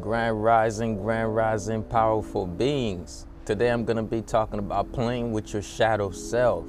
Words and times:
Grand 0.00 0.42
Rising, 0.42 0.96
Grand 0.96 1.34
Rising, 1.34 1.82
powerful 1.82 2.46
beings. 2.46 3.26
Today 3.44 3.70
I'm 3.70 3.84
going 3.84 3.96
to 3.96 4.02
be 4.02 4.20
talking 4.20 4.58
about 4.58 4.92
playing 4.92 5.32
with 5.32 5.52
your 5.52 5.62
shadow 5.62 6.10
self. 6.10 6.66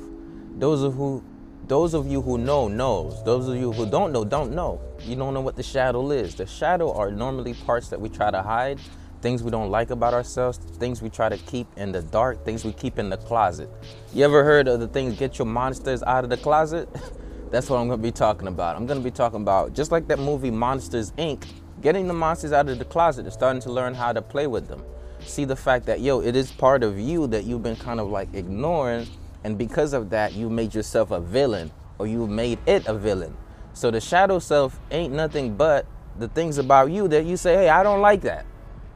Those 0.55 0.81
of 0.81 0.93
who 0.95 1.23
those 1.67 1.93
of 1.93 2.07
you 2.07 2.21
who 2.21 2.37
know 2.37 2.69
knows. 2.69 3.21
Those 3.25 3.49
of 3.49 3.57
you 3.57 3.73
who 3.73 3.85
don't 3.89 4.13
know 4.13 4.23
don't 4.23 4.53
know. 4.53 4.79
You 5.01 5.17
don't 5.17 5.33
know 5.33 5.41
what 5.41 5.57
the 5.57 5.63
shadow 5.63 6.11
is. 6.11 6.35
The 6.35 6.45
shadow 6.45 6.93
are 6.93 7.11
normally 7.11 7.53
parts 7.53 7.89
that 7.89 7.99
we 7.99 8.07
try 8.07 8.31
to 8.31 8.41
hide, 8.41 8.79
things 9.21 9.43
we 9.43 9.51
don't 9.51 9.69
like 9.69 9.89
about 9.89 10.13
ourselves, 10.13 10.57
things 10.57 11.01
we 11.01 11.09
try 11.09 11.27
to 11.27 11.37
keep 11.37 11.67
in 11.75 11.91
the 11.91 12.03
dark, 12.03 12.45
things 12.45 12.63
we 12.63 12.71
keep 12.71 12.97
in 12.97 13.09
the 13.09 13.17
closet. 13.17 13.69
You 14.13 14.23
ever 14.23 14.45
heard 14.45 14.69
of 14.69 14.79
the 14.79 14.87
things 14.87 15.17
get 15.17 15.37
your 15.37 15.47
monsters 15.47 16.01
out 16.03 16.23
of 16.23 16.29
the 16.29 16.37
closet? 16.37 16.87
That's 17.51 17.69
what 17.69 17.77
I'm 17.77 17.87
going 17.87 17.99
to 17.99 18.03
be 18.03 18.11
talking 18.11 18.47
about. 18.47 18.75
I'm 18.77 18.85
going 18.85 18.99
to 18.99 19.03
be 19.03 19.11
talking 19.11 19.41
about 19.41 19.73
just 19.73 19.91
like 19.91 20.07
that 20.07 20.19
movie 20.19 20.51
Monsters 20.51 21.11
Inc 21.13 21.45
getting 21.81 22.07
the 22.07 22.13
monsters 22.13 22.51
out 22.51 22.69
of 22.69 22.79
the 22.79 22.85
closet 22.85 23.25
and 23.25 23.33
starting 23.33 23.61
to 23.61 23.71
learn 23.71 23.93
how 23.93 24.13
to 24.13 24.21
play 24.21 24.47
with 24.47 24.67
them. 24.67 24.83
See 25.19 25.45
the 25.45 25.55
fact 25.55 25.85
that, 25.87 26.01
yo, 26.01 26.21
it 26.21 26.35
is 26.35 26.51
part 26.51 26.83
of 26.83 26.99
you 26.99 27.27
that 27.27 27.43
you've 27.43 27.63
been 27.63 27.75
kind 27.75 27.99
of 27.99 28.09
like 28.09 28.33
ignoring. 28.33 29.07
And 29.43 29.57
because 29.57 29.93
of 29.93 30.09
that, 30.09 30.33
you 30.33 30.49
made 30.49 30.73
yourself 30.73 31.11
a 31.11 31.19
villain 31.19 31.71
or 31.99 32.07
you 32.07 32.27
made 32.27 32.59
it 32.65 32.87
a 32.87 32.93
villain. 32.93 33.35
So 33.73 33.91
the 33.91 34.01
shadow 34.01 34.39
self 34.39 34.79
ain't 34.91 35.13
nothing 35.13 35.55
but 35.55 35.85
the 36.17 36.27
things 36.27 36.57
about 36.57 36.91
you 36.91 37.07
that 37.09 37.25
you 37.25 37.37
say, 37.37 37.55
hey, 37.55 37.69
I 37.69 37.83
don't 37.83 38.01
like 38.01 38.21
that. 38.21 38.45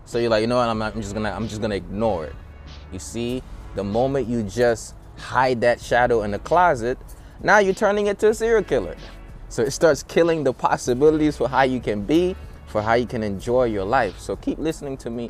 So 0.06 0.18
you're 0.18 0.30
like, 0.30 0.42
you 0.42 0.48
know 0.48 0.58
what, 0.58 0.68
I'm, 0.68 0.80
not, 0.80 0.96
I'm 0.96 1.02
just 1.02 1.14
gonna, 1.14 1.32
I'm 1.32 1.48
just 1.48 1.62
gonna 1.62 1.76
ignore 1.76 2.26
it. 2.26 2.36
You 2.92 3.00
see, 3.00 3.44
the 3.76 3.84
moment 3.84 4.28
you 4.28 4.44
just 4.44 4.96
hide 5.18 5.62
that 5.62 5.80
shadow 5.80 6.24
in 6.24 6.32
the 6.32 6.40
closet, 6.40 6.98
now 7.44 7.60
you're 7.60 7.74
turning 7.74 8.08
it 8.08 8.20
to 8.20 8.30
a 8.30 8.34
serial 8.34 8.64
killer. 8.64 8.96
So 9.50 9.62
it 9.62 9.72
starts 9.72 10.02
killing 10.02 10.44
the 10.44 10.54
possibilities 10.54 11.38
for 11.38 11.48
how 11.48 11.64
you 11.64 11.80
can 11.80 12.04
be 12.04 12.36
for 12.72 12.82
how 12.82 12.94
you 12.94 13.06
can 13.06 13.22
enjoy 13.22 13.66
your 13.66 13.84
life. 13.84 14.18
So 14.18 14.38
keep 14.38 14.58
listening 14.58 14.96
to 14.98 15.10
me 15.10 15.30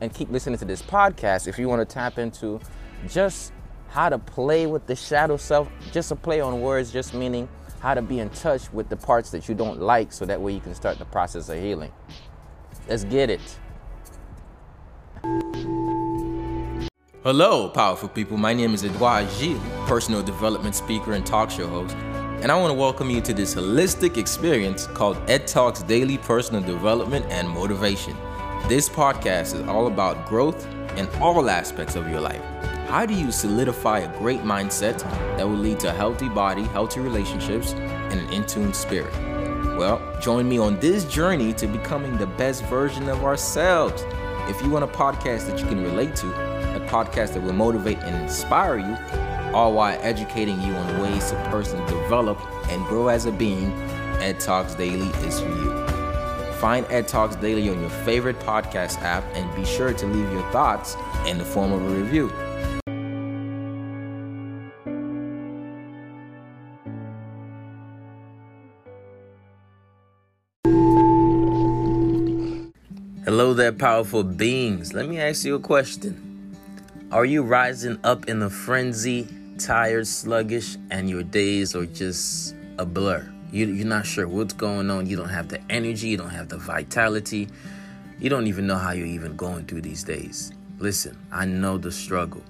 and 0.00 0.12
keep 0.12 0.28
listening 0.28 0.58
to 0.58 0.64
this 0.64 0.82
podcast 0.82 1.46
if 1.46 1.56
you 1.56 1.68
want 1.68 1.88
to 1.88 1.94
tap 1.94 2.18
into 2.18 2.60
just 3.08 3.52
how 3.88 4.08
to 4.08 4.18
play 4.18 4.66
with 4.66 4.86
the 4.86 4.96
shadow 4.96 5.36
self, 5.36 5.68
just 5.92 6.10
a 6.10 6.16
play 6.16 6.40
on 6.40 6.60
words, 6.60 6.92
just 6.92 7.14
meaning 7.14 7.48
how 7.78 7.94
to 7.94 8.02
be 8.02 8.18
in 8.18 8.28
touch 8.30 8.72
with 8.72 8.88
the 8.88 8.96
parts 8.96 9.30
that 9.30 9.48
you 9.48 9.54
don't 9.54 9.80
like 9.80 10.12
so 10.12 10.26
that 10.26 10.40
way 10.40 10.52
you 10.52 10.60
can 10.60 10.74
start 10.74 10.98
the 10.98 11.04
process 11.04 11.48
of 11.48 11.58
healing. 11.60 11.92
Let's 12.88 13.04
get 13.04 13.30
it. 13.30 13.58
Hello, 17.22 17.68
powerful 17.68 18.08
people. 18.08 18.36
My 18.36 18.52
name 18.52 18.74
is 18.74 18.84
Edouard 18.84 19.28
Gilles, 19.30 19.60
personal 19.86 20.22
development 20.22 20.74
speaker 20.74 21.12
and 21.12 21.24
talk 21.24 21.50
show 21.50 21.68
host 21.68 21.94
and 22.42 22.50
I 22.50 22.58
want 22.58 22.70
to 22.70 22.74
welcome 22.74 23.10
you 23.10 23.20
to 23.20 23.34
this 23.34 23.54
holistic 23.54 24.16
experience 24.16 24.86
called 24.86 25.18
Ed 25.28 25.46
Talks 25.46 25.82
Daily 25.82 26.16
Personal 26.16 26.62
Development 26.62 27.26
and 27.28 27.46
Motivation. 27.46 28.16
This 28.66 28.88
podcast 28.88 29.54
is 29.54 29.68
all 29.68 29.88
about 29.88 30.26
growth 30.26 30.66
in 30.96 31.06
all 31.20 31.50
aspects 31.50 31.96
of 31.96 32.08
your 32.08 32.20
life. 32.20 32.42
How 32.88 33.04
do 33.04 33.12
you 33.12 33.30
solidify 33.30 33.98
a 34.00 34.18
great 34.18 34.40
mindset 34.40 35.00
that 35.36 35.46
will 35.46 35.58
lead 35.58 35.80
to 35.80 35.90
a 35.90 35.92
healthy 35.92 36.30
body, 36.30 36.62
healthy 36.62 37.00
relationships, 37.00 37.72
and 37.72 38.14
an 38.14 38.32
in 38.32 38.46
tune 38.46 38.72
spirit? 38.72 39.12
Well, 39.76 40.00
join 40.18 40.48
me 40.48 40.56
on 40.56 40.80
this 40.80 41.04
journey 41.04 41.52
to 41.54 41.66
becoming 41.66 42.16
the 42.16 42.26
best 42.26 42.64
version 42.64 43.10
of 43.10 43.22
ourselves. 43.22 44.02
If 44.48 44.62
you 44.62 44.70
want 44.70 44.84
a 44.84 44.88
podcast 44.88 45.46
that 45.46 45.60
you 45.60 45.66
can 45.66 45.82
relate 45.82 46.16
to, 46.16 46.26
a 46.74 46.80
podcast 46.88 47.34
that 47.34 47.42
will 47.42 47.52
motivate 47.52 47.98
and 47.98 48.22
inspire 48.22 48.78
you, 48.78 48.96
all 49.52 49.72
while 49.74 49.98
educating 50.02 50.60
you 50.62 50.72
on 50.74 51.00
ways 51.00 51.30
to 51.30 51.36
personally 51.50 51.86
develop 51.86 52.38
and 52.70 52.84
grow 52.86 53.08
as 53.08 53.26
a 53.26 53.32
being, 53.32 53.72
Ed 54.20 54.38
Talks 54.38 54.74
Daily 54.74 55.08
is 55.26 55.40
for 55.40 55.48
you. 55.48 55.86
Find 56.54 56.86
Ed 56.90 57.08
Talks 57.08 57.36
Daily 57.36 57.68
on 57.70 57.80
your 57.80 57.90
favorite 57.90 58.38
podcast 58.40 59.00
app 59.02 59.24
and 59.34 59.54
be 59.56 59.64
sure 59.64 59.92
to 59.92 60.06
leave 60.06 60.30
your 60.32 60.48
thoughts 60.52 60.96
in 61.26 61.38
the 61.38 61.44
form 61.44 61.72
of 61.72 61.82
a 61.82 61.88
review. 61.88 62.30
Hello 73.24 73.54
there, 73.54 73.72
powerful 73.72 74.22
beings. 74.22 74.92
Let 74.92 75.08
me 75.08 75.18
ask 75.18 75.44
you 75.44 75.54
a 75.54 75.60
question. 75.60 76.54
Are 77.12 77.24
you 77.24 77.42
rising 77.42 77.98
up 78.04 78.28
in 78.28 78.42
a 78.42 78.50
frenzy 78.50 79.28
tired, 79.60 80.06
sluggish, 80.06 80.76
and 80.90 81.08
your 81.08 81.22
days 81.22 81.76
are 81.76 81.86
just 81.86 82.56
a 82.78 82.86
blur. 82.86 83.30
You, 83.52 83.66
you're 83.66 83.86
not 83.86 84.06
sure 84.06 84.26
what's 84.26 84.54
going 84.54 84.90
on. 84.90 85.06
You 85.06 85.16
don't 85.16 85.28
have 85.28 85.48
the 85.48 85.60
energy, 85.70 86.08
you 86.08 86.16
don't 86.16 86.30
have 86.30 86.48
the 86.48 86.56
vitality. 86.56 87.48
You 88.18 88.30
don't 88.30 88.46
even 88.46 88.66
know 88.66 88.76
how 88.76 88.92
you're 88.92 89.06
even 89.06 89.36
going 89.36 89.66
through 89.66 89.82
these 89.82 90.02
days. 90.02 90.52
Listen, 90.78 91.16
I 91.30 91.44
know 91.44 91.78
the 91.78 91.92
struggle. 91.92 92.42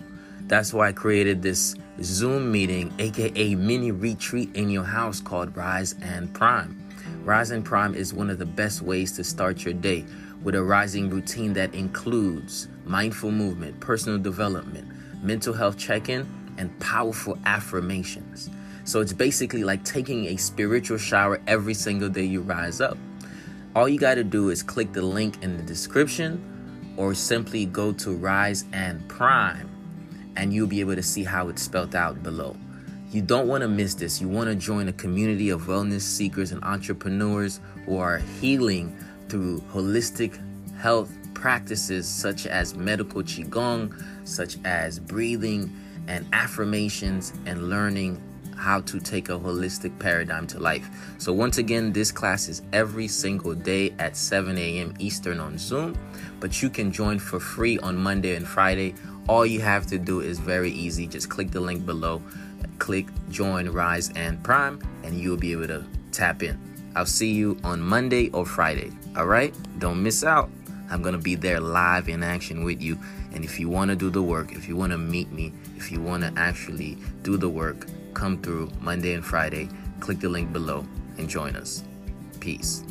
That's 0.42 0.72
why 0.72 0.88
I 0.88 0.92
created 0.92 1.42
this 1.42 1.74
Zoom 2.02 2.50
meeting, 2.50 2.92
aka 2.98 3.54
mini 3.54 3.90
retreat 3.90 4.54
in 4.54 4.70
your 4.70 4.84
house 4.84 5.20
called 5.20 5.56
Rise 5.56 5.94
and 6.02 6.32
Prime. 6.32 6.88
Rise 7.24 7.50
and 7.50 7.64
Prime 7.64 7.94
is 7.94 8.14
one 8.14 8.30
of 8.30 8.38
the 8.38 8.46
best 8.46 8.82
ways 8.82 9.12
to 9.12 9.24
start 9.24 9.64
your 9.64 9.74
day 9.74 10.04
with 10.42 10.54
a 10.54 10.62
rising 10.62 11.10
routine 11.10 11.52
that 11.52 11.74
includes 11.74 12.68
mindful 12.84 13.30
movement, 13.30 13.78
personal 13.80 14.18
development, 14.18 14.88
mental 15.22 15.52
health 15.52 15.76
check 15.76 16.08
in, 16.08 16.26
and 16.60 16.78
powerful 16.78 17.38
affirmations. 17.46 18.50
So 18.84 19.00
it's 19.00 19.14
basically 19.14 19.64
like 19.64 19.82
taking 19.82 20.26
a 20.26 20.36
spiritual 20.36 20.98
shower 20.98 21.40
every 21.46 21.74
single 21.74 22.08
day 22.08 22.24
you 22.24 22.42
rise 22.42 22.80
up. 22.80 22.98
All 23.74 23.88
you 23.88 23.98
got 23.98 24.16
to 24.16 24.24
do 24.24 24.50
is 24.50 24.62
click 24.62 24.92
the 24.92 25.02
link 25.02 25.42
in 25.42 25.56
the 25.56 25.62
description 25.62 26.94
or 26.96 27.14
simply 27.14 27.64
go 27.66 27.92
to 27.92 28.12
Rise 28.12 28.64
and 28.72 29.08
Prime 29.08 29.70
and 30.36 30.52
you'll 30.52 30.66
be 30.66 30.80
able 30.80 30.96
to 30.96 31.02
see 31.02 31.24
how 31.24 31.48
it's 31.48 31.62
spelled 31.62 31.94
out 31.94 32.22
below. 32.22 32.56
You 33.10 33.22
don't 33.22 33.48
want 33.48 33.62
to 33.62 33.68
miss 33.68 33.94
this. 33.94 34.20
You 34.20 34.28
want 34.28 34.48
to 34.50 34.54
join 34.54 34.88
a 34.88 34.92
community 34.92 35.50
of 35.50 35.62
wellness 35.62 36.02
seekers 36.02 36.52
and 36.52 36.62
entrepreneurs 36.62 37.60
who 37.86 37.96
are 37.96 38.18
healing 38.40 38.96
through 39.28 39.60
holistic 39.72 40.38
health 40.76 41.12
practices 41.34 42.06
such 42.06 42.46
as 42.46 42.74
medical 42.74 43.22
qigong, 43.22 43.92
such 44.24 44.58
as 44.64 44.98
breathing 44.98 45.74
and 46.08 46.26
affirmations 46.32 47.32
and 47.46 47.68
learning 47.68 48.20
how 48.56 48.80
to 48.82 49.00
take 49.00 49.30
a 49.30 49.38
holistic 49.38 49.98
paradigm 49.98 50.46
to 50.46 50.58
life. 50.58 50.88
So, 51.18 51.32
once 51.32 51.58
again, 51.58 51.92
this 51.92 52.12
class 52.12 52.48
is 52.48 52.62
every 52.72 53.08
single 53.08 53.54
day 53.54 53.94
at 53.98 54.16
7 54.16 54.56
a.m. 54.58 54.94
Eastern 54.98 55.40
on 55.40 55.56
Zoom, 55.56 55.96
but 56.40 56.62
you 56.62 56.68
can 56.68 56.92
join 56.92 57.18
for 57.18 57.40
free 57.40 57.78
on 57.78 57.96
Monday 57.96 58.36
and 58.36 58.46
Friday. 58.46 58.94
All 59.28 59.46
you 59.46 59.60
have 59.60 59.86
to 59.86 59.98
do 59.98 60.20
is 60.20 60.38
very 60.38 60.70
easy 60.70 61.06
just 61.06 61.30
click 61.30 61.50
the 61.50 61.60
link 61.60 61.86
below, 61.86 62.22
click 62.78 63.06
join 63.30 63.68
Rise 63.70 64.10
and 64.14 64.42
Prime, 64.42 64.80
and 65.04 65.18
you'll 65.18 65.36
be 65.36 65.52
able 65.52 65.68
to 65.68 65.84
tap 66.12 66.42
in. 66.42 66.58
I'll 66.96 67.06
see 67.06 67.32
you 67.32 67.58
on 67.64 67.80
Monday 67.80 68.30
or 68.30 68.44
Friday. 68.44 68.90
All 69.16 69.26
right? 69.26 69.54
Don't 69.78 70.02
miss 70.02 70.24
out. 70.24 70.50
I'm 70.90 71.02
going 71.02 71.14
to 71.14 71.20
be 71.20 71.36
there 71.36 71.60
live 71.60 72.08
in 72.08 72.22
action 72.22 72.64
with 72.64 72.82
you. 72.82 72.98
And 73.32 73.44
if 73.44 73.60
you 73.60 73.68
want 73.68 73.90
to 73.90 73.96
do 73.96 74.10
the 74.10 74.22
work, 74.22 74.52
if 74.52 74.68
you 74.68 74.76
want 74.76 74.92
to 74.92 74.98
meet 74.98 75.30
me, 75.30 75.52
if 75.76 75.90
you 75.92 76.00
want 76.00 76.22
to 76.24 76.32
actually 76.36 76.98
do 77.22 77.36
the 77.36 77.48
work, 77.48 77.86
come 78.14 78.42
through 78.42 78.70
Monday 78.80 79.14
and 79.14 79.24
Friday. 79.24 79.68
Click 80.00 80.20
the 80.20 80.28
link 80.28 80.52
below 80.52 80.84
and 81.18 81.28
join 81.28 81.56
us. 81.56 81.84
Peace. 82.40 82.82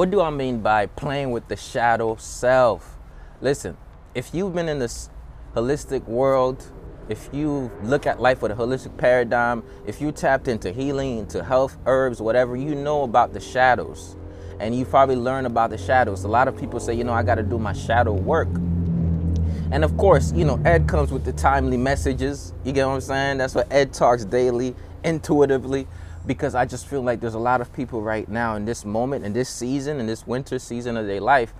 What 0.00 0.10
do 0.10 0.22
I 0.22 0.30
mean 0.30 0.60
by 0.60 0.86
playing 0.86 1.30
with 1.30 1.48
the 1.48 1.56
shadow 1.56 2.16
self? 2.16 2.96
Listen, 3.42 3.76
if 4.14 4.32
you've 4.32 4.54
been 4.54 4.66
in 4.66 4.78
this 4.78 5.10
holistic 5.54 6.04
world, 6.04 6.72
if 7.10 7.28
you 7.34 7.70
look 7.82 8.06
at 8.06 8.18
life 8.18 8.40
with 8.40 8.50
a 8.50 8.54
holistic 8.54 8.96
paradigm, 8.96 9.62
if 9.86 10.00
you 10.00 10.10
tapped 10.10 10.48
into 10.48 10.72
healing, 10.72 11.18
into 11.18 11.44
health, 11.44 11.76
herbs, 11.84 12.18
whatever, 12.22 12.56
you 12.56 12.74
know 12.74 13.02
about 13.02 13.34
the 13.34 13.40
shadows. 13.40 14.16
And 14.58 14.74
you 14.74 14.86
probably 14.86 15.16
learn 15.16 15.44
about 15.44 15.68
the 15.68 15.76
shadows. 15.76 16.24
A 16.24 16.28
lot 16.28 16.48
of 16.48 16.56
people 16.56 16.80
say, 16.80 16.94
you 16.94 17.04
know, 17.04 17.12
I 17.12 17.22
got 17.22 17.34
to 17.34 17.42
do 17.42 17.58
my 17.58 17.74
shadow 17.74 18.14
work. 18.14 18.48
And 19.70 19.84
of 19.84 19.98
course, 19.98 20.32
you 20.32 20.46
know, 20.46 20.58
Ed 20.64 20.88
comes 20.88 21.12
with 21.12 21.26
the 21.26 21.32
timely 21.34 21.76
messages. 21.76 22.54
You 22.64 22.72
get 22.72 22.86
what 22.86 22.94
I'm 22.94 23.00
saying? 23.02 23.36
That's 23.36 23.54
what 23.54 23.70
Ed 23.70 23.92
talks 23.92 24.24
daily, 24.24 24.74
intuitively 25.04 25.86
because 26.26 26.54
I 26.54 26.64
just 26.64 26.86
feel 26.86 27.02
like 27.02 27.20
there's 27.20 27.34
a 27.34 27.38
lot 27.38 27.60
of 27.60 27.72
people 27.72 28.02
right 28.02 28.28
now 28.28 28.56
in 28.56 28.64
this 28.64 28.84
moment, 28.84 29.24
in 29.24 29.32
this 29.32 29.48
season, 29.48 30.00
in 30.00 30.06
this 30.06 30.26
winter 30.26 30.58
season 30.58 30.96
of 30.96 31.06
their 31.06 31.20
life, 31.20 31.54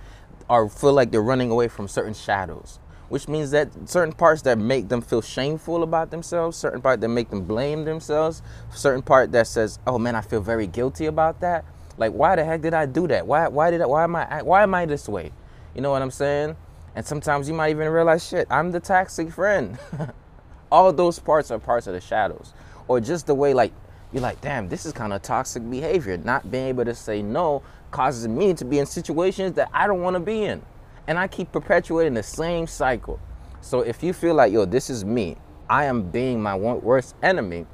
are 0.49 0.67
feel 0.69 0.93
like 0.93 1.11
they're 1.11 1.21
running 1.21 1.51
away 1.51 1.67
from 1.67 1.87
certain 1.87 2.13
shadows. 2.13 2.79
Which 3.09 3.27
means 3.27 3.51
that 3.51 3.69
certain 3.89 4.13
parts 4.13 4.43
that 4.43 4.57
make 4.57 4.87
them 4.87 5.01
feel 5.01 5.21
shameful 5.21 5.83
about 5.83 6.11
themselves, 6.11 6.55
certain 6.55 6.81
part 6.81 7.01
that 7.01 7.09
make 7.09 7.29
them 7.29 7.43
blame 7.43 7.83
themselves, 7.83 8.41
certain 8.73 9.01
part 9.01 9.33
that 9.33 9.47
says, 9.47 9.79
"Oh 9.85 9.99
man, 9.99 10.15
I 10.15 10.21
feel 10.21 10.39
very 10.39 10.65
guilty 10.65 11.07
about 11.07 11.41
that." 11.41 11.65
Like, 11.97 12.13
why 12.13 12.35
the 12.35 12.43
heck 12.43 12.61
did 12.61 12.73
I 12.73 12.85
do 12.85 13.07
that? 13.07 13.27
Why, 13.27 13.47
why 13.47 13.69
did 13.69 13.81
I, 13.81 13.85
why 13.85 14.03
am 14.05 14.15
I, 14.15 14.41
why 14.41 14.63
am 14.63 14.73
I 14.73 14.85
this 14.85 15.09
way? 15.09 15.31
You 15.75 15.81
know 15.81 15.91
what 15.91 16.01
I'm 16.01 16.11
saying? 16.11 16.55
And 16.95 17.05
sometimes 17.05 17.47
you 17.47 17.53
might 17.53 17.69
even 17.69 17.87
realize, 17.89 18.27
shit, 18.27 18.47
I'm 18.49 18.71
the 18.71 18.79
toxic 18.79 19.31
friend. 19.31 19.77
All 20.71 20.91
those 20.91 21.19
parts 21.19 21.51
are 21.51 21.59
parts 21.59 21.87
of 21.87 21.93
the 21.93 22.01
shadows. 22.01 22.53
Or 22.87 22.99
just 22.99 23.27
the 23.27 23.35
way, 23.35 23.53
like, 23.53 23.71
you're 24.11 24.21
like, 24.21 24.41
damn, 24.41 24.67
this 24.67 24.85
is 24.85 24.93
kind 24.93 25.13
of 25.13 25.21
toxic 25.21 25.69
behavior. 25.69 26.17
Not 26.17 26.51
being 26.51 26.67
able 26.67 26.85
to 26.85 26.95
say 26.95 27.21
no 27.21 27.63
causes 27.91 28.27
me 28.27 28.53
to 28.53 28.65
be 28.65 28.79
in 28.79 28.85
situations 28.85 29.53
that 29.55 29.69
I 29.73 29.87
don't 29.87 30.01
want 30.01 30.15
to 30.15 30.19
be 30.19 30.43
in. 30.43 30.61
And 31.07 31.17
I 31.17 31.27
keep 31.27 31.51
perpetuating 31.51 32.13
the 32.13 32.23
same 32.23 32.67
cycle. 32.67 33.19
So 33.61 33.81
if 33.81 34.03
you 34.03 34.13
feel 34.13 34.33
like, 34.33 34.51
yo, 34.51 34.65
this 34.65 34.89
is 34.89 35.05
me, 35.05 35.37
I 35.69 35.85
am 35.85 36.09
being 36.09 36.41
my 36.41 36.55
worst 36.55 37.15
enemy, 37.21 37.65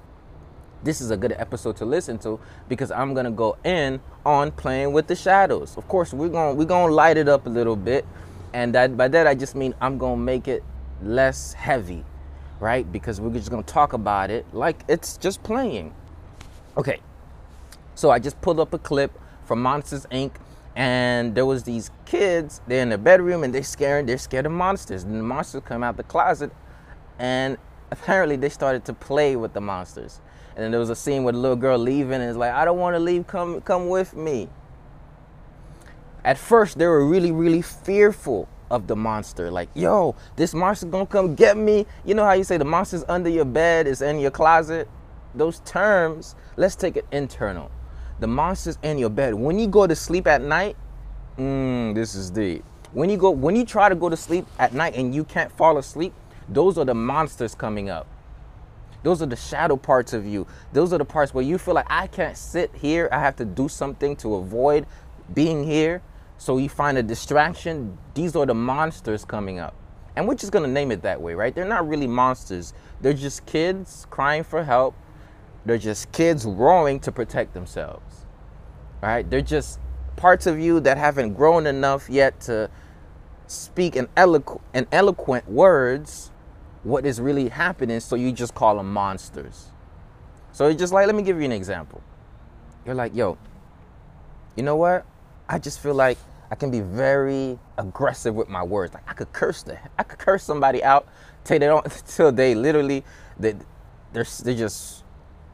this 0.84 1.02
is 1.02 1.12
a 1.12 1.18
good 1.18 1.34
episode 1.34 1.76
to 1.78 1.86
listen 1.86 2.18
to 2.20 2.40
because 2.70 2.92
I'm 2.92 3.14
gonna 3.14 3.32
go 3.32 3.58
in 3.64 4.00
on 4.26 4.52
playing 4.52 4.94
with 4.94 5.08
the 5.08 5.16
shadows. 5.16 5.76
Of 5.78 5.88
course, 5.88 6.14
we're 6.14 6.30
gonna 6.30 6.54
we're 6.54 6.66
gonna 6.66 6.94
light 6.94 7.18
it 7.18 7.28
up 7.28 7.48
a 7.48 7.50
little 7.50 7.76
bit, 7.76 8.06
and 8.54 8.76
that, 8.76 8.96
by 8.96 9.08
that 9.08 9.28
I 9.28 9.34
just 9.36 9.56
mean 9.56 9.74
I'm 9.82 9.98
gonna 9.98 10.22
make 10.22 10.48
it 10.48 10.64
less 11.02 11.54
heavy, 11.54 12.06
right? 12.60 12.90
Because 12.92 13.20
we're 13.20 13.34
just 13.34 13.50
gonna 13.50 13.64
talk 13.64 13.94
about 13.94 14.30
it 14.30 14.46
like 14.54 14.84
it's 14.88 15.18
just 15.18 15.42
playing. 15.44 15.94
Okay, 16.78 17.00
so 17.96 18.12
I 18.12 18.20
just 18.20 18.40
pulled 18.40 18.60
up 18.60 18.72
a 18.72 18.78
clip 18.78 19.20
from 19.46 19.64
Monsters 19.64 20.06
Inc. 20.12 20.32
And 20.76 21.34
there 21.34 21.46
was 21.48 21.64
these 21.64 21.90
kids. 22.06 22.62
They're 22.68 22.84
in 22.84 22.90
the 22.90 23.00
bedroom 23.00 23.44
and 23.44 23.52
they're 23.52 23.64
scared. 23.64 24.06
They're 24.06 24.20
scared 24.20 24.46
of 24.46 24.52
monsters. 24.52 25.02
And 25.02 25.16
the 25.16 25.24
monsters 25.24 25.64
come 25.66 25.84
out 25.84 25.98
the 25.98 26.04
closet, 26.04 26.52
and 27.18 27.58
apparently 27.90 28.36
they 28.36 28.50
started 28.50 28.86
to 28.86 28.94
play 28.94 29.36
with 29.36 29.54
the 29.54 29.62
monsters. 29.62 30.22
And 30.56 30.64
then 30.64 30.70
there 30.70 30.80
was 30.80 30.92
a 30.92 30.96
scene 30.96 31.24
with 31.24 31.34
a 31.34 31.38
little 31.40 31.58
girl 31.58 31.80
leaving, 31.80 32.14
and 32.14 32.24
it's 32.24 32.38
like, 32.38 32.52
I 32.52 32.64
don't 32.64 32.78
want 32.78 32.94
to 32.94 33.00
leave. 33.00 33.26
Come, 33.26 33.60
come 33.62 33.90
with 33.90 34.16
me. 34.16 34.50
At 36.24 36.38
first, 36.38 36.78
they 36.78 36.86
were 36.86 37.08
really, 37.08 37.32
really 37.32 37.64
fearful 37.64 38.48
of 38.70 38.86
the 38.86 38.96
monster. 38.96 39.50
Like, 39.50 39.70
yo, 39.74 40.16
this 40.36 40.54
monster's 40.54 40.92
gonna 40.92 41.08
come 41.08 41.34
get 41.34 41.58
me. 41.58 41.88
You 42.06 42.14
know 42.14 42.26
how 42.26 42.34
you 42.34 42.44
say 42.44 42.58
the 42.58 42.66
monster's 42.66 43.04
under 43.10 43.30
your 43.30 43.46
bed, 43.46 43.88
is 43.88 44.04
in 44.04 44.20
your 44.20 44.30
closet? 44.32 44.88
Those 45.38 45.60
terms, 45.62 46.36
let's 46.56 46.76
take 46.76 46.98
it 46.98 47.06
internal 47.12 47.72
the 48.20 48.28
monsters 48.28 48.78
in 48.84 48.98
your 48.98 49.10
bed. 49.10 49.34
When 49.34 49.60
you 49.60 49.68
go 49.68 49.88
to 49.88 49.96
sleep 49.96 50.28
at 50.28 50.42
night, 50.42 50.76
mm, 51.38 51.94
this 51.94 52.16
is 52.16 52.30
deep. 52.30 52.64
When 52.94 53.10
you 53.10 53.18
go, 53.18 53.30
when 53.30 53.56
you 53.56 53.66
try 53.66 53.90
to 53.90 53.96
go 53.96 54.10
to 54.10 54.18
sleep 54.18 54.46
at 54.60 54.74
night 54.74 54.96
and 54.96 55.14
you 55.14 55.24
can't 55.24 55.52
fall 55.52 55.78
asleep, 55.78 56.14
those 56.50 56.78
are 56.78 56.86
the 56.86 56.96
monsters 56.96 57.54
coming 57.54 57.90
up. 57.90 58.08
Those 59.04 59.22
are 59.22 59.28
the 59.28 59.36
shadow 59.36 59.78
parts 59.78 60.14
of 60.14 60.26
you. 60.26 60.48
Those 60.74 60.92
are 60.94 60.98
the 60.98 61.06
parts 61.06 61.34
where 61.34 61.44
you 61.44 61.58
feel 61.58 61.76
like 61.76 61.86
I 61.90 62.08
can't 62.08 62.36
sit 62.36 62.72
here. 62.74 63.08
I 63.12 63.20
have 63.20 63.36
to 63.38 63.46
do 63.46 63.70
something 63.70 64.16
to 64.18 64.36
avoid 64.36 64.86
being 65.34 65.64
here. 65.64 66.02
So 66.40 66.58
you 66.58 66.70
find 66.70 66.98
a 66.98 67.04
distraction. 67.04 67.98
These 68.14 68.36
are 68.36 68.46
the 68.46 68.56
monsters 68.56 69.24
coming 69.24 69.60
up. 69.60 69.76
And 70.16 70.28
we're 70.28 70.36
just 70.36 70.52
gonna 70.52 70.68
name 70.68 70.92
it 70.92 71.04
that 71.04 71.22
way, 71.22 71.36
right? 71.36 71.54
They're 71.54 71.66
not 71.66 71.88
really 71.88 72.08
monsters. 72.08 72.74
They're 73.02 73.14
just 73.14 73.46
kids 73.46 74.08
crying 74.10 74.44
for 74.44 74.64
help 74.64 74.96
they're 75.68 75.78
just 75.78 76.12
kids 76.12 76.46
roaring 76.46 77.00
to 77.02 77.12
protect 77.12 77.54
themselves. 77.54 78.26
Right? 79.02 79.30
They're 79.30 79.42
just 79.42 79.80
parts 80.16 80.48
of 80.48 80.60
you 80.60 80.80
that 80.82 80.98
haven't 80.98 81.34
grown 81.34 81.68
enough 81.68 82.10
yet 82.10 82.40
to 82.42 82.70
speak 83.48 83.96
in, 83.96 84.08
eloqu- 84.18 84.62
in 84.74 84.88
eloquent 84.92 85.48
words 85.50 86.32
what 86.84 87.06
is 87.06 87.20
really 87.20 87.50
happening, 87.50 88.00
so 88.00 88.16
you 88.16 88.32
just 88.32 88.56
call 88.56 88.78
them 88.78 88.92
monsters. 88.92 89.68
So 90.54 90.68
it's 90.68 90.80
just 90.80 90.94
like, 90.94 91.06
let 91.06 91.16
me 91.16 91.22
give 91.22 91.38
you 91.38 91.44
an 91.44 91.52
example. 91.52 92.02
You're 92.86 92.96
like, 92.96 93.14
yo, 93.14 93.38
you 94.56 94.64
know 94.64 94.78
what? 94.78 95.06
I 95.50 95.60
just 95.60 95.82
feel 95.82 95.94
like 95.94 96.18
I 96.50 96.56
can 96.56 96.72
be 96.72 96.80
very 96.80 97.60
aggressive 97.78 98.34
with 98.34 98.48
my 98.48 98.64
words. 98.64 98.94
Like 98.94 99.04
I 99.08 99.14
could 99.14 99.32
curse 99.34 99.64
the, 99.64 99.78
I 100.00 100.04
could 100.04 100.18
curse 100.18 100.44
somebody 100.44 100.84
out 100.84 101.08
till 101.44 101.60
they 101.60 101.66
don't, 101.66 101.86
till 102.08 102.32
they 102.32 102.56
literally, 102.56 103.04
they, 103.38 103.56
they're, 104.14 104.26
they're 104.44 104.56
just 104.56 105.04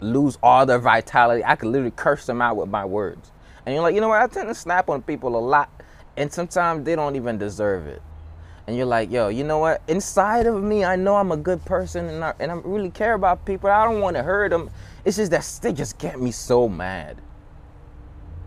lose 0.04 0.38
all 0.44 0.66
their 0.66 0.80
vitality. 0.80 1.44
I 1.44 1.56
could 1.56 1.70
literally 1.70 1.94
curse 1.96 2.26
them 2.26 2.42
out 2.42 2.58
with 2.58 2.70
my 2.70 2.86
words. 2.86 3.32
And 3.66 3.74
you're 3.74 3.84
like, 3.84 3.96
you 3.96 4.02
know 4.02 4.10
what? 4.10 4.22
I 4.22 4.28
tend 4.28 4.48
to 4.50 4.56
snap 4.56 4.90
on 4.90 5.02
people 5.02 5.36
a 5.36 5.40
lot, 5.40 5.70
and 6.18 6.32
sometimes 6.32 6.86
they 6.86 6.96
don't 6.96 7.16
even 7.16 7.38
deserve 7.38 7.88
it. 7.88 8.02
And 8.68 8.78
you're 8.78 8.86
like, 8.86 9.12
yo, 9.12 9.28
you 9.28 9.44
know 9.44 9.58
what? 9.58 9.82
Inside 9.88 10.46
of 10.46 10.62
me, 10.64 10.86
I 10.86 10.96
know 10.96 11.16
I'm 11.16 11.32
a 11.32 11.38
good 11.38 11.64
person, 11.66 12.08
and 12.08 12.24
I, 12.24 12.34
and 12.40 12.52
I 12.52 12.56
really 12.56 12.90
care 12.90 13.14
about 13.14 13.46
people. 13.46 13.70
I 13.70 13.86
don't 13.86 14.02
want 14.02 14.16
to 14.16 14.24
hurt 14.24 14.52
them. 14.52 14.70
It's 15.06 15.18
just 15.18 15.32
that 15.32 15.60
they 15.62 15.74
just 15.74 15.98
get 15.98 16.20
me 16.20 16.32
so 16.32 16.70
mad. 16.70 17.18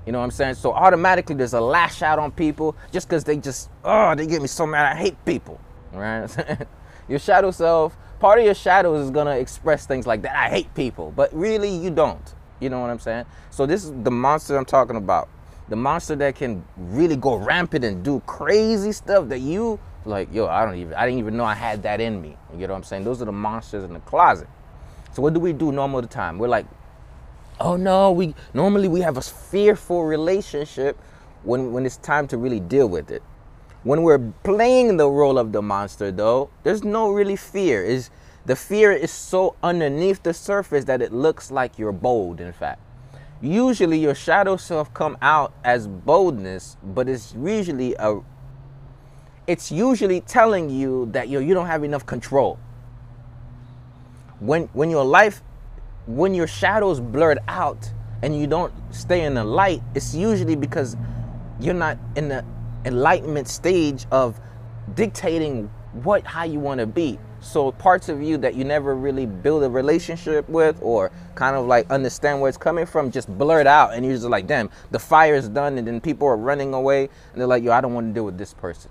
You 0.07 0.13
know 0.13 0.19
what 0.19 0.25
I'm 0.25 0.31
saying? 0.31 0.55
So 0.55 0.73
automatically, 0.73 1.35
there's 1.35 1.55
a 1.55 1.61
lash 1.61 2.01
out 2.01 2.19
on 2.19 2.31
people 2.31 2.77
just 2.93 3.09
because 3.09 3.25
they 3.25 3.37
just, 3.37 3.71
oh, 3.85 4.15
they 4.15 4.27
get 4.27 4.41
me 4.41 4.49
so 4.49 4.67
mad. 4.67 4.97
I 4.97 4.99
hate 4.99 5.23
people. 5.25 5.61
Right? 5.93 6.29
Your 7.09 7.19
shadow 7.19 7.51
self 7.51 7.97
part 8.19 8.39
of 8.39 8.45
your 8.45 8.55
shadows 8.55 9.05
is 9.05 9.11
gonna 9.11 9.37
express 9.37 9.87
things 9.87 10.07
like 10.07 10.23
that. 10.23 10.35
I 10.37 10.49
hate 10.49 10.75
people, 10.75 11.13
but 11.15 11.33
really 11.35 11.71
you 11.71 11.91
don't. 11.91 12.35
You 12.61 12.71
know 12.71 12.81
what 12.81 12.91
I'm 12.91 12.99
saying? 12.99 13.27
So 13.51 13.67
this 13.67 13.85
is 13.85 13.93
the 14.03 14.11
monster 14.11 14.57
I'm 14.57 14.65
talking 14.65 14.97
about. 14.97 15.29
The 15.69 15.77
monster 15.77 16.17
that 16.17 16.37
can 16.37 16.65
really 16.77 17.17
go 17.17 17.35
rampant 17.35 17.85
and 17.85 18.05
do 18.05 18.21
crazy 18.27 18.93
stuff 18.93 19.29
that 19.29 19.41
you 19.41 19.79
like, 20.05 20.33
yo, 20.33 20.47
I 20.47 20.65
don't 20.65 20.77
even 20.77 20.95
I 20.95 21.05
didn't 21.05 21.19
even 21.19 21.37
know 21.37 21.45
I 21.45 21.55
had 21.55 21.83
that 21.83 22.01
in 22.01 22.21
me. 22.21 22.37
You 22.53 22.59
get 22.59 22.71
what 22.71 22.77
I'm 22.77 22.85
saying? 22.85 23.05
Those 23.05 23.21
are 23.21 23.25
the 23.25 23.33
monsters 23.33 23.85
in 23.85 23.93
the 23.93 24.01
closet. 24.01 24.49
So 25.13 25.23
what 25.23 25.35
do 25.35 25.41
we 25.41 25.53
do 25.53 25.73
normal 25.73 26.01
the 26.01 26.09
time? 26.09 26.39
We're 26.39 26.49
like, 26.49 26.67
oh 27.61 27.77
no, 27.77 28.13
we 28.13 28.35
normally 28.55 28.89
we 28.89 29.01
have 29.01 29.17
a 29.17 29.23
fearful 29.23 30.05
relationship 30.05 30.99
when 31.43 31.73
when 31.73 31.85
it's 31.85 31.97
time 31.97 32.29
to 32.29 32.39
really 32.39 32.61
deal 32.61 32.89
with 32.89 33.11
it. 33.11 33.23
When 33.87 34.03
we're 34.03 34.33
playing 34.43 34.97
the 34.97 35.09
role 35.09 35.39
of 35.39 35.53
the 35.53 35.63
monster, 35.63 36.11
though, 36.11 36.51
there's 36.65 36.83
no 36.83 37.13
really 37.13 37.37
fear. 37.37 37.85
Is 37.85 38.11
the 38.45 38.57
fear 38.57 38.91
is 38.91 39.13
so 39.13 39.55
underneath 39.63 40.25
the 40.25 40.35
surface 40.35 40.87
that 40.87 41.01
it 41.01 41.13
looks 41.13 41.53
like 41.53 41.79
you're 41.79 41.93
bold. 41.93 42.41
In 42.41 42.53
fact, 42.53 42.81
usually 43.41 43.97
your 43.97 44.17
shadow 44.17 44.57
self 44.57 44.93
come 44.93 45.17
out 45.23 45.53
as 45.63 45.87
boldness, 45.87 46.77
but 46.83 47.09
it's 47.09 47.33
usually 47.35 47.95
a 48.01 48.19
it's 49.47 49.71
usually 49.71 50.21
telling 50.21 50.69
you 50.69 51.09
that 51.13 51.29
you 51.29 51.39
you 51.39 51.55
don't 51.55 51.69
have 51.69 51.85
enough 51.85 52.05
control. 52.05 52.59
When 54.41 54.65
when 54.73 54.91
your 54.91 55.05
life 55.05 55.43
when 56.09 56.35
your 56.35 56.49
shadows 56.49 56.99
blurred 56.99 57.39
out 57.47 57.93
and 58.21 58.37
you 58.37 58.49
don't 58.49 58.73
stay 58.91 59.23
in 59.23 59.35
the 59.35 59.45
light, 59.45 59.81
it's 59.95 60.13
usually 60.13 60.57
because 60.57 60.97
you're 61.61 61.73
not 61.73 61.99
in 62.17 62.27
the 62.31 62.45
enlightenment 62.87 63.49
stage 63.49 64.07
of 64.11 64.41
dictating 64.95 65.69
what 66.03 66.25
how 66.25 66.45
you 66.45 66.61
want 66.61 66.81
to 66.81 66.87
be. 66.87 67.19
So 67.41 67.73
parts 67.73 68.09
of 68.09 68.23
you 68.23 68.39
that 68.39 68.55
you 68.55 68.65
never 68.65 68.95
really 68.95 69.27
build 69.27 69.63
a 69.63 69.71
relationship 69.71 70.49
with 70.49 70.79
or 70.81 71.11
kind 71.35 71.57
of 71.57 71.67
like 71.67 71.91
understand 71.91 72.41
where 72.41 72.49
it's 72.49 72.59
coming 72.59 72.87
from 72.87 73.11
just 73.11 73.29
blurt 73.39 73.67
out 73.67 73.93
and 73.95 74.05
you're 74.05 74.15
just 74.15 74.27
like 74.27 74.47
damn 74.47 74.71
the 74.91 74.99
fire 74.99 75.35
is 75.35 75.49
done 75.49 75.79
and 75.79 75.87
then 75.87 76.01
people 76.01 76.27
are 76.27 76.37
running 76.37 76.75
away 76.75 77.03
and 77.03 77.41
they're 77.41 77.47
like 77.47 77.63
yo 77.63 77.73
i 77.73 77.81
don't 77.81 77.95
want 77.95 78.09
to 78.09 78.15
deal 78.15 78.25
with 78.25 78.39
this 78.39 78.55
person. 78.55 78.91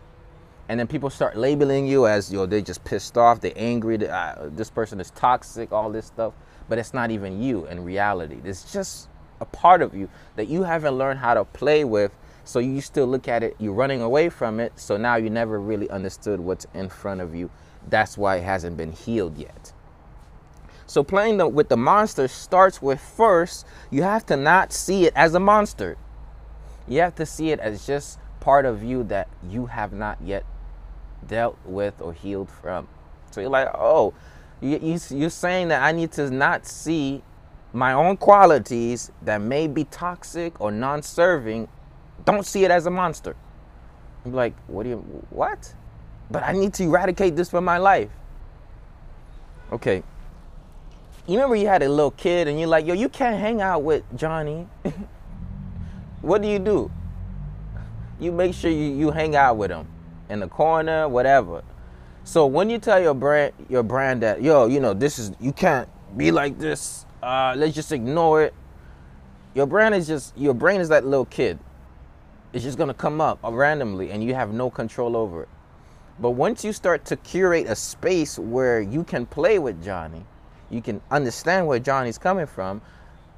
And 0.68 0.80
then 0.80 0.88
people 0.88 1.10
start 1.10 1.38
labeling 1.38 1.88
you 1.88 2.08
as 2.08 2.32
yo 2.32 2.46
they're 2.46 2.62
just 2.62 2.84
pissed 2.84 3.18
off 3.18 3.42
they're 3.42 3.54
angry 3.56 3.98
that, 3.98 4.10
uh, 4.10 4.50
this 4.50 4.70
person 4.70 5.00
is 5.00 5.12
toxic 5.12 5.72
all 5.72 5.92
this 5.92 6.06
stuff. 6.06 6.34
But 6.68 6.80
it's 6.80 6.94
not 6.94 7.12
even 7.12 7.42
you 7.42 7.66
in 7.68 7.84
reality. 7.84 8.38
It's 8.44 8.72
just 8.72 9.10
a 9.40 9.46
part 9.46 9.82
of 9.82 9.94
you 9.94 10.10
that 10.36 10.48
you 10.48 10.64
haven't 10.64 10.96
learned 10.96 11.20
how 11.20 11.34
to 11.34 11.46
play 11.46 11.84
with 11.84 12.12
so 12.46 12.60
you 12.60 12.80
still 12.80 13.08
look 13.08 13.28
at 13.28 13.44
it, 13.44 13.56
you're 13.60 13.74
running 13.74 14.02
away 14.02 14.30
from 14.30 14.60
it. 14.60 14.72
So 14.80 14.98
now 14.98 15.16
you 15.16 15.30
never 15.30 15.60
really 15.60 15.90
understood 15.90 16.40
what's 16.40 16.68
in 16.74 16.90
front 16.90 17.20
of 17.20 17.36
you. 17.36 17.50
That's 17.90 18.18
why 18.18 18.38
it 18.38 18.44
hasn't 18.44 18.78
been 18.78 18.92
healed 18.92 19.38
yet. 19.38 19.74
So 20.86 21.04
playing 21.04 21.38
the, 21.38 21.48
with 21.48 21.70
the 21.70 21.78
monster 21.78 22.28
starts 22.28 22.82
with 22.82 23.02
first, 23.02 23.66
you 23.90 24.04
have 24.04 24.26
to 24.28 24.38
not 24.38 24.72
see 24.72 25.06
it 25.06 25.14
as 25.16 25.34
a 25.34 25.40
monster. 25.40 25.98
You 26.88 27.00
have 27.02 27.16
to 27.16 27.26
see 27.26 27.50
it 27.50 27.60
as 27.60 27.88
just 27.88 28.20
part 28.40 28.66
of 28.66 28.84
you 28.84 29.04
that 29.06 29.28
you 29.50 29.66
have 29.66 29.92
not 29.92 30.20
yet 30.22 30.46
dealt 31.28 31.58
with 31.66 32.00
or 32.00 32.14
healed 32.14 32.50
from. 32.50 32.88
So 33.32 33.42
you're 33.42 33.50
like, 33.50 33.70
oh, 33.74 34.14
you, 34.62 34.78
you, 34.78 35.00
you're 35.10 35.32
saying 35.32 35.70
that 35.70 35.82
I 35.82 35.92
need 35.92 36.12
to 36.14 36.30
not 36.30 36.68
see 36.68 37.24
my 37.74 37.92
own 37.92 38.18
qualities 38.18 39.12
that 39.24 39.42
may 39.42 39.66
be 39.68 39.84
toxic 39.86 40.62
or 40.62 40.72
non 40.72 41.02
serving 41.02 41.68
don't 42.26 42.46
see 42.46 42.66
it 42.66 42.72
as 42.72 42.86
a 42.86 42.92
monster. 42.92 43.36
I'm 44.26 44.34
like, 44.34 44.54
what 44.68 44.84
do 44.84 44.90
you, 44.90 44.98
what? 45.30 45.74
But 46.30 46.44
I 46.44 46.54
need 46.54 46.74
to 46.76 46.84
eradicate 46.84 47.36
this 47.36 47.50
from 47.50 47.64
my 47.64 47.78
life. 47.78 48.10
Okay. 49.72 50.04
You 51.28 51.36
remember 51.36 51.56
you 51.56 51.68
had 51.68 51.84
a 51.84 51.90
little 51.90 52.12
kid 52.12 52.48
and 52.48 52.60
you're 52.60 52.68
like, 52.68 52.86
yo, 52.86 52.94
you 52.94 53.10
can't 53.10 53.40
hang 53.40 53.62
out 53.62 53.84
with 53.84 54.04
Johnny. 54.16 54.68
what 56.22 56.42
do 56.42 56.48
you 56.48 56.60
do? 56.60 56.92
You 58.20 58.32
make 58.32 58.54
sure 58.54 58.72
you, 58.72 58.96
you 58.96 59.12
hang 59.12 59.36
out 59.36 59.58
with 59.58 59.72
him 59.72 59.88
in 60.30 60.40
the 60.40 60.48
corner, 60.48 61.08
whatever. 61.08 61.64
So 62.24 62.48
when 62.48 62.70
you 62.70 62.80
tell 62.80 63.00
your 63.00 63.14
brand 63.14 63.54
your 63.70 63.84
brand 63.84 64.24
that, 64.24 64.42
yo, 64.42 64.66
you 64.66 64.80
know, 64.80 64.94
this 64.94 65.20
is 65.20 65.32
you 65.40 65.52
can't 65.52 65.88
be 66.18 66.32
like 66.32 66.58
this, 66.58 67.06
uh, 67.22 67.54
let's 67.56 67.76
just 67.76 67.92
ignore 67.92 68.44
it 68.44 68.54
your 69.56 69.66
brand 69.66 69.96
is 69.96 70.06
just 70.06 70.38
your 70.38 70.54
brain 70.54 70.82
is 70.82 70.90
that 70.90 71.06
little 71.06 71.26
kid. 71.26 71.58
It's 72.56 72.64
just 72.64 72.78
gonna 72.78 72.94
come 72.94 73.20
up 73.20 73.40
randomly, 73.44 74.12
and 74.12 74.24
you 74.24 74.34
have 74.34 74.54
no 74.54 74.70
control 74.70 75.18
over 75.18 75.44
it. 75.44 75.50
But 76.22 76.32
once 76.32 76.64
you 76.64 76.72
start 76.72 77.04
to 77.08 77.18
curate 77.18 77.68
a 77.68 77.76
space 77.76 78.40
where 78.40 78.80
you 78.80 79.04
can 79.04 79.26
play 79.26 79.60
with 79.60 79.84
Johnny, 79.84 80.24
you 80.70 80.82
can 80.82 81.02
understand 81.12 81.68
where 81.68 81.80
Johnny's 81.80 82.18
coming 82.18 82.46
from, 82.46 82.82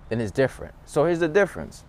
then 0.09 0.21
it's 0.21 0.29
different. 0.29 0.75
So 0.85 1.03
here's 1.03 1.17
the 1.17 1.27
difference. 1.27 1.83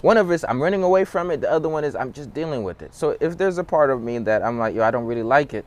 One 0.00 0.16
of 0.16 0.28
us, 0.32 0.44
I'm 0.48 0.60
running 0.60 0.82
away 0.82 1.04
from 1.04 1.30
it. 1.30 1.40
The 1.40 1.48
other 1.48 1.68
one 1.68 1.84
is 1.84 1.94
I'm 1.94 2.12
just 2.12 2.34
dealing 2.34 2.64
with 2.64 2.82
it. 2.82 2.92
So 2.92 3.16
if 3.20 3.38
there's 3.38 3.58
a 3.58 3.64
part 3.64 3.90
of 3.90 4.02
me 4.02 4.18
that 4.18 4.42
I'm 4.42 4.58
like, 4.58 4.74
yo, 4.74 4.82
I 4.82 4.90
don't 4.90 5.04
really 5.04 5.22
like 5.22 5.54
it, 5.54 5.64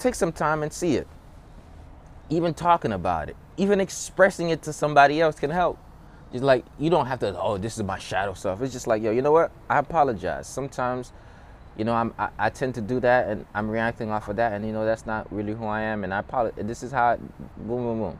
take 0.00 0.16
some 0.16 0.32
time 0.32 0.64
and 0.64 0.72
see 0.72 0.96
it. 0.96 1.06
Even 2.28 2.54
talking 2.54 2.92
about 2.92 3.28
it, 3.28 3.36
even 3.56 3.80
expressing 3.80 4.48
it 4.48 4.62
to 4.62 4.72
somebody 4.72 5.20
else 5.20 5.38
can 5.38 5.50
help. 5.50 5.78
Just 6.32 6.44
like 6.44 6.64
you 6.78 6.90
don't 6.90 7.06
have 7.06 7.20
to, 7.20 7.38
oh, 7.40 7.56
this 7.56 7.76
is 7.78 7.84
my 7.84 7.98
shadow 7.98 8.34
self. 8.34 8.60
It's 8.62 8.72
just 8.72 8.86
like, 8.86 9.02
yo, 9.02 9.10
you 9.10 9.22
know 9.22 9.32
what? 9.32 9.50
I 9.68 9.78
apologize. 9.78 10.46
Sometimes, 10.46 11.12
you 11.76 11.84
know, 11.84 11.94
I'm, 11.94 12.12
I, 12.18 12.28
I 12.38 12.50
tend 12.50 12.74
to 12.74 12.80
do 12.80 13.00
that 13.00 13.28
and 13.28 13.46
I'm 13.54 13.70
reacting 13.70 14.10
off 14.10 14.28
of 14.28 14.36
that, 14.36 14.52
and 14.52 14.66
you 14.66 14.72
know, 14.72 14.84
that's 14.84 15.06
not 15.06 15.32
really 15.32 15.54
who 15.54 15.64
I 15.64 15.82
am. 15.82 16.04
And 16.04 16.12
I 16.12 16.18
apologize. 16.18 16.66
This 16.66 16.82
is 16.82 16.92
how, 16.92 17.12
I, 17.12 17.16
boom, 17.16 17.82
boom, 17.82 17.98
boom. 18.00 18.18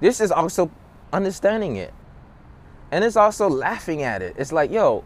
This 0.00 0.20
is 0.20 0.30
also 0.30 0.70
understanding 1.12 1.76
it. 1.76 1.94
And 2.90 3.04
it's 3.04 3.16
also 3.16 3.48
laughing 3.48 4.02
at 4.02 4.20
it. 4.20 4.34
It's 4.36 4.52
like, 4.52 4.70
yo, 4.70 5.04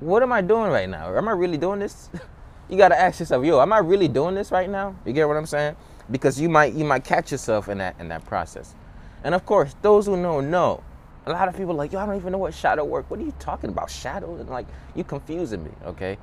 what 0.00 0.22
am 0.22 0.32
I 0.32 0.40
doing 0.40 0.70
right 0.70 0.88
now? 0.88 1.16
Am 1.16 1.28
I 1.28 1.32
really 1.32 1.58
doing 1.58 1.78
this? 1.78 2.10
you 2.68 2.76
gotta 2.76 2.98
ask 2.98 3.20
yourself, 3.20 3.44
yo, 3.44 3.60
am 3.60 3.72
I 3.72 3.78
really 3.78 4.08
doing 4.08 4.34
this 4.34 4.50
right 4.50 4.68
now? 4.68 4.96
You 5.04 5.12
get 5.12 5.28
what 5.28 5.36
I'm 5.36 5.46
saying? 5.46 5.76
Because 6.10 6.40
you 6.40 6.48
might 6.48 6.74
you 6.74 6.84
might 6.84 7.04
catch 7.04 7.32
yourself 7.32 7.68
in 7.68 7.78
that 7.78 7.96
in 8.00 8.08
that 8.08 8.26
process. 8.26 8.74
And 9.22 9.34
of 9.34 9.46
course, 9.46 9.74
those 9.82 10.06
who 10.06 10.16
know 10.16 10.40
know. 10.40 10.82
A 11.26 11.32
lot 11.32 11.48
of 11.48 11.56
people 11.56 11.74
like, 11.74 11.92
yo, 11.92 12.00
I 12.00 12.06
don't 12.06 12.16
even 12.16 12.32
know 12.32 12.38
what 12.38 12.52
shadow 12.52 12.84
work. 12.84 13.10
What 13.10 13.18
are 13.18 13.22
you 13.22 13.34
talking 13.38 13.70
about? 13.70 13.90
Shadow? 13.90 14.36
And 14.36 14.48
like 14.48 14.66
you 14.94 15.04
confusing 15.04 15.64
me, 15.64 15.70
okay? 15.84 16.18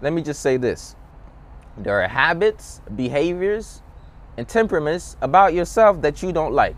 Let 0.00 0.12
me 0.12 0.22
just 0.22 0.40
say 0.40 0.56
this. 0.56 0.96
There 1.76 2.02
are 2.02 2.08
habits, 2.08 2.80
behaviors, 2.96 3.82
and 4.36 4.48
temperaments 4.48 5.16
about 5.20 5.54
yourself 5.54 6.00
that 6.02 6.22
you 6.22 6.32
don't 6.32 6.52
like. 6.52 6.76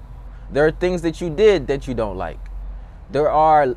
There 0.51 0.67
are 0.67 0.73
things 0.73 1.03
that 1.03 1.21
you 1.21 1.31
did 1.31 1.67
that 1.69 1.87
you 1.87 1.95
don't 1.95 2.17
like. 2.17 2.39
There 3.11 3.31
are, 3.31 3.77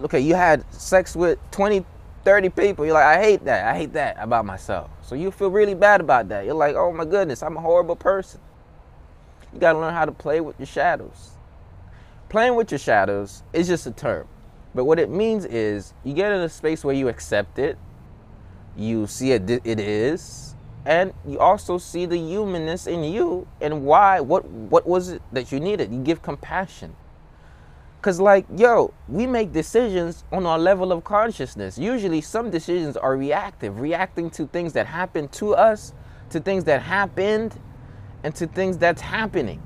okay, 0.00 0.20
you 0.20 0.34
had 0.34 0.64
sex 0.72 1.14
with 1.14 1.38
20, 1.50 1.84
30 2.24 2.48
people. 2.50 2.84
You're 2.84 2.94
like, 2.94 3.04
I 3.04 3.22
hate 3.22 3.44
that. 3.44 3.66
I 3.66 3.76
hate 3.76 3.92
that 3.92 4.16
about 4.18 4.44
myself. 4.44 4.90
So 5.02 5.14
you 5.14 5.30
feel 5.30 5.50
really 5.50 5.74
bad 5.74 6.00
about 6.00 6.28
that. 6.28 6.44
You're 6.44 6.54
like, 6.54 6.74
oh 6.74 6.92
my 6.92 7.04
goodness, 7.04 7.42
I'm 7.42 7.56
a 7.56 7.60
horrible 7.60 7.96
person. 7.96 8.40
You 9.52 9.60
got 9.60 9.74
to 9.74 9.78
learn 9.78 9.92
how 9.92 10.06
to 10.06 10.12
play 10.12 10.40
with 10.40 10.58
your 10.58 10.66
shadows. 10.66 11.32
Playing 12.32 12.54
with 12.54 12.70
your 12.70 12.78
shadows 12.78 13.42
is 13.52 13.68
just 13.68 13.86
a 13.86 13.90
term. 13.90 14.26
But 14.74 14.86
what 14.86 14.98
it 14.98 15.10
means 15.10 15.44
is 15.44 15.92
you 16.02 16.14
get 16.14 16.32
in 16.32 16.40
a 16.40 16.48
space 16.48 16.82
where 16.82 16.94
you 16.94 17.08
accept 17.08 17.58
it, 17.58 17.76
you 18.74 19.06
see 19.06 19.32
it, 19.32 19.50
it 19.50 19.78
is, 19.78 20.54
and 20.86 21.12
you 21.28 21.38
also 21.38 21.76
see 21.76 22.06
the 22.06 22.16
humanness 22.16 22.86
in 22.86 23.04
you 23.04 23.46
and 23.60 23.84
why 23.84 24.20
what 24.20 24.46
what 24.48 24.86
was 24.86 25.10
it 25.10 25.22
that 25.32 25.52
you 25.52 25.60
needed? 25.60 25.92
You 25.92 26.00
give 26.00 26.22
compassion. 26.22 26.96
Because 28.00 28.18
like 28.18 28.46
yo 28.56 28.94
we 29.08 29.26
make 29.26 29.52
decisions 29.52 30.24
on 30.32 30.46
our 30.46 30.58
level 30.58 30.90
of 30.90 31.04
consciousness. 31.04 31.76
Usually 31.76 32.22
some 32.22 32.48
decisions 32.48 32.96
are 32.96 33.14
reactive 33.14 33.78
reacting 33.78 34.30
to 34.30 34.46
things 34.46 34.72
that 34.72 34.86
happen 34.86 35.28
to 35.28 35.54
us 35.54 35.92
to 36.30 36.40
things 36.40 36.64
that 36.64 36.80
happened 36.80 37.60
and 38.24 38.34
to 38.36 38.46
things 38.46 38.78
that's 38.78 39.02
happening 39.02 39.62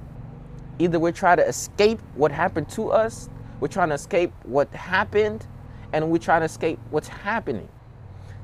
either 0.78 0.98
we're 0.98 1.12
trying 1.12 1.36
to 1.36 1.46
escape 1.46 2.00
what 2.14 2.30
happened 2.30 2.68
to 2.68 2.90
us 2.90 3.28
we're 3.60 3.68
trying 3.68 3.88
to 3.88 3.94
escape 3.94 4.32
what 4.44 4.68
happened 4.72 5.46
and 5.92 6.10
we're 6.10 6.18
trying 6.18 6.40
to 6.40 6.46
escape 6.46 6.78
what's 6.90 7.08
happening 7.08 7.68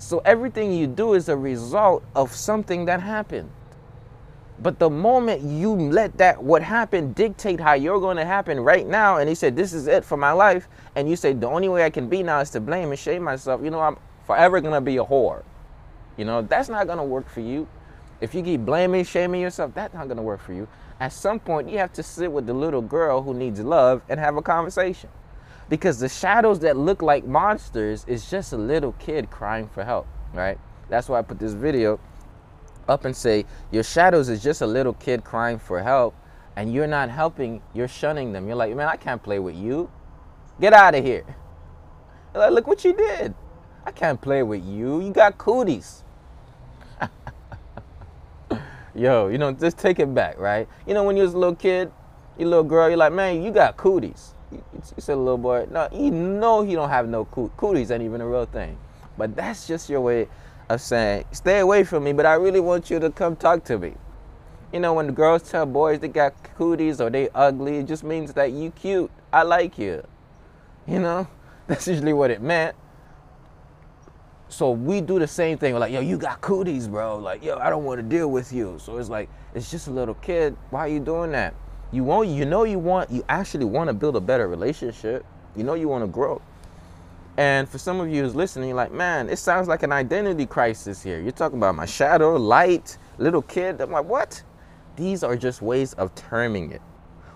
so 0.02 0.20
everything 0.24 0.72
you 0.72 0.88
do 0.88 1.14
is 1.14 1.28
a 1.28 1.36
result 1.36 2.02
of 2.16 2.34
something 2.34 2.86
that 2.86 3.00
happened. 3.00 3.48
But 4.58 4.80
the 4.80 4.90
moment 4.90 5.42
you 5.42 5.74
let 5.74 6.18
that 6.18 6.42
what 6.42 6.60
happened 6.60 7.14
dictate 7.14 7.60
how 7.60 7.74
you're 7.74 8.00
going 8.00 8.16
to 8.16 8.24
happen 8.24 8.58
right 8.58 8.84
now, 8.84 9.18
and 9.18 9.28
he 9.28 9.34
said, 9.36 9.54
This 9.54 9.72
is 9.72 9.86
it 9.86 10.04
for 10.04 10.16
my 10.16 10.32
life, 10.32 10.66
and 10.96 11.08
you 11.08 11.14
say, 11.14 11.32
The 11.34 11.46
only 11.46 11.68
way 11.68 11.84
I 11.84 11.90
can 11.90 12.08
be 12.08 12.24
now 12.24 12.40
is 12.40 12.50
to 12.50 12.60
blame 12.60 12.90
and 12.90 12.98
shame 12.98 13.22
myself, 13.22 13.62
you 13.62 13.70
know, 13.70 13.78
I'm 13.78 13.96
forever 14.26 14.60
going 14.60 14.74
to 14.74 14.80
be 14.80 14.96
a 14.96 15.04
whore. 15.04 15.44
You 16.16 16.24
know, 16.24 16.42
that's 16.42 16.68
not 16.68 16.86
going 16.86 16.98
to 16.98 17.04
work 17.04 17.28
for 17.28 17.40
you. 17.40 17.68
If 18.20 18.34
you 18.34 18.42
keep 18.42 18.62
blaming, 18.62 19.04
shaming 19.04 19.40
yourself, 19.40 19.72
that's 19.72 19.94
not 19.94 20.08
going 20.08 20.16
to 20.16 20.22
work 20.24 20.40
for 20.40 20.52
you. 20.52 20.66
At 21.02 21.12
some 21.12 21.40
point, 21.40 21.68
you 21.68 21.78
have 21.78 21.92
to 21.94 22.02
sit 22.04 22.30
with 22.30 22.46
the 22.46 22.54
little 22.54 22.80
girl 22.80 23.22
who 23.22 23.34
needs 23.34 23.58
love 23.58 24.02
and 24.08 24.20
have 24.20 24.36
a 24.36 24.40
conversation 24.40 25.10
because 25.68 25.98
the 25.98 26.08
shadows 26.08 26.60
that 26.60 26.76
look 26.76 27.02
like 27.02 27.24
monsters 27.24 28.04
is 28.06 28.30
just 28.30 28.52
a 28.52 28.56
little 28.56 28.92
kid 29.00 29.28
crying 29.28 29.68
for 29.68 29.82
help, 29.82 30.06
right? 30.32 30.60
That's 30.88 31.08
why 31.08 31.18
I 31.18 31.22
put 31.22 31.40
this 31.40 31.54
video 31.54 31.98
up 32.88 33.04
and 33.04 33.16
say 33.16 33.46
your 33.72 33.82
shadows 33.82 34.28
is 34.28 34.44
just 34.44 34.60
a 34.60 34.66
little 34.66 34.92
kid 34.92 35.24
crying 35.24 35.58
for 35.58 35.82
help 35.82 36.14
and 36.54 36.72
you're 36.72 36.86
not 36.86 37.10
helping, 37.10 37.62
you're 37.74 37.88
shunning 37.88 38.32
them. 38.32 38.46
You're 38.46 38.54
like, 38.54 38.72
man, 38.76 38.86
I 38.86 38.94
can't 38.94 39.20
play 39.20 39.40
with 39.40 39.56
you. 39.56 39.90
Get 40.60 40.72
out 40.72 40.94
of 40.94 41.04
here. 41.04 41.24
Like, 42.32 42.52
look 42.52 42.68
what 42.68 42.84
you 42.84 42.92
did. 42.92 43.34
I 43.84 43.90
can't 43.90 44.20
play 44.20 44.44
with 44.44 44.64
you. 44.64 45.00
You 45.00 45.10
got 45.10 45.36
cooties. 45.36 46.04
Yo, 48.94 49.28
you 49.28 49.38
know, 49.38 49.52
just 49.52 49.78
take 49.78 49.98
it 49.98 50.14
back, 50.14 50.38
right? 50.38 50.68
You 50.86 50.92
know, 50.92 51.04
when 51.04 51.16
you 51.16 51.22
was 51.22 51.32
a 51.32 51.38
little 51.38 51.54
kid, 51.54 51.90
you 52.38 52.46
little 52.46 52.64
girl, 52.64 52.88
you're 52.88 52.98
like, 52.98 53.12
man, 53.12 53.42
you 53.42 53.50
got 53.50 53.76
cooties. 53.76 54.34
You 54.50 54.62
said, 54.98 55.14
a 55.14 55.16
little 55.16 55.38
boy, 55.38 55.66
no, 55.70 55.88
you 55.92 56.10
know 56.10 56.62
he 56.62 56.74
don't 56.74 56.90
have 56.90 57.08
no 57.08 57.24
cooties 57.24 57.90
ain't 57.90 58.02
even 58.02 58.20
a 58.20 58.26
real 58.26 58.44
thing. 58.44 58.76
But 59.16 59.34
that's 59.34 59.66
just 59.66 59.88
your 59.88 60.02
way 60.02 60.28
of 60.68 60.80
saying, 60.82 61.24
stay 61.32 61.60
away 61.60 61.84
from 61.84 62.04
me, 62.04 62.12
but 62.12 62.26
I 62.26 62.34
really 62.34 62.60
want 62.60 62.90
you 62.90 62.98
to 63.00 63.10
come 63.10 63.34
talk 63.34 63.64
to 63.64 63.78
me. 63.78 63.94
You 64.72 64.80
know, 64.80 64.92
when 64.92 65.06
the 65.06 65.12
girls 65.12 65.50
tell 65.50 65.64
boys 65.64 66.00
they 66.00 66.08
got 66.08 66.34
cooties 66.56 67.00
or 67.00 67.08
they 67.08 67.30
ugly, 67.34 67.78
it 67.78 67.86
just 67.86 68.04
means 68.04 68.34
that 68.34 68.52
you 68.52 68.70
cute. 68.72 69.10
I 69.32 69.42
like 69.42 69.78
you. 69.78 70.02
You 70.86 70.98
know, 70.98 71.28
that's 71.66 71.88
usually 71.88 72.12
what 72.12 72.30
it 72.30 72.42
meant. 72.42 72.76
So 74.52 74.70
we 74.70 75.00
do 75.00 75.18
the 75.18 75.26
same 75.26 75.56
thing. 75.56 75.72
We're 75.72 75.80
like, 75.80 75.92
yo, 75.92 76.00
you 76.00 76.18
got 76.18 76.42
cooties, 76.42 76.86
bro. 76.86 77.16
Like, 77.16 77.42
yo, 77.42 77.56
I 77.56 77.70
don't 77.70 77.84
want 77.84 78.00
to 78.00 78.02
deal 78.02 78.30
with 78.30 78.52
you. 78.52 78.78
So 78.78 78.98
it's 78.98 79.08
like, 79.08 79.30
it's 79.54 79.70
just 79.70 79.88
a 79.88 79.90
little 79.90 80.14
kid. 80.16 80.54
Why 80.68 80.80
are 80.80 80.88
you 80.88 81.00
doing 81.00 81.32
that? 81.32 81.54
You 81.90 82.04
want, 82.04 82.28
you 82.28 82.44
know, 82.44 82.64
you 82.64 82.78
want, 82.78 83.10
you 83.10 83.24
actually 83.30 83.64
want 83.64 83.88
to 83.88 83.94
build 83.94 84.14
a 84.14 84.20
better 84.20 84.48
relationship. 84.48 85.24
You 85.56 85.64
know, 85.64 85.72
you 85.72 85.88
want 85.88 86.04
to 86.04 86.06
grow. 86.06 86.42
And 87.38 87.66
for 87.66 87.78
some 87.78 87.98
of 87.98 88.10
you 88.10 88.22
who's 88.22 88.34
listening, 88.34 88.74
like, 88.74 88.92
man, 88.92 89.30
it 89.30 89.38
sounds 89.38 89.68
like 89.68 89.82
an 89.84 89.92
identity 89.92 90.44
crisis 90.44 91.02
here. 91.02 91.18
You're 91.18 91.32
talking 91.32 91.56
about 91.56 91.74
my 91.74 91.86
shadow, 91.86 92.36
light, 92.36 92.98
little 93.16 93.42
kid. 93.42 93.80
I'm 93.80 93.90
like, 93.90 94.04
what? 94.04 94.42
These 94.96 95.22
are 95.24 95.34
just 95.34 95.62
ways 95.62 95.94
of 95.94 96.14
terming 96.14 96.72
it. 96.72 96.82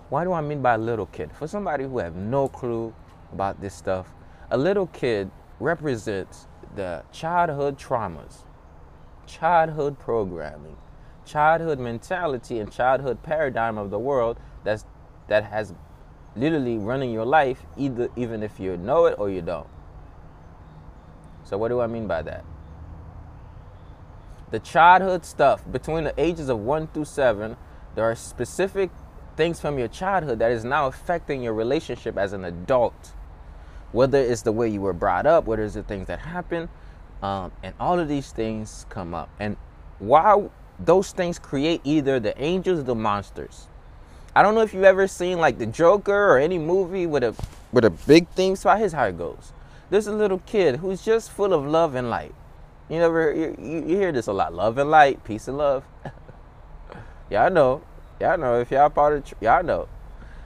Why 0.09 0.23
do 0.23 0.33
I 0.33 0.41
mean 0.41 0.61
by 0.61 0.75
little 0.75 1.07
kid? 1.07 1.31
For 1.31 1.47
somebody 1.47 1.83
who 1.83 1.97
have 1.97 2.15
no 2.15 2.47
clue 2.47 2.93
about 3.33 3.59
this 3.59 3.73
stuff, 3.73 4.07
a 4.51 4.57
little 4.57 4.85
kid 4.87 5.31
represents 5.59 6.46
the 6.77 7.03
childhood 7.11 7.77
traumas, 7.77 8.45
childhood 9.25 9.99
programming, 9.99 10.77
childhood 11.25 11.79
mentality 11.79 12.59
and 12.59 12.71
childhood 12.71 13.21
paradigm 13.21 13.77
of 13.77 13.89
the 13.89 13.99
world 13.99 14.39
that's 14.63 14.85
that 15.27 15.43
has 15.43 15.73
literally 16.37 16.77
running 16.77 17.11
your 17.11 17.25
life 17.25 17.63
either 17.75 18.09
even 18.15 18.41
if 18.43 18.59
you 18.59 18.77
know 18.77 19.05
it 19.05 19.15
or 19.19 19.29
you 19.29 19.41
don't. 19.41 19.67
So 21.43 21.57
what 21.57 21.69
do 21.69 21.81
I 21.81 21.87
mean 21.87 22.07
by 22.07 22.21
that? 22.21 22.45
The 24.51 24.59
childhood 24.59 25.25
stuff 25.25 25.63
between 25.69 26.05
the 26.05 26.13
ages 26.17 26.47
of 26.47 26.59
1 26.59 26.87
through 26.87 27.05
7, 27.05 27.57
there 27.95 28.05
are 28.05 28.15
specific 28.15 28.91
things 29.35 29.59
from 29.59 29.77
your 29.77 29.89
childhood 29.89 30.39
that 30.39 30.51
is 30.51 30.63
now 30.63 30.87
affecting 30.87 31.41
your 31.41 31.53
relationship 31.53 32.17
as 32.17 32.31
an 32.31 32.45
adult. 32.45 33.13
Whether 33.91 34.19
it's 34.19 34.41
the 34.41 34.51
way 34.51 34.67
you 34.67 34.81
were 34.81 34.93
brought 34.93 35.25
up, 35.25 35.45
whether 35.45 35.63
it's 35.63 35.75
the 35.75 35.83
things 35.83 36.07
that 36.07 36.19
happen, 36.19 36.69
um, 37.21 37.51
and 37.63 37.73
all 37.79 37.99
of 37.99 38.07
these 38.07 38.31
things 38.31 38.85
come 38.89 39.13
up. 39.13 39.29
And 39.39 39.57
while 39.99 40.51
those 40.79 41.11
things 41.11 41.39
create 41.39 41.81
either 41.83 42.19
the 42.19 42.39
angels 42.41 42.79
or 42.79 42.83
the 42.83 42.95
monsters. 42.95 43.67
I 44.35 44.43
don't 44.43 44.53
know 44.53 44.61
if 44.61 44.73
you've 44.73 44.83
ever 44.83 45.07
seen 45.07 45.39
like 45.39 45.57
the 45.57 45.65
Joker 45.65 46.31
or 46.31 46.37
any 46.37 46.59
movie 46.59 47.07
with 47.07 47.23
a 47.23 47.35
with 47.71 47.83
a 47.83 47.89
big 47.89 48.27
theme 48.29 48.55
So 48.55 48.73
Here's 48.75 48.93
how 48.93 49.05
it 49.05 49.17
goes. 49.17 49.51
There's 49.89 50.07
a 50.07 50.13
little 50.13 50.39
kid 50.39 50.77
who's 50.77 51.03
just 51.03 51.31
full 51.31 51.53
of 51.53 51.65
love 51.65 51.95
and 51.95 52.09
light. 52.09 52.35
You 52.89 52.99
never 52.99 53.33
you, 53.33 53.55
you 53.59 53.97
hear 53.97 54.11
this 54.11 54.27
a 54.27 54.33
lot. 54.33 54.53
Love 54.53 54.77
and 54.77 54.91
light, 54.91 55.23
peace 55.23 55.47
and 55.47 55.57
love. 55.57 55.83
y'all 57.31 57.49
know. 57.49 57.81
Y'all 58.19 58.37
know 58.37 58.59
if 58.59 58.71
y'all 58.71 58.89
part 58.89 59.13
of 59.13 59.41
y'all 59.41 59.63
know. 59.63 59.87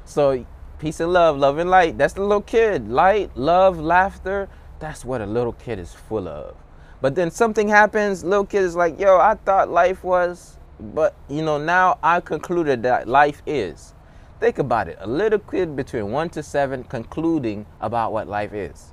So 0.06 0.46
peace 0.82 1.00
and 1.00 1.14
love, 1.14 1.38
love 1.38 1.60
and 1.60 1.70
light. 1.70 1.96
That's 2.00 2.14
the 2.14 2.24
little 2.24 2.42
kid. 2.42 2.90
Light, 2.90 3.30
love, 3.38 3.80
laughter. 3.80 4.50
That's 4.80 5.06
what 5.06 5.22
a 5.22 5.28
little 5.28 5.54
kid 5.54 5.78
is 5.78 5.94
full 5.94 6.28
of. 6.28 6.56
But 7.02 7.14
then 7.14 7.30
something 7.30 7.68
happens, 7.68 8.24
little 8.24 8.48
kid 8.48 8.64
is 8.64 8.76
like, 8.76 9.00
yo, 9.00 9.20
I 9.20 9.36
thought 9.36 9.70
life 9.70 10.04
was, 10.04 10.58
but 10.80 11.16
you 11.30 11.44
know, 11.44 11.60
now 11.60 12.00
I 12.02 12.20
concluded 12.20 12.82
that 12.84 13.08
life 13.08 13.44
is. 13.46 13.94
Think 14.40 14.58
about 14.58 14.88
it. 14.88 14.98
A 15.00 15.08
little 15.08 15.38
kid 15.38 15.76
between 15.76 16.12
one 16.12 16.30
to 16.32 16.42
seven 16.42 16.84
concluding 16.84 17.68
about 17.80 18.12
what 18.12 18.28
life 18.28 18.54
is. 18.54 18.92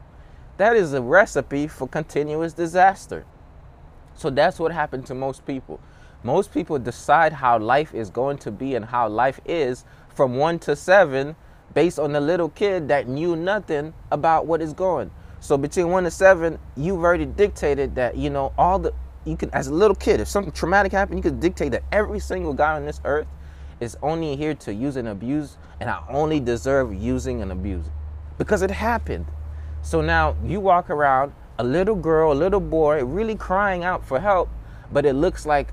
That 0.58 0.76
is 0.76 0.92
a 0.92 1.00
recipe 1.00 1.68
for 1.68 1.88
continuous 1.88 2.52
disaster. 2.52 3.24
So 4.14 4.28
that's 4.28 4.58
what 4.58 4.72
happened 4.72 5.06
to 5.06 5.14
most 5.14 5.46
people. 5.46 5.80
Most 6.22 6.52
people 6.52 6.78
decide 6.78 7.32
how 7.32 7.58
life 7.58 7.94
is 7.94 8.10
going 8.10 8.36
to 8.38 8.50
be 8.50 8.74
and 8.74 8.84
how 8.84 9.08
life 9.08 9.40
is 9.46 9.86
from 10.14 10.36
one 10.36 10.58
to 10.60 10.76
seven 10.76 11.34
based 11.74 11.98
on 11.98 12.12
the 12.12 12.20
little 12.20 12.48
kid 12.48 12.88
that 12.88 13.08
knew 13.08 13.36
nothing 13.36 13.94
about 14.10 14.46
what 14.46 14.60
is 14.60 14.72
going. 14.72 15.10
So 15.40 15.56
between 15.56 15.90
one 15.90 16.04
to 16.04 16.10
seven, 16.10 16.58
you've 16.76 16.98
already 16.98 17.26
dictated 17.26 17.94
that, 17.94 18.16
you 18.16 18.30
know, 18.30 18.52
all 18.58 18.78
the 18.78 18.92
you 19.24 19.36
can 19.36 19.50
as 19.50 19.66
a 19.66 19.74
little 19.74 19.94
kid, 19.94 20.20
if 20.20 20.28
something 20.28 20.52
traumatic 20.52 20.92
happened, 20.92 21.18
you 21.18 21.22
could 21.22 21.40
dictate 21.40 21.72
that 21.72 21.82
every 21.92 22.18
single 22.18 22.54
guy 22.54 22.74
on 22.74 22.86
this 22.86 23.00
earth 23.04 23.26
is 23.80 23.96
only 24.02 24.36
here 24.36 24.54
to 24.54 24.72
use 24.72 24.96
and 24.96 25.06
abuse, 25.06 25.56
and 25.80 25.88
I 25.88 26.02
only 26.08 26.40
deserve 26.40 26.94
using 26.94 27.42
and 27.42 27.52
abusing. 27.52 27.92
Because 28.38 28.62
it 28.62 28.70
happened. 28.70 29.26
So 29.82 30.00
now 30.00 30.36
you 30.44 30.60
walk 30.60 30.90
around, 30.90 31.32
a 31.58 31.64
little 31.64 31.94
girl, 31.94 32.32
a 32.32 32.34
little 32.34 32.60
boy, 32.60 33.04
really 33.04 33.34
crying 33.34 33.84
out 33.84 34.04
for 34.04 34.18
help, 34.18 34.48
but 34.92 35.04
it 35.04 35.14
looks 35.14 35.46
like 35.46 35.72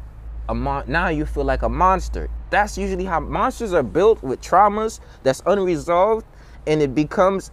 a 0.49 0.53
mon- 0.53 0.85
now 0.87 1.07
you 1.07 1.25
feel 1.25 1.43
like 1.43 1.63
a 1.63 1.69
monster. 1.69 2.29
That's 2.55 2.77
usually 2.77 3.03
how 3.03 3.19
monsters 3.19 3.73
are 3.73 3.83
built 3.83 4.23
with 4.23 4.39
traumas 4.39 5.01
that's 5.23 5.43
unresolved, 5.45 6.25
and 6.65 6.81
it 6.81 6.95
becomes 6.95 7.51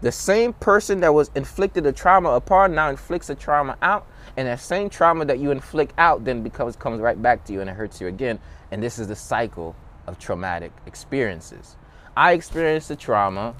the 0.00 0.10
same 0.10 0.52
person 0.52 0.98
that 1.02 1.14
was 1.14 1.30
inflicted 1.36 1.86
a 1.86 1.92
trauma 1.92 2.30
upon 2.30 2.74
now 2.74 2.90
inflicts 2.90 3.30
a 3.30 3.36
trauma 3.36 3.78
out, 3.82 4.04
and 4.36 4.48
that 4.48 4.58
same 4.58 4.90
trauma 4.90 5.24
that 5.26 5.38
you 5.38 5.52
inflict 5.52 5.94
out 5.96 6.24
then 6.24 6.42
becomes 6.42 6.74
comes 6.74 7.00
right 7.00 7.22
back 7.22 7.44
to 7.44 7.52
you 7.52 7.60
and 7.60 7.70
it 7.70 7.74
hurts 7.74 8.00
you 8.00 8.08
again. 8.08 8.40
And 8.72 8.82
this 8.82 8.98
is 8.98 9.06
the 9.06 9.14
cycle 9.14 9.76
of 10.08 10.18
traumatic 10.18 10.72
experiences. 10.86 11.76
I 12.16 12.32
experienced 12.32 12.88
the 12.88 12.96
trauma, 12.96 13.54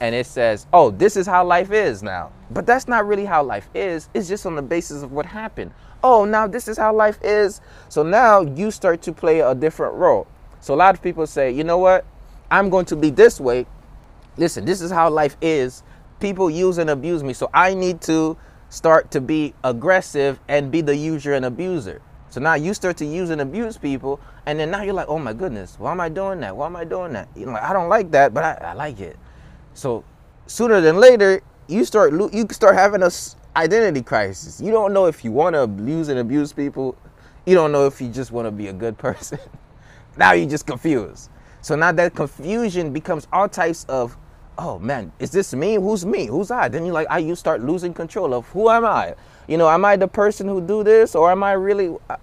and 0.00 0.16
it 0.16 0.26
says, 0.26 0.66
"Oh, 0.72 0.90
this 0.90 1.16
is 1.16 1.28
how 1.28 1.44
life 1.44 1.70
is 1.70 2.02
now." 2.02 2.32
But 2.50 2.66
that's 2.66 2.88
not 2.88 3.06
really 3.06 3.24
how 3.24 3.44
life 3.44 3.68
is. 3.72 4.08
It's 4.14 4.26
just 4.26 4.46
on 4.46 4.56
the 4.56 4.62
basis 4.62 5.04
of 5.04 5.12
what 5.12 5.26
happened. 5.26 5.70
Oh, 6.02 6.24
now 6.24 6.46
this 6.46 6.68
is 6.68 6.76
how 6.76 6.94
life 6.94 7.18
is. 7.22 7.60
So 7.88 8.02
now 8.02 8.42
you 8.42 8.70
start 8.70 9.02
to 9.02 9.12
play 9.12 9.40
a 9.40 9.54
different 9.54 9.94
role. 9.94 10.26
So 10.60 10.74
a 10.74 10.76
lot 10.76 10.94
of 10.94 11.02
people 11.02 11.26
say, 11.26 11.50
"You 11.50 11.64
know 11.64 11.78
what? 11.78 12.04
I'm 12.50 12.70
going 12.70 12.86
to 12.86 12.96
be 12.96 13.10
this 13.10 13.40
way 13.40 13.66
listen, 14.38 14.64
this 14.64 14.80
is 14.80 14.90
how 14.90 15.10
life 15.10 15.36
is. 15.42 15.82
People 16.20 16.48
use 16.48 16.78
and 16.78 16.88
abuse 16.90 17.22
me. 17.22 17.32
So 17.32 17.50
I 17.52 17.74
need 17.74 18.00
to 18.02 18.36
start 18.70 19.10
to 19.10 19.20
be 19.20 19.54
aggressive 19.64 20.38
and 20.48 20.70
be 20.70 20.80
the 20.80 20.96
user 20.96 21.34
and 21.34 21.44
abuser. 21.44 22.00
So 22.30 22.40
now 22.40 22.54
you 22.54 22.74
start 22.74 22.96
to 22.98 23.06
use 23.06 23.30
and 23.30 23.40
abuse 23.40 23.78
people, 23.78 24.20
and 24.46 24.60
then 24.60 24.70
now 24.70 24.82
you're 24.82 24.94
like, 24.94 25.08
oh 25.08 25.18
my 25.18 25.32
goodness, 25.32 25.76
why 25.78 25.92
am 25.92 26.00
I 26.00 26.10
doing 26.10 26.40
that? 26.40 26.54
Why 26.54 26.66
am 26.66 26.76
I 26.76 26.84
doing 26.84 27.12
that? 27.14 27.28
You 27.34 27.46
know, 27.46 27.54
I 27.54 27.72
don't 27.72 27.88
like 27.88 28.10
that, 28.10 28.34
but 28.34 28.44
I, 28.44 28.68
I 28.70 28.72
like 28.74 29.00
it. 29.00 29.16
So 29.72 30.04
sooner 30.46 30.80
than 30.80 30.96
later, 30.96 31.40
you 31.68 31.84
start 31.84 32.12
you 32.12 32.46
start 32.50 32.74
having 32.74 33.02
a 33.02 33.10
identity 33.58 34.02
crisis. 34.02 34.60
You 34.60 34.70
don't 34.70 34.92
know 34.92 35.06
if 35.06 35.24
you 35.24 35.32
want 35.32 35.54
to 35.54 35.62
abuse 35.62 36.08
and 36.08 36.20
abuse 36.20 36.52
people. 36.52 36.96
You 37.44 37.54
don't 37.54 37.72
know 37.72 37.86
if 37.86 38.00
you 38.00 38.08
just 38.08 38.30
want 38.30 38.46
to 38.46 38.52
be 38.52 38.68
a 38.68 38.72
good 38.72 38.96
person. 38.96 39.38
now 40.16 40.32
you're 40.32 40.48
just 40.48 40.66
confused. 40.66 41.30
So 41.60 41.74
now 41.74 41.90
that 41.92 42.14
confusion 42.14 42.92
becomes 42.92 43.26
all 43.32 43.48
types 43.48 43.84
of 43.88 44.16
oh 44.58 44.78
man, 44.78 45.12
is 45.18 45.30
this 45.30 45.54
me? 45.54 45.74
Who's 45.74 46.04
me? 46.04 46.26
Who's 46.26 46.50
I? 46.50 46.68
Then 46.68 46.84
you 46.84 46.92
like, 46.92 47.06
I 47.10 47.18
you 47.18 47.34
start 47.36 47.62
losing 47.62 47.94
control 47.94 48.34
of 48.34 48.46
who 48.48 48.68
am 48.68 48.84
I? 48.84 49.14
You 49.46 49.56
know, 49.56 49.68
am 49.68 49.84
I 49.84 49.96
the 49.96 50.08
person 50.08 50.48
who 50.48 50.60
do 50.60 50.82
this 50.84 51.14
or 51.14 51.30
am 51.30 51.42
I 51.42 51.52
really? 51.52 51.96
Uh, 52.10 52.16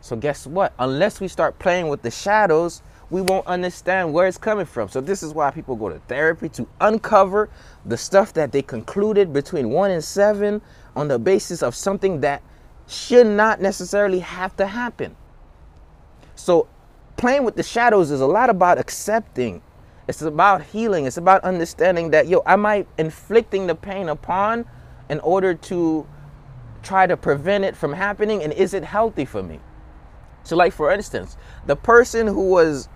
so 0.00 0.16
guess 0.16 0.46
what? 0.46 0.72
Unless 0.78 1.20
we 1.20 1.28
start 1.28 1.58
playing 1.58 1.88
with 1.88 2.02
the 2.02 2.10
shadows, 2.10 2.82
we 3.10 3.22
won't 3.22 3.46
understand 3.46 4.12
where 4.12 4.26
it's 4.26 4.38
coming 4.38 4.66
from. 4.66 4.88
So 4.88 5.00
this 5.00 5.22
is 5.22 5.32
why 5.32 5.50
people 5.50 5.76
go 5.76 5.88
to 5.88 5.98
therapy 6.00 6.48
to 6.50 6.66
uncover 6.80 7.48
the 7.84 7.96
stuff 7.96 8.32
that 8.34 8.52
they 8.52 8.62
concluded 8.62 9.32
between 9.32 9.70
one 9.70 9.90
and 9.90 10.02
seven 10.02 10.60
on 10.94 11.08
the 11.08 11.18
basis 11.18 11.62
of 11.62 11.74
something 11.74 12.20
that 12.20 12.42
should 12.88 13.26
not 13.26 13.60
necessarily 13.60 14.20
have 14.20 14.56
to 14.56 14.66
happen. 14.66 15.16
So 16.34 16.68
playing 17.16 17.44
with 17.44 17.56
the 17.56 17.62
shadows 17.62 18.10
is 18.10 18.20
a 18.20 18.26
lot 18.26 18.50
about 18.50 18.78
accepting 18.78 19.62
it's 20.08 20.22
about 20.22 20.62
healing. 20.62 21.06
It's 21.06 21.16
about 21.16 21.42
understanding 21.42 22.10
that, 22.10 22.28
yo, 22.28 22.42
am 22.46 22.64
I 22.64 22.86
inflicting 22.96 23.66
the 23.66 23.74
pain 23.74 24.08
upon 24.08 24.64
in 25.08 25.20
order 25.20 25.54
to 25.54 26.06
try 26.82 27.06
to 27.06 27.16
prevent 27.16 27.64
it 27.64 27.76
from 27.76 27.92
happening? 27.92 28.42
And 28.42 28.52
is 28.52 28.72
it 28.72 28.84
healthy 28.84 29.24
for 29.24 29.42
me? 29.42 29.60
So, 30.44 30.54
like, 30.54 30.72
for 30.72 30.92
instance, 30.92 31.36
the 31.66 31.74
person 31.74 32.28
who 32.28 32.48
was 32.48 32.88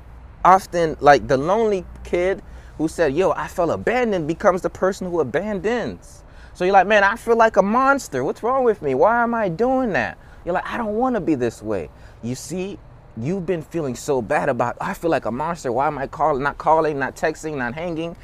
often 0.45 0.97
like 1.01 1.29
the 1.29 1.37
lonely 1.37 1.85
kid 2.05 2.43
who 2.79 2.89
said, 2.89 3.15
yo, 3.15 3.33
I 3.33 3.49
felt 3.49 3.71
abandoned 3.71 4.27
becomes 4.27 4.63
the 4.63 4.71
person 4.71 5.11
who 5.11 5.21
abandons. 5.21 6.25
So 6.55 6.65
you're 6.65 6.73
like, 6.73 6.87
man, 6.87 7.05
I 7.05 7.17
feel 7.17 7.37
like 7.37 7.57
a 7.57 7.63
monster. 7.63 8.25
What's 8.25 8.43
wrong 8.43 8.65
with 8.65 8.83
me? 8.83 8.95
Why 8.95 9.23
am 9.23 9.35
I 9.35 9.49
doing 9.49 9.93
that? 9.93 10.19
You're 10.45 10.55
like, 10.55 10.67
I 10.67 10.77
don't 10.77 10.95
want 10.95 11.15
to 11.15 11.21
be 11.21 11.35
this 11.35 11.63
way. 11.63 11.91
You 12.23 12.35
see, 12.35 12.79
you've 13.17 13.47
been 13.47 13.63
feeling 13.63 13.95
so 13.95 14.23
bad 14.23 14.49
about 14.49 14.77
I 14.81 14.95
feel 14.95 15.11
like 15.11 15.27
a 15.27 15.31
monster. 15.31 15.73
Why 15.73 15.87
am 15.87 15.99
I 15.99 16.09
not 16.39 16.59
calling, 16.59 16.99
not 16.99 17.17
texting, 17.17 17.57
not 17.57 17.75
hanging? 17.75 18.17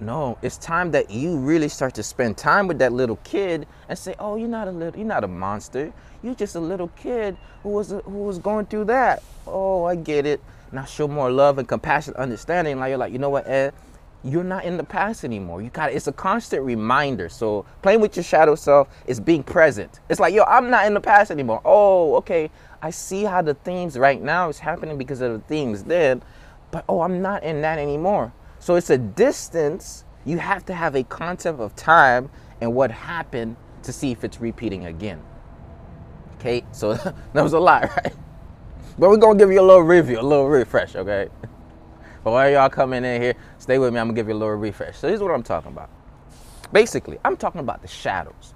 No, 0.00 0.36
it's 0.42 0.58
time 0.58 0.90
that 0.90 1.10
you 1.10 1.38
really 1.38 1.68
start 1.68 1.94
to 1.94 2.02
spend 2.02 2.36
time 2.36 2.66
with 2.66 2.78
that 2.80 2.92
little 2.92 3.16
kid 3.24 3.66
and 3.88 3.96
say, 3.96 4.14
"Oh, 4.18 4.36
you're 4.36 4.48
not 4.48 4.66
a 4.66 4.72
little 4.72 4.98
you're 4.98 5.06
not 5.06 5.22
a 5.22 5.28
monster. 5.28 5.92
You're 6.22 6.34
just 6.34 6.56
a 6.56 6.60
little 6.60 6.88
kid 6.88 7.36
who 7.62 7.70
was 7.70 7.90
who 7.90 8.24
was 8.24 8.38
going 8.38 8.66
through 8.66 8.86
that." 8.86 9.22
Oh, 9.46 9.84
I 9.84 9.94
get 9.94 10.26
it. 10.26 10.40
Now 10.74 10.84
show 10.84 11.06
more 11.06 11.30
love 11.30 11.58
and 11.58 11.68
compassion, 11.68 12.14
understanding. 12.16 12.80
Like 12.80 12.88
you're 12.88 12.98
like, 12.98 13.12
"You 13.12 13.20
know 13.20 13.30
what, 13.30 13.46
Ed? 13.46 13.72
You're 14.24 14.42
not 14.42 14.64
in 14.64 14.76
the 14.76 14.84
past 14.84 15.22
anymore. 15.22 15.62
You 15.62 15.70
got 15.70 15.92
it's 15.92 16.06
a 16.08 16.12
constant 16.12 16.64
reminder. 16.64 17.28
So 17.28 17.64
playing 17.82 18.00
with 18.00 18.16
your 18.16 18.24
shadow 18.24 18.56
self 18.56 18.88
is 19.06 19.20
being 19.20 19.44
present. 19.44 20.00
It's 20.08 20.18
like, 20.18 20.34
yo, 20.34 20.42
I'm 20.44 20.70
not 20.70 20.86
in 20.86 20.94
the 20.94 21.00
past 21.00 21.30
anymore. 21.30 21.60
Oh, 21.64 22.16
okay. 22.16 22.50
I 22.82 22.90
see 22.90 23.22
how 23.24 23.40
the 23.40 23.54
themes 23.54 23.96
right 23.98 24.20
now 24.20 24.48
is 24.48 24.58
happening 24.58 24.98
because 24.98 25.20
of 25.20 25.32
the 25.32 25.38
themes 25.40 25.84
then, 25.84 26.22
but 26.70 26.84
oh, 26.88 27.02
I'm 27.02 27.22
not 27.22 27.44
in 27.44 27.60
that 27.62 27.78
anymore. 27.78 28.32
So 28.58 28.74
it's 28.74 28.90
a 28.90 28.98
distance. 28.98 30.04
You 30.24 30.38
have 30.38 30.64
to 30.66 30.74
have 30.74 30.96
a 30.96 31.04
concept 31.04 31.60
of 31.60 31.76
time 31.76 32.30
and 32.60 32.74
what 32.74 32.90
happened 32.90 33.56
to 33.84 33.92
see 33.92 34.10
if 34.10 34.24
it's 34.24 34.40
repeating 34.40 34.86
again. 34.86 35.22
Okay, 36.36 36.64
so 36.72 36.94
that 37.32 37.42
was 37.42 37.52
a 37.52 37.60
lot, 37.60 37.94
right? 37.96 38.12
But 38.98 39.10
we're 39.10 39.16
gonna 39.16 39.38
give 39.38 39.50
you 39.50 39.60
a 39.60 39.66
little 39.66 39.82
review, 39.82 40.20
a 40.20 40.22
little 40.22 40.48
refresh, 40.48 40.94
okay? 40.96 41.28
But 42.22 42.30
while 42.30 42.50
y'all 42.50 42.70
coming 42.70 43.04
in 43.04 43.20
here, 43.20 43.34
stay 43.58 43.78
with 43.78 43.92
me. 43.92 44.00
I'm 44.00 44.06
gonna 44.06 44.16
give 44.16 44.28
you 44.28 44.34
a 44.34 44.38
little 44.38 44.54
refresh. 44.54 44.96
So 44.96 45.08
here's 45.08 45.20
what 45.20 45.30
I'm 45.30 45.42
talking 45.42 45.72
about. 45.72 45.90
Basically, 46.72 47.18
I'm 47.22 47.36
talking 47.36 47.60
about 47.60 47.82
the 47.82 47.88
shadows. 47.88 48.54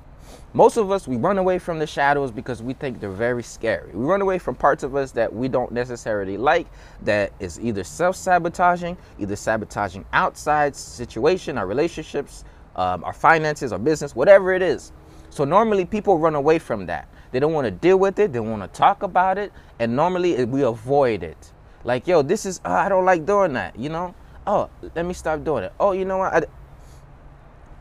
Most 0.54 0.78
of 0.78 0.90
us, 0.90 1.06
we 1.06 1.16
run 1.16 1.36
away 1.36 1.58
from 1.58 1.78
the 1.78 1.86
shadows 1.86 2.30
because 2.30 2.62
we 2.62 2.72
think 2.72 2.98
they're 2.98 3.10
very 3.10 3.42
scary. 3.42 3.92
We 3.92 4.06
run 4.06 4.22
away 4.22 4.38
from 4.38 4.54
parts 4.54 4.82
of 4.82 4.96
us 4.96 5.12
that 5.12 5.30
we 5.32 5.48
don't 5.48 5.70
necessarily 5.72 6.38
like, 6.38 6.66
that 7.02 7.32
is 7.40 7.60
either 7.60 7.84
self 7.84 8.16
sabotaging, 8.16 8.96
either 9.18 9.36
sabotaging 9.36 10.06
outside 10.14 10.74
situation, 10.74 11.58
our 11.58 11.66
relationships, 11.66 12.44
um, 12.76 13.04
our 13.04 13.12
finances, 13.12 13.72
our 13.72 13.78
business, 13.78 14.16
whatever 14.16 14.54
it 14.54 14.62
is. 14.62 14.92
So 15.28 15.44
normally 15.44 15.84
people 15.84 16.18
run 16.18 16.34
away 16.34 16.58
from 16.58 16.86
that. 16.86 17.06
They 17.30 17.40
don't 17.40 17.52
want 17.52 17.66
to 17.66 17.70
deal 17.70 17.98
with 17.98 18.18
it, 18.18 18.32
they 18.32 18.40
want 18.40 18.62
to 18.62 18.68
talk 18.68 19.02
about 19.02 19.38
it, 19.38 19.52
and 19.78 19.94
normally 19.94 20.36
eh, 20.36 20.44
we 20.44 20.62
avoid 20.62 21.22
it. 21.22 21.52
Like, 21.84 22.06
yo, 22.06 22.22
this 22.22 22.46
is, 22.46 22.60
oh, 22.64 22.72
I 22.72 22.88
don't 22.88 23.04
like 23.04 23.26
doing 23.26 23.52
that, 23.54 23.78
you 23.78 23.88
know? 23.88 24.14
Oh, 24.46 24.70
let 24.94 25.04
me 25.04 25.14
stop 25.14 25.44
doing 25.44 25.64
it. 25.64 25.72
Oh, 25.78 25.92
you 25.92 26.04
know 26.04 26.18
what? 26.18 26.34
I, 26.34 26.42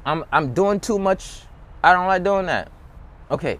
I'm, 0.05 0.23
I'm 0.31 0.53
doing 0.53 0.79
too 0.79 0.99
much 0.99 1.41
I 1.83 1.93
don't 1.93 2.07
like 2.07 2.23
doing 2.23 2.47
that. 2.47 2.71
Okay. 3.29 3.59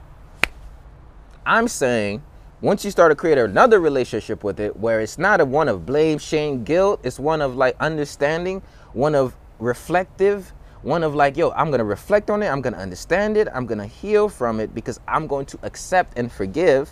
I'm 1.45 1.67
saying 1.67 2.21
once 2.59 2.83
you 2.83 2.91
start 2.91 3.11
to 3.11 3.15
create 3.15 3.37
another 3.37 3.79
relationship 3.79 4.43
with 4.43 4.59
it 4.59 4.75
where 4.75 4.99
it's 4.99 5.17
not 5.17 5.39
a 5.39 5.45
one 5.45 5.69
of 5.69 5.85
blame, 5.85 6.17
shame, 6.17 6.63
guilt, 6.63 6.99
it's 7.03 7.19
one 7.19 7.41
of 7.41 7.55
like 7.55 7.75
understanding, 7.79 8.61
one 8.93 9.15
of 9.15 9.35
reflective, 9.59 10.51
one 10.81 11.03
of 11.03 11.15
like, 11.15 11.37
yo, 11.37 11.51
I'm 11.51 11.71
gonna 11.71 11.83
reflect 11.83 12.29
on 12.29 12.43
it, 12.43 12.47
I'm 12.47 12.61
gonna 12.61 12.77
understand 12.77 13.37
it, 13.37 13.47
I'm 13.53 13.65
gonna 13.65 13.87
heal 13.87 14.29
from 14.29 14.59
it 14.59 14.73
because 14.73 14.99
I'm 15.07 15.27
going 15.27 15.45
to 15.47 15.59
accept 15.63 16.17
and 16.17 16.31
forgive. 16.31 16.89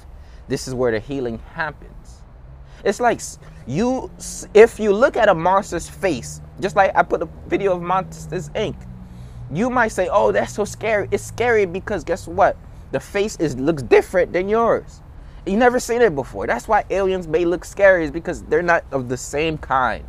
This 0.48 0.68
is 0.68 0.74
where 0.74 0.92
the 0.92 1.00
healing 1.00 1.40
happens. 1.54 2.22
It's 2.84 3.00
like 3.00 3.22
you, 3.66 4.12
if 4.54 4.80
you 4.80 4.94
look 4.94 5.18
at 5.18 5.30
a 5.30 5.34
monster's 5.34 5.90
face, 5.90 6.42
just 6.60 6.76
like 6.76 6.96
I 6.96 7.04
put 7.04 7.22
a 7.22 7.30
video 7.48 7.76
of 7.76 7.82
Monsters 7.82 8.50
Inc 8.50 8.76
you 9.52 9.70
might 9.70 9.90
say, 9.90 10.10
"Oh, 10.12 10.32
that's 10.32 10.54
so 10.54 10.66
scary." 10.66 11.08
It's 11.12 11.24
scary 11.24 11.66
because 11.66 12.04
guess 12.04 12.28
what? 12.28 12.58
The 12.92 13.00
face 13.00 13.36
is 13.38 13.56
looks 13.58 13.84
different 13.84 14.34
than 14.34 14.50
yours. 14.50 15.02
You 15.46 15.58
never 15.58 15.80
seen 15.80 16.02
it 16.02 16.16
before. 16.16 16.48
That's 16.48 16.68
why 16.68 16.86
aliens 16.90 17.28
may 17.28 17.46
look 17.46 17.66
scary 17.66 18.06
is 18.06 18.12
because 18.12 18.44
they're 18.44 18.64
not 18.64 18.84
of 18.92 19.10
the 19.10 19.18
same 19.18 19.58
kind. 19.58 20.08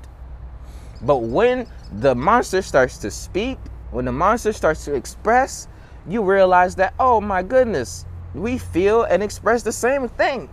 But 1.03 1.19
when 1.19 1.67
the 1.93 2.15
monster 2.15 2.63
starts 2.63 2.99
to 2.99 3.11
speak, 3.11 3.59
when 3.91 4.05
the 4.05 4.13
monster 4.13 4.53
starts 4.53 4.85
to 4.85 4.95
express, 4.95 5.69
you 6.07 6.23
realize 6.23 6.75
that, 6.77 6.95
"Oh 6.99 7.21
my 7.21 7.43
goodness, 7.43 8.05
we 8.35 8.59
feel 8.59 9.05
and 9.05 9.23
express 9.23 9.63
the 9.63 9.73
same 9.73 10.09
thing." 10.09 10.49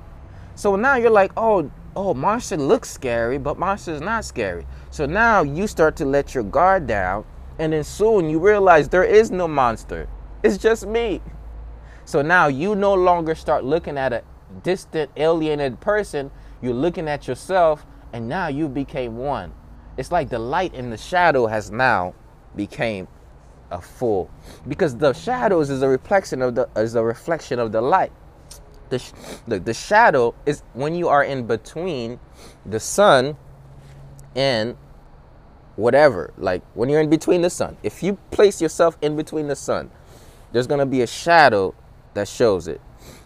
So 0.56 0.76
now 0.76 0.96
you're 0.96 1.10
like, 1.10 1.32
"Oh, 1.36 1.70
oh, 1.96 2.14
monster 2.14 2.58
looks 2.58 2.90
scary, 2.90 3.38
but 3.38 3.60
monster 3.60 3.92
is 3.92 4.02
not 4.02 4.26
scary. 4.26 4.66
So 4.90 5.06
now 5.06 5.42
you 5.44 5.68
start 5.68 5.96
to 5.98 6.06
let 6.06 6.34
your 6.34 6.44
guard 6.44 6.88
down, 6.88 7.26
and 7.60 7.74
then 7.74 7.84
soon 7.84 8.30
you 8.30 8.40
realize 8.40 8.90
there 8.90 9.04
is 9.04 9.32
no 9.32 9.48
monster. 9.48 10.08
It's 10.44 10.58
just 10.58 10.86
me. 10.86 11.22
So 12.06 12.22
now 12.22 12.48
you 12.48 12.76
no 12.76 12.94
longer 12.94 13.36
start 13.36 13.64
looking 13.64 13.98
at 13.98 14.14
a 14.14 14.24
distant, 14.62 15.12
alienated 15.18 15.80
person. 15.80 16.32
You're 16.62 16.74
looking 16.74 17.08
at 17.08 17.28
yourself, 17.28 17.86
and 18.12 18.28
now 18.28 18.48
you 18.48 18.68
became 18.68 19.18
one. 19.18 19.54
It's 19.98 20.12
like 20.12 20.30
the 20.30 20.40
light 20.40 20.74
and 20.74 20.92
the 20.92 20.98
shadow 20.98 21.48
has 21.48 21.72
now 21.72 22.14
became 22.56 23.08
a 23.72 23.82
full 23.82 24.30
because 24.68 24.98
the 24.98 25.14
shadows 25.14 25.70
is 25.70 25.82
a 25.82 25.88
reflection 25.88 26.42
of 26.42 26.54
the 26.54 26.70
is 26.76 26.94
a 26.94 27.04
reflection 27.04 27.58
of 27.58 27.72
the 27.72 27.82
light 27.82 28.12
the, 28.94 29.14
the, 29.48 29.60
the 29.60 29.74
shadow 29.74 30.36
is 30.46 30.62
when 30.74 30.94
you 30.94 31.10
are 31.10 31.24
in 31.24 31.48
between 31.48 32.20
the 32.66 32.80
sun 32.80 33.36
and 34.36 34.78
whatever. 35.76 36.34
Like 36.38 36.62
when 36.76 36.90
you're 36.90 37.02
in 37.02 37.10
between 37.10 37.42
the 37.42 37.50
sun. 37.50 37.78
If 37.84 38.04
you 38.04 38.18
place 38.32 38.62
yourself 38.62 38.98
in 39.02 39.16
between 39.16 39.48
the 39.48 39.56
sun, 39.56 39.90
there's 40.52 40.68
going 40.68 40.80
to 40.80 40.86
be 40.86 41.02
a 41.02 41.08
shadow 41.08 41.74
that 42.14 42.28
shows 42.28 42.68
it. 42.68 42.80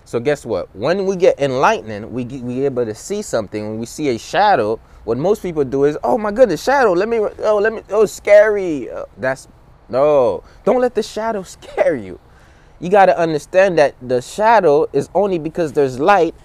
So 0.05 0.21
guess 0.21 0.45
what? 0.45 0.73
When 0.73 1.05
we 1.05 1.17
get 1.17 1.37
enlightened, 1.37 2.13
we 2.13 2.23
get, 2.23 2.41
we 2.41 2.63
able 2.63 2.85
to 2.85 2.95
see 2.95 3.21
something. 3.21 3.67
When 3.67 3.79
we 3.79 3.85
see 3.85 4.07
a 4.09 4.17
shadow, 4.17 4.79
what 5.07 5.17
most 5.17 5.41
people 5.41 5.63
do 5.63 5.85
is, 5.85 5.97
oh 6.03 6.17
my 6.17 6.31
goodness, 6.31 6.63
shadow. 6.63 6.93
Let 6.93 7.07
me, 7.09 7.17
oh 7.17 7.57
let 7.57 7.73
me, 7.73 7.81
oh 7.89 8.05
scary. 8.05 8.89
Uh, 8.89 9.05
that's 9.17 9.47
no. 9.89 10.43
Don't 10.65 10.81
let 10.81 10.95
the 10.95 11.03
shadow 11.03 11.43
scare 11.57 11.95
you 11.95 12.19
you 12.79 12.89
got 12.89 13.07
to 13.07 13.17
understand 13.17 13.77
that 13.77 13.95
the 14.01 14.21
shadow 14.21 14.87
is 14.93 15.09
only 15.15 15.39
because 15.39 15.73
there's 15.73 15.99
light 15.99 16.35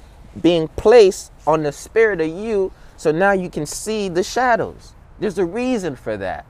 being 0.40 0.68
placed 0.68 1.30
on 1.46 1.62
the 1.62 1.72
spirit 1.72 2.20
of 2.20 2.28
you. 2.28 2.72
So 2.96 3.12
now 3.12 3.32
you 3.32 3.50
can 3.50 3.66
see 3.66 4.08
the 4.08 4.22
shadows. 4.22 4.94
There's 5.18 5.38
a 5.38 5.44
reason 5.44 5.96
for 5.96 6.16
that. 6.16 6.46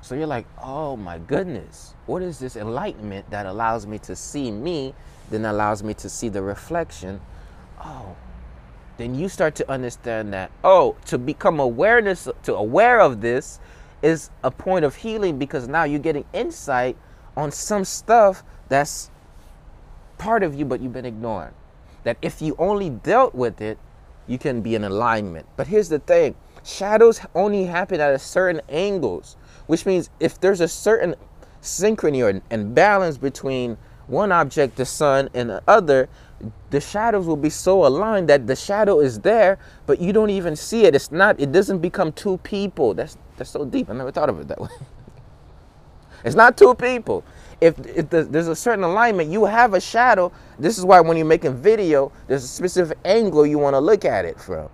So 0.00 0.14
you're 0.14 0.28
like, 0.28 0.46
oh 0.62 0.96
my 0.96 1.18
goodness, 1.18 1.94
what 2.06 2.22
is 2.22 2.38
this 2.38 2.54
enlightenment 2.54 3.28
that 3.30 3.46
allows 3.46 3.86
me 3.86 3.98
to 4.00 4.14
see 4.14 4.52
me, 4.52 4.94
then 5.30 5.44
allows 5.44 5.82
me 5.82 5.94
to 5.94 6.08
see 6.08 6.28
the 6.28 6.42
reflection? 6.42 7.20
Oh, 7.84 8.14
then 8.96 9.14
you 9.14 9.28
start 9.28 9.54
to 9.56 9.70
understand 9.70 10.32
that, 10.32 10.50
oh, 10.64 10.96
to 11.06 11.18
become 11.18 11.60
awareness, 11.60 12.28
to 12.44 12.54
aware 12.54 13.00
of 13.00 13.20
this 13.20 13.60
is 14.02 14.30
a 14.42 14.50
point 14.50 14.84
of 14.84 14.96
healing 14.96 15.38
because 15.38 15.68
now 15.68 15.84
you're 15.84 15.98
getting 15.98 16.24
insight 16.32 16.96
on 17.36 17.50
some 17.50 17.84
stuff 17.84 18.42
that's 18.68 19.10
part 20.18 20.42
of 20.42 20.54
you, 20.54 20.64
but 20.64 20.80
you've 20.80 20.92
been 20.92 21.06
ignoring. 21.06 21.52
That 22.04 22.16
if 22.22 22.40
you 22.40 22.54
only 22.58 22.90
dealt 22.90 23.34
with 23.34 23.60
it, 23.60 23.78
you 24.26 24.38
can 24.38 24.60
be 24.60 24.74
in 24.74 24.84
alignment. 24.84 25.46
But 25.56 25.66
here's 25.66 25.88
the 25.88 25.98
thing 25.98 26.34
shadows 26.64 27.20
only 27.34 27.64
happen 27.64 28.00
at 28.00 28.12
a 28.12 28.18
certain 28.18 28.60
angles, 28.68 29.36
which 29.66 29.86
means 29.86 30.10
if 30.20 30.40
there's 30.40 30.60
a 30.60 30.68
certain 30.68 31.14
synchrony 31.62 32.24
or 32.24 32.40
and 32.50 32.74
balance 32.74 33.18
between 33.18 33.76
one 34.06 34.32
object, 34.32 34.76
the 34.76 34.86
sun, 34.86 35.28
and 35.34 35.50
the 35.50 35.62
other, 35.66 36.08
the 36.70 36.80
shadows 36.80 37.26
will 37.26 37.36
be 37.36 37.50
so 37.50 37.86
aligned 37.86 38.28
that 38.28 38.46
the 38.46 38.56
shadow 38.56 39.00
is 39.00 39.20
there, 39.20 39.58
but 39.86 40.00
you 40.00 40.12
don't 40.12 40.30
even 40.30 40.56
see 40.56 40.84
it. 40.84 40.94
It's 40.94 41.10
not, 41.10 41.40
it 41.40 41.52
doesn't 41.52 41.78
become 41.78 42.12
two 42.12 42.38
people. 42.38 42.94
That's 42.94 43.16
that's 43.36 43.50
so 43.50 43.64
deep. 43.64 43.90
I 43.90 43.94
never 43.94 44.10
thought 44.10 44.28
of 44.28 44.40
it 44.40 44.48
that 44.48 44.60
way. 44.60 44.68
it's 46.24 46.36
not 46.36 46.56
two 46.56 46.74
people 46.74 47.24
if, 47.60 47.78
if 47.86 48.10
the, 48.10 48.24
there's 48.24 48.48
a 48.48 48.56
certain 48.56 48.84
alignment, 48.84 49.30
you 49.30 49.44
have 49.44 49.74
a 49.74 49.80
shadow. 49.80 50.32
This 50.58 50.78
is 50.78 50.84
why 50.84 51.00
when 51.00 51.16
you're 51.16 51.26
making 51.26 51.54
video, 51.56 52.12
there's 52.26 52.44
a 52.44 52.48
specific 52.48 52.98
angle 53.04 53.46
you 53.46 53.58
want 53.58 53.74
to 53.74 53.80
look 53.80 54.04
at 54.04 54.24
it 54.24 54.38
from. 54.38 54.68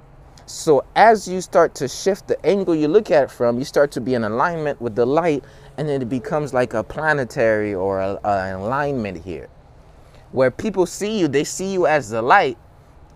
So 0.47 0.85
as 0.97 1.29
you 1.29 1.41
start 1.41 1.75
to 1.77 1.89
shift 1.89 2.29
the 2.29 2.45
angle 2.45 2.75
you 2.75 2.89
look 2.89 3.11
at 3.11 3.25
it 3.25 3.31
from, 3.31 3.59
you 3.59 3.65
start 3.65 3.93
to 3.93 4.01
be 4.01 4.15
in 4.15 4.25
alignment 4.25 4.81
with 4.81 4.95
the 4.97 5.07
light, 5.07 5.45
and 5.79 5.89
then 5.89 6.03
it 6.03 6.09
becomes 6.09 6.53
like 6.53 6.75
a 6.75 6.83
planetary 6.83 7.75
or 7.75 8.01
an 8.01 8.19
alignment 8.25 9.25
here. 9.25 9.49
Where 10.33 10.51
people 10.51 10.87
see 10.87 11.19
you, 11.19 11.29
they 11.29 11.45
see 11.45 11.73
you 11.73 11.87
as 11.87 12.11
the 12.11 12.23
light. 12.23 12.59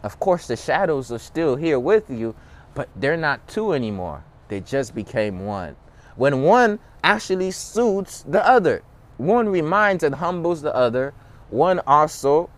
Of 0.03 0.21
course, 0.21 0.47
the 0.47 0.57
shadows 0.57 1.11
are 1.11 1.19
still 1.19 1.57
here 1.57 1.81
with 1.81 2.11
you, 2.11 2.35
but 2.75 2.89
they're 2.95 3.17
not 3.17 3.47
two 3.49 3.73
anymore. 3.73 4.23
They 4.49 4.61
just 4.61 4.95
became 4.95 5.45
one. 5.45 5.77
When 6.15 6.43
one 6.43 6.79
actually 7.03 7.51
suits 7.51 8.23
the 8.23 8.47
other. 8.47 8.83
One 9.17 9.49
reminds 9.49 10.03
and 10.03 10.15
humbles 10.15 10.63
the 10.63 10.75
other. 10.75 11.15
One 11.51 11.81
also 11.87 12.51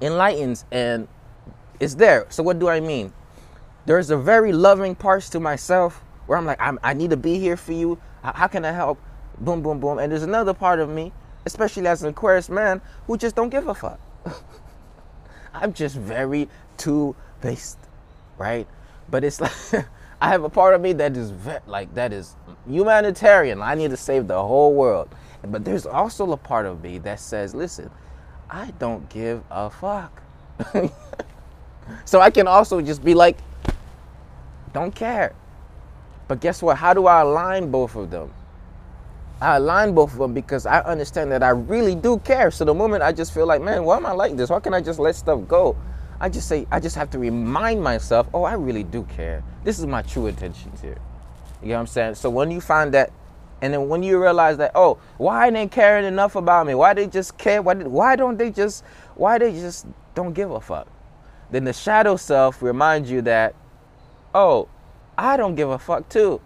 enlightens 0.00 0.64
and 0.72 1.06
is 1.80 1.96
there. 1.96 2.26
So 2.30 2.42
what 2.42 2.58
do 2.58 2.68
I 2.68 2.80
mean? 2.80 3.12
There's 3.86 4.10
a 4.10 4.16
very 4.16 4.52
loving 4.52 4.94
parts 4.94 5.30
to 5.30 5.40
myself 5.40 6.02
where 6.26 6.36
I'm 6.36 6.44
like, 6.44 6.58
i 6.60 6.92
need 6.92 7.10
to 7.10 7.16
be 7.16 7.38
here 7.38 7.56
for 7.56 7.72
you. 7.72 7.98
How 8.22 8.46
can 8.48 8.64
I 8.64 8.72
help? 8.72 9.00
Boom, 9.38 9.62
boom, 9.62 9.80
boom. 9.80 9.98
And 9.98 10.10
there's 10.10 10.24
another 10.24 10.52
part 10.52 10.80
of 10.80 10.88
me, 10.88 11.12
especially 11.48 11.86
as 11.86 12.02
an 12.02 12.10
Aquarius 12.10 12.48
man, 12.48 12.80
who 13.06 13.16
just 13.16 13.34
don't 13.34 13.48
give 13.48 13.66
a 13.66 13.74
fuck. 13.74 13.98
I'm 15.54 15.72
just 15.72 15.96
very 15.96 16.48
two 16.76 17.16
based, 17.40 17.78
right? 18.36 18.68
But 19.10 19.24
it's 19.24 19.40
like 19.40 19.52
I 20.20 20.28
have 20.28 20.44
a 20.44 20.50
part 20.50 20.74
of 20.74 20.80
me 20.80 20.92
that 20.94 21.16
is 21.16 21.30
ve- 21.30 21.64
like 21.66 21.94
that 21.94 22.12
is 22.12 22.36
humanitarian. 22.68 23.62
I 23.62 23.74
need 23.74 23.90
to 23.90 23.96
save 23.96 24.28
the 24.28 24.40
whole 24.40 24.74
world. 24.74 25.08
But 25.42 25.64
there's 25.64 25.86
also 25.86 26.30
a 26.32 26.36
part 26.36 26.66
of 26.66 26.82
me 26.82 26.98
that 26.98 27.20
says, 27.20 27.54
listen, 27.54 27.90
I 28.50 28.72
don't 28.78 29.08
give 29.08 29.42
a 29.50 29.70
fuck. 29.70 30.22
so 32.04 32.20
I 32.20 32.30
can 32.30 32.48
also 32.48 32.80
just 32.80 33.04
be 33.04 33.14
like, 33.14 33.38
don't 34.72 34.94
care. 34.94 35.34
But 36.26 36.40
guess 36.40 36.60
what? 36.60 36.76
How 36.76 36.92
do 36.92 37.06
I 37.06 37.20
align 37.22 37.70
both 37.70 37.94
of 37.94 38.10
them? 38.10 38.32
I 39.40 39.56
align 39.56 39.94
both 39.94 40.12
of 40.12 40.18
them 40.18 40.34
because 40.34 40.66
I 40.66 40.80
understand 40.80 41.30
that 41.32 41.42
I 41.42 41.50
really 41.50 41.94
do 41.94 42.18
care. 42.18 42.50
So 42.50 42.64
the 42.64 42.74
moment 42.74 43.02
I 43.02 43.12
just 43.12 43.32
feel 43.32 43.46
like, 43.46 43.62
man, 43.62 43.84
why 43.84 43.96
am 43.96 44.06
I 44.06 44.12
like 44.12 44.36
this? 44.36 44.50
Why 44.50 44.60
can't 44.60 44.74
I 44.74 44.80
just 44.80 44.98
let 44.98 45.14
stuff 45.14 45.46
go? 45.46 45.76
I 46.20 46.28
just 46.28 46.48
say, 46.48 46.66
I 46.72 46.80
just 46.80 46.96
have 46.96 47.10
to 47.10 47.18
remind 47.18 47.82
myself, 47.82 48.28
oh, 48.34 48.42
I 48.42 48.54
really 48.54 48.82
do 48.82 49.04
care. 49.04 49.44
This 49.62 49.78
is 49.78 49.86
my 49.86 50.02
true 50.02 50.26
intentions 50.26 50.80
here. 50.80 50.98
You 51.62 51.68
know 51.68 51.74
what 51.74 51.80
I'm 51.80 51.86
saying? 51.86 52.14
So 52.16 52.30
when 52.30 52.50
you 52.50 52.60
find 52.60 52.92
that 52.94 53.12
and 53.60 53.72
then 53.72 53.88
when 53.88 54.02
you 54.02 54.20
realize 54.20 54.56
that, 54.58 54.72
oh, 54.74 54.98
why 55.16 55.50
they 55.50 55.66
caring 55.66 56.04
enough 56.04 56.36
about 56.36 56.66
me? 56.66 56.74
Why 56.74 56.94
they 56.94 57.06
just 57.06 57.38
care? 57.38 57.60
Why, 57.60 57.74
why 57.74 58.16
don't 58.16 58.36
they 58.36 58.50
just, 58.50 58.84
why 59.14 59.38
they 59.38 59.52
just 59.52 59.86
don't 60.14 60.32
give 60.32 60.50
a 60.50 60.60
fuck? 60.60 60.86
Then 61.50 61.64
the 61.64 61.72
shadow 61.72 62.16
self 62.16 62.62
reminds 62.62 63.10
you 63.10 63.22
that, 63.22 63.54
oh, 64.34 64.68
I 65.16 65.36
don't 65.36 65.54
give 65.54 65.70
a 65.70 65.78
fuck 65.78 66.08
too. 66.08 66.40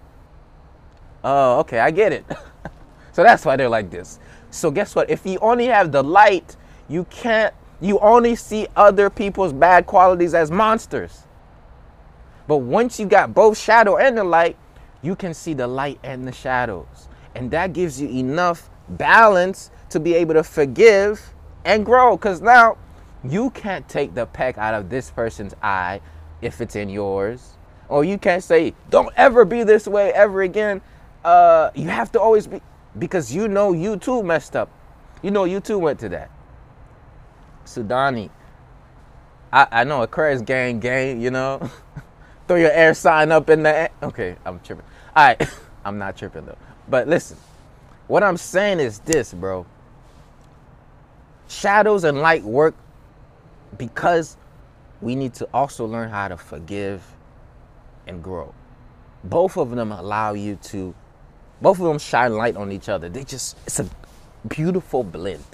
Oh, 1.24 1.60
okay, 1.60 1.78
I 1.78 1.90
get 1.90 2.12
it. 2.12 2.24
so 3.12 3.22
that's 3.22 3.44
why 3.44 3.56
they're 3.56 3.68
like 3.68 3.90
this. 3.90 4.18
So 4.50 4.70
guess 4.70 4.94
what? 4.94 5.10
If 5.10 5.24
you 5.24 5.38
only 5.40 5.66
have 5.66 5.92
the 5.92 6.02
light, 6.02 6.56
you 6.88 7.04
can't, 7.04 7.54
you 7.80 7.98
only 8.00 8.34
see 8.34 8.66
other 8.76 9.10
people's 9.10 9.52
bad 9.52 9.86
qualities 9.86 10.34
as 10.34 10.50
monsters. 10.50 11.24
But 12.46 12.58
once 12.58 12.98
you 12.98 13.06
got 13.06 13.34
both 13.34 13.56
shadow 13.58 13.96
and 13.96 14.16
the 14.16 14.24
light, 14.24 14.56
you 15.00 15.16
can 15.16 15.34
see 15.34 15.54
the 15.54 15.66
light 15.66 15.98
and 16.02 16.26
the 16.26 16.32
shadows. 16.32 17.08
And 17.34 17.50
that 17.50 17.72
gives 17.72 18.00
you 18.00 18.08
enough 18.08 18.68
balance 18.88 19.70
to 19.90 20.00
be 20.00 20.14
able 20.14 20.34
to 20.34 20.42
forgive 20.42 21.34
and 21.64 21.84
grow. 21.84 22.16
Because 22.16 22.40
now 22.40 22.76
you 23.24 23.50
can't 23.50 23.88
take 23.88 24.14
the 24.14 24.26
peck 24.26 24.58
out 24.58 24.74
of 24.74 24.90
this 24.90 25.10
person's 25.10 25.54
eye 25.62 26.00
if 26.40 26.60
it's 26.60 26.76
in 26.76 26.88
yours. 26.88 27.56
Or 27.88 28.04
you 28.04 28.18
can't 28.18 28.42
say, 28.42 28.74
don't 28.90 29.12
ever 29.16 29.44
be 29.44 29.64
this 29.64 29.86
way 29.86 30.12
ever 30.12 30.42
again. 30.42 30.80
Uh, 31.24 31.70
you 31.74 31.88
have 31.88 32.10
to 32.12 32.20
always 32.20 32.46
be, 32.46 32.60
because 32.98 33.34
you 33.34 33.48
know 33.48 33.72
you 33.72 33.96
too 33.96 34.22
messed 34.22 34.56
up. 34.56 34.70
You 35.22 35.30
know 35.30 35.44
you 35.44 35.60
too 35.60 35.78
went 35.78 36.00
to 36.00 36.08
that. 36.10 36.30
Sudani. 37.64 38.30
I, 39.52 39.66
I 39.70 39.84
know 39.84 40.02
Aquarius 40.02 40.42
gang 40.42 40.80
gang, 40.80 41.20
you 41.20 41.30
know. 41.30 41.70
Throw 42.48 42.56
your 42.56 42.72
air 42.72 42.94
sign 42.94 43.30
up 43.32 43.50
in 43.50 43.62
the 43.62 43.90
Okay, 44.02 44.36
I'm 44.44 44.60
tripping. 44.60 44.84
All 45.14 45.24
right, 45.24 45.48
I'm 45.84 45.98
not 45.98 46.16
tripping 46.16 46.46
though. 46.46 46.58
But 46.88 47.08
listen, 47.08 47.36
what 48.08 48.22
I'm 48.22 48.36
saying 48.36 48.80
is 48.80 48.98
this, 49.00 49.32
bro. 49.32 49.66
Shadows 51.48 52.04
and 52.04 52.20
light 52.20 52.42
work 52.42 52.74
because 53.78 54.36
we 55.00 55.14
need 55.14 55.34
to 55.34 55.48
also 55.52 55.84
learn 55.84 56.10
how 56.10 56.28
to 56.28 56.36
forgive 56.36 57.04
and 58.06 58.22
grow. 58.22 58.54
Both 59.24 59.56
of 59.56 59.70
them 59.70 59.92
allow 59.92 60.32
you 60.32 60.56
to, 60.56 60.94
both 61.62 61.78
of 61.78 61.86
them 61.86 61.98
shine 61.98 62.34
light 62.34 62.56
on 62.56 62.72
each 62.72 62.88
other. 62.88 63.08
They 63.08 63.24
just, 63.24 63.56
it's 63.66 63.80
a 63.80 63.88
beautiful 64.48 65.02
blend. 65.02 65.44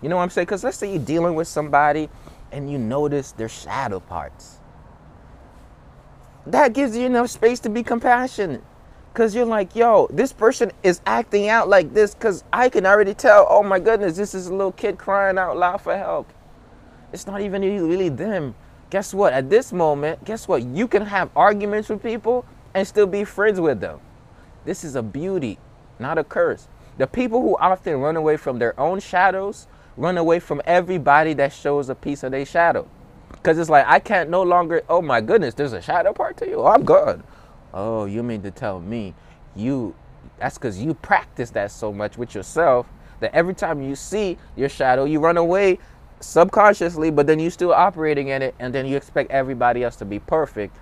You 0.00 0.08
know 0.08 0.16
what 0.16 0.22
I'm 0.22 0.30
saying? 0.30 0.46
Because 0.46 0.64
let's 0.64 0.78
say 0.78 0.90
you're 0.90 1.04
dealing 1.04 1.34
with 1.34 1.48
somebody 1.48 2.08
and 2.52 2.70
you 2.70 2.78
notice 2.78 3.32
their 3.32 3.48
shadow 3.48 4.00
parts 4.00 4.58
that 6.52 6.72
gives 6.72 6.96
you 6.96 7.06
enough 7.06 7.30
space 7.30 7.60
to 7.60 7.68
be 7.68 7.82
compassionate. 7.82 8.62
Because 9.12 9.34
you're 9.34 9.44
like, 9.44 9.74
yo, 9.74 10.06
this 10.10 10.32
person 10.32 10.70
is 10.82 11.00
acting 11.06 11.48
out 11.48 11.68
like 11.68 11.92
this 11.92 12.14
because 12.14 12.44
I 12.52 12.68
can 12.68 12.86
already 12.86 13.14
tell, 13.14 13.46
oh 13.48 13.62
my 13.62 13.80
goodness, 13.80 14.16
this 14.16 14.34
is 14.34 14.46
a 14.46 14.54
little 14.54 14.72
kid 14.72 14.96
crying 14.96 15.38
out 15.38 15.56
loud 15.56 15.80
for 15.80 15.96
help. 15.96 16.32
It's 17.12 17.26
not 17.26 17.40
even 17.40 17.62
really 17.62 18.10
them. 18.10 18.54
guess 18.90 19.12
what? 19.12 19.32
At 19.32 19.50
this 19.50 19.72
moment, 19.72 20.24
guess 20.24 20.46
what? 20.46 20.62
You 20.62 20.86
can 20.86 21.02
have 21.02 21.30
arguments 21.34 21.88
with 21.88 22.02
people 22.02 22.44
and 22.74 22.86
still 22.86 23.06
be 23.06 23.24
friends 23.24 23.60
with 23.60 23.80
them. 23.80 24.00
This 24.68 24.84
is 24.84 24.96
a 24.96 25.02
beauty, 25.02 25.58
not 25.98 26.18
a 26.18 26.24
curse. 26.24 26.68
The 26.98 27.06
people 27.06 27.40
who 27.40 27.56
often 27.56 28.02
run 28.02 28.16
away 28.16 28.36
from 28.36 28.58
their 28.58 28.78
own 28.78 29.00
shadows 29.00 29.66
run 29.96 30.18
away 30.18 30.40
from 30.40 30.60
everybody 30.66 31.32
that 31.32 31.54
shows 31.54 31.88
a 31.88 31.94
piece 31.94 32.22
of 32.22 32.32
their 32.32 32.44
shadow. 32.44 32.86
Because 33.32 33.58
it's 33.58 33.70
like, 33.70 33.86
I 33.88 33.98
can't 33.98 34.28
no 34.28 34.42
longer, 34.42 34.82
oh 34.90 35.00
my 35.00 35.22
goodness, 35.22 35.54
there's 35.54 35.72
a 35.72 35.80
shadow 35.80 36.12
part 36.12 36.36
to 36.36 36.46
you. 36.46 36.56
Oh, 36.56 36.66
I'm 36.66 36.84
good. 36.84 37.22
Oh, 37.72 38.04
you 38.04 38.22
mean 38.22 38.42
to 38.42 38.50
tell 38.50 38.78
me 38.78 39.14
you, 39.56 39.94
that's 40.38 40.58
because 40.58 40.78
you 40.78 40.92
practice 40.92 41.48
that 41.52 41.70
so 41.70 41.90
much 41.90 42.18
with 42.18 42.34
yourself 42.34 42.86
that 43.20 43.34
every 43.34 43.54
time 43.54 43.80
you 43.80 43.96
see 43.96 44.36
your 44.54 44.68
shadow, 44.68 45.04
you 45.04 45.18
run 45.18 45.38
away 45.38 45.78
subconsciously, 46.20 47.10
but 47.10 47.26
then 47.26 47.40
you're 47.40 47.50
still 47.50 47.72
operating 47.72 48.28
in 48.28 48.42
it, 48.42 48.54
and 48.58 48.74
then 48.74 48.84
you 48.84 48.98
expect 48.98 49.30
everybody 49.30 49.82
else 49.82 49.96
to 49.96 50.04
be 50.04 50.18
perfect. 50.18 50.76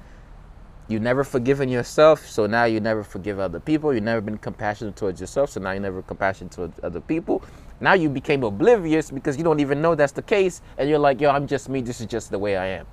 You 0.89 1.01
never 1.01 1.25
forgiven 1.25 1.69
yourself, 1.69 2.27
so 2.27 2.47
now 2.47 2.65
you 2.65 2.79
never 2.81 3.03
forgive 3.03 3.41
other 3.41 3.59
people. 3.59 3.93
You 3.93 4.01
never 4.01 4.21
been 4.21 4.39
compassionate 4.39 4.97
towards 4.97 5.21
yourself, 5.21 5.51
so 5.51 5.61
now 5.61 5.73
you 5.73 5.81
never 5.81 6.03
compassionate 6.03 6.53
towards 6.53 6.79
other 6.85 7.01
people. 7.01 7.43
Now 7.81 7.95
you 7.95 8.09
became 8.09 8.45
oblivious 8.45 9.11
because 9.11 9.37
you 9.37 9.45
don't 9.45 9.61
even 9.61 9.83
know 9.83 9.97
that's 9.97 10.13
the 10.13 10.23
case, 10.23 10.63
and 10.79 10.89
you're 10.89 11.01
like, 11.01 11.21
yo, 11.21 11.31
I'm 11.31 11.49
just 11.49 11.69
me. 11.69 11.81
This 11.81 12.01
is 12.01 12.07
just 12.07 12.31
the 12.31 12.39
way 12.39 12.57
I 12.57 12.67
am. 12.69 12.87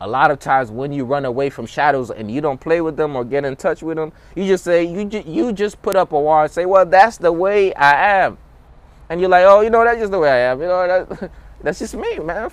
A 0.00 0.08
lot 0.08 0.32
of 0.32 0.40
times 0.40 0.72
when 0.72 0.92
you 0.92 1.04
run 1.04 1.24
away 1.24 1.50
from 1.50 1.66
shadows 1.66 2.10
and 2.10 2.30
you 2.30 2.40
don't 2.40 2.60
play 2.60 2.80
with 2.80 2.96
them 2.96 3.14
or 3.16 3.24
get 3.24 3.44
in 3.44 3.54
touch 3.56 3.82
with 3.82 3.96
them, 3.96 4.12
you 4.34 4.46
just 4.46 4.64
say 4.64 4.84
you 4.84 5.04
ju- 5.04 5.24
you 5.26 5.52
just 5.52 5.80
put 5.82 5.96
up 5.96 6.12
a 6.12 6.20
wall 6.20 6.42
and 6.42 6.52
say, 6.52 6.66
well, 6.66 6.86
that's 6.86 7.18
the 7.18 7.32
way 7.32 7.72
I 7.74 8.22
am, 8.24 8.38
and 9.08 9.20
you're 9.20 9.30
like, 9.30 9.44
oh, 9.46 9.60
you 9.60 9.70
know, 9.70 9.84
that's 9.84 10.00
just 10.00 10.12
the 10.12 10.18
way 10.18 10.30
I 10.30 10.52
am. 10.52 10.60
You 10.60 10.66
know, 10.66 11.06
that, 11.06 11.30
that's 11.62 11.78
just 11.78 11.94
me, 11.94 12.18
man. 12.18 12.50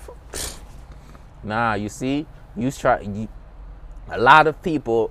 Nah, 1.42 1.74
you 1.74 1.88
see, 1.88 2.26
you 2.56 2.70
try. 2.70 3.00
You, 3.00 3.28
a 4.10 4.18
lot 4.18 4.46
of 4.46 4.60
people, 4.62 5.10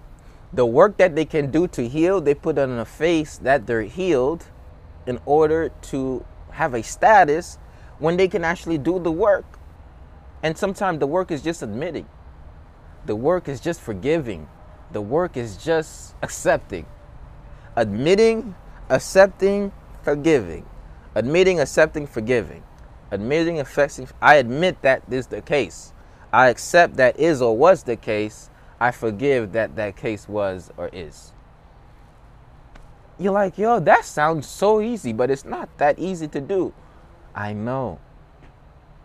the 0.52 0.66
work 0.66 0.98
that 0.98 1.16
they 1.16 1.26
can 1.26 1.52
do 1.52 1.68
to 1.68 1.88
heal, 1.88 2.22
they 2.22 2.34
put 2.34 2.58
on 2.58 2.72
a 2.80 2.86
face 2.86 3.38
that 3.40 3.66
they're 3.66 3.84
healed 3.84 4.46
in 5.06 5.20
order 5.26 5.70
to 5.82 6.26
have 6.52 6.74
a 6.74 6.84
status 6.84 7.58
when 8.00 8.18
they 8.18 8.28
can 8.28 8.44
actually 8.44 8.78
do 8.78 9.00
the 9.00 9.12
work. 9.12 9.46
And 10.44 10.58
sometimes 10.58 11.00
the 11.00 11.08
work 11.08 11.32
is 11.32 11.42
just 11.42 11.62
admitting, 11.62 12.08
the 13.06 13.16
work 13.16 13.48
is 13.48 13.60
just 13.60 13.82
forgiving, 13.82 14.48
the 14.92 15.02
work 15.02 15.38
is 15.38 15.58
just 15.58 16.16
accepting. 16.22 16.86
Admitting, 17.76 18.56
accepting, 18.90 19.72
forgiving. 20.02 20.66
Admitting, 21.16 21.60
accepting, 21.60 22.08
forgiving. 22.08 22.64
Admitting, 23.12 23.60
accepting. 23.60 24.08
I 24.22 24.36
admit 24.36 24.82
that 24.82 25.08
this 25.10 25.22
is 25.22 25.28
the 25.28 25.42
case. 25.42 25.94
I 26.32 26.50
accept 26.50 26.98
that 26.98 27.20
is 27.20 27.42
or 27.42 27.56
was 27.56 27.84
the 27.84 27.96
case. 27.96 28.50
I 28.80 28.92
forgive 28.92 29.52
that 29.54 29.76
that 29.76 29.96
case 29.98 30.28
was 30.28 30.72
or 30.78 30.90
is. 30.94 31.34
You're 33.18 33.34
like, 33.34 33.58
yo, 33.58 33.80
that 33.82 34.06
sounds 34.06 34.48
so 34.48 34.80
easy, 34.80 35.12
but 35.12 35.30
it's 35.30 35.44
not 35.44 35.70
that 35.78 36.00
easy 36.00 36.28
to 36.30 36.40
do. 36.40 36.74
I 37.36 37.52
know. 37.54 38.00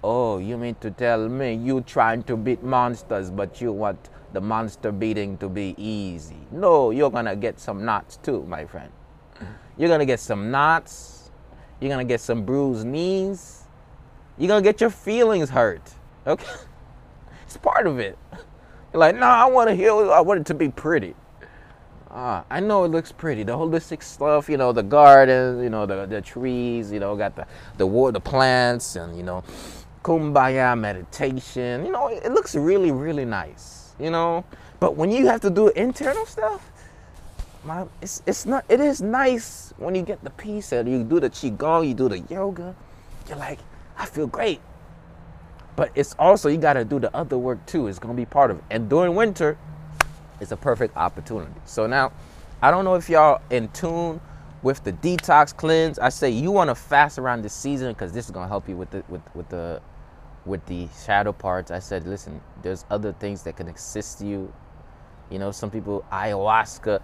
Oh, 0.04 0.38
you 0.38 0.56
mean 0.56 0.76
to 0.76 0.90
tell 0.90 1.28
me 1.28 1.54
you 1.54 1.80
trying 1.80 2.22
to 2.24 2.36
beat 2.36 2.62
monsters, 2.62 3.30
but 3.30 3.60
you 3.60 3.72
want 3.72 4.10
the 4.32 4.40
monster 4.40 4.92
beating 4.92 5.38
to 5.38 5.48
be 5.48 5.74
easy? 5.78 6.46
No, 6.52 6.90
you're 6.90 7.10
gonna 7.10 7.34
get 7.34 7.58
some 7.58 7.84
knots 7.84 8.18
too, 8.18 8.44
my 8.46 8.66
friend. 8.66 8.92
You're 9.76 9.88
gonna 9.88 10.06
get 10.06 10.20
some 10.20 10.50
knots. 10.50 11.30
You're 11.80 11.90
gonna 11.90 12.04
get 12.04 12.20
some 12.20 12.44
bruised 12.44 12.86
knees. 12.86 13.64
You're 14.38 14.48
gonna 14.48 14.62
get 14.62 14.80
your 14.80 14.90
feelings 14.90 15.50
hurt. 15.50 15.94
Okay? 16.26 16.46
It's 17.46 17.58
part 17.58 17.86
of 17.86 17.98
it. 17.98 18.18
Like, 18.94 19.16
no, 19.16 19.26
I 19.26 19.46
want 19.46 19.68
to 19.68 19.74
heal. 19.74 20.12
I 20.12 20.20
want 20.20 20.40
it 20.40 20.46
to 20.46 20.54
be 20.54 20.68
pretty. 20.68 21.16
Ah, 22.10 22.44
I 22.48 22.60
know 22.60 22.84
it 22.84 22.92
looks 22.92 23.10
pretty. 23.10 23.42
The 23.42 23.52
holistic 23.52 24.04
stuff, 24.04 24.48
you 24.48 24.56
know, 24.56 24.70
the 24.70 24.84
gardens, 24.84 25.60
you 25.60 25.68
know, 25.68 25.84
the, 25.84 26.06
the 26.06 26.22
trees, 26.22 26.92
you 26.92 27.00
know, 27.00 27.16
got 27.16 27.34
the 27.34 27.44
the 27.76 27.86
water, 27.86 28.12
the 28.12 28.20
plants, 28.20 28.94
and 28.94 29.16
you 29.16 29.24
know, 29.24 29.42
kumbaya 30.04 30.78
meditation. 30.78 31.84
You 31.84 31.90
know, 31.90 32.06
it, 32.06 32.26
it 32.26 32.32
looks 32.32 32.54
really, 32.54 32.92
really 32.92 33.24
nice. 33.24 33.94
You 33.98 34.10
know, 34.10 34.44
but 34.78 34.94
when 34.94 35.10
you 35.10 35.26
have 35.26 35.40
to 35.40 35.50
do 35.50 35.68
internal 35.70 36.24
stuff, 36.24 36.70
my, 37.64 37.86
it's 38.00 38.22
it's 38.26 38.46
not. 38.46 38.64
It 38.68 38.78
is 38.78 39.02
nice 39.02 39.74
when 39.76 39.96
you 39.96 40.02
get 40.02 40.22
the 40.22 40.30
peace 40.30 40.70
and 40.70 40.88
you 40.88 41.02
do 41.02 41.18
the 41.18 41.30
qigong, 41.30 41.88
you 41.88 41.94
do 41.94 42.08
the 42.08 42.20
yoga. 42.30 42.76
You're 43.28 43.38
like, 43.38 43.58
I 43.98 44.06
feel 44.06 44.28
great. 44.28 44.60
But 45.76 45.90
it's 45.94 46.14
also 46.18 46.48
you 46.48 46.58
got 46.58 46.74
to 46.74 46.84
do 46.84 47.00
the 47.00 47.14
other 47.16 47.36
work 47.36 47.64
too. 47.66 47.88
It's 47.88 47.98
gonna 47.98 48.14
be 48.14 48.26
part 48.26 48.50
of 48.50 48.58
it. 48.58 48.64
And 48.70 48.88
during 48.88 49.14
winter, 49.14 49.58
it's 50.40 50.52
a 50.52 50.56
perfect 50.56 50.96
opportunity. 50.96 51.52
So 51.64 51.86
now, 51.86 52.12
I 52.62 52.70
don't 52.70 52.84
know 52.84 52.94
if 52.94 53.08
y'all 53.08 53.42
in 53.50 53.68
tune 53.68 54.20
with 54.62 54.82
the 54.84 54.92
detox 54.92 55.54
cleanse. 55.56 55.98
I 55.98 56.08
say 56.08 56.30
you 56.30 56.50
want 56.50 56.70
to 56.70 56.74
fast 56.74 57.18
around 57.18 57.42
this 57.42 57.52
season 57.52 57.92
because 57.92 58.12
this 58.12 58.24
is 58.24 58.30
gonna 58.30 58.48
help 58.48 58.68
you 58.68 58.76
with 58.76 58.90
the 58.90 59.04
with 59.08 59.22
with 59.34 59.48
the 59.48 59.80
with 60.46 60.64
the 60.66 60.88
shadow 61.04 61.32
parts. 61.32 61.70
I 61.70 61.78
said, 61.78 62.06
listen, 62.06 62.40
there's 62.62 62.84
other 62.90 63.12
things 63.12 63.42
that 63.44 63.56
can 63.56 63.68
assist 63.68 64.20
you. 64.20 64.52
You 65.30 65.38
know, 65.38 65.50
some 65.50 65.70
people 65.70 66.04
ayahuasca. 66.12 67.02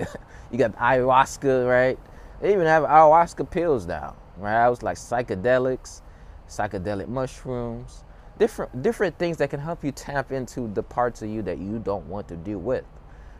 you 0.50 0.58
got 0.58 0.76
ayahuasca, 0.76 1.68
right? 1.68 1.98
They 2.40 2.52
even 2.52 2.66
have 2.66 2.82
ayahuasca 2.84 3.50
pills 3.50 3.86
now, 3.86 4.16
right? 4.36 4.64
I 4.64 4.68
was 4.68 4.82
like 4.82 4.96
psychedelics, 4.96 6.02
psychedelic 6.48 7.08
mushrooms, 7.08 8.04
different 8.38 8.82
different 8.82 9.18
things 9.18 9.36
that 9.38 9.50
can 9.50 9.60
help 9.60 9.84
you 9.84 9.92
tap 9.92 10.32
into 10.32 10.68
the 10.74 10.82
parts 10.82 11.22
of 11.22 11.30
you 11.30 11.42
that 11.42 11.58
you 11.58 11.78
don't 11.78 12.06
want 12.06 12.28
to 12.28 12.36
deal 12.36 12.58
with. 12.58 12.84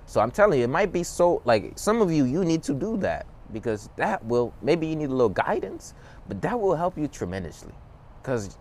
So 0.07 0.21
I'm 0.21 0.31
telling 0.31 0.59
you, 0.59 0.65
it 0.65 0.71
might 0.71 0.93
be 0.93 1.03
so 1.03 1.43
like 1.45 1.73
some 1.77 2.03
of 2.03 2.11
you 2.11 2.25
you 2.25 2.45
need 2.45 2.63
to 2.65 2.75
do 2.75 2.97
that 2.99 3.27
because 3.53 3.89
that 3.97 4.25
will 4.25 4.55
maybe 4.63 4.87
you 4.87 4.97
need 4.97 5.11
a 5.11 5.15
little 5.15 5.29
guidance, 5.29 5.95
but 6.29 6.41
that 6.43 6.59
will 6.59 6.75
help 6.75 6.99
you 6.99 7.09
tremendously. 7.09 7.75
Cuz 8.23 8.57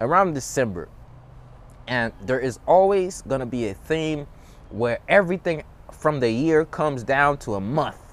around 0.00 0.34
December 0.34 0.88
and 1.88 2.12
there 2.22 2.40
is 2.40 2.58
always 2.66 3.22
going 3.22 3.40
to 3.40 3.46
be 3.46 3.68
a 3.68 3.74
theme 3.74 4.26
where 4.70 4.98
everything 5.08 5.62
from 5.92 6.20
the 6.20 6.30
year 6.30 6.64
comes 6.64 7.02
down 7.02 7.36
to 7.38 7.54
a 7.54 7.60
month 7.60 8.03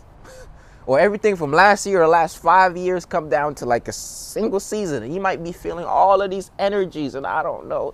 or 0.92 1.00
everything 1.00 1.38
from 1.38 1.54
last 1.54 1.86
year 1.86 2.02
or 2.04 2.08
last 2.08 2.38
five 2.38 2.76
years 2.76 3.06
come 3.06 3.30
down 3.30 3.56
to 3.56 3.66
like 3.66 3.88
a 3.88 3.94
single 3.94 4.60
season 4.60 5.04
and 5.04 5.14
you 5.14 5.22
might 5.22 5.42
be 5.42 5.54
feeling 5.54 5.86
all 5.86 6.22
of 6.22 6.30
these 6.30 6.52
energies 6.60 7.16
and 7.16 7.26
i 7.26 7.42
don't 7.42 7.66
know 7.66 7.94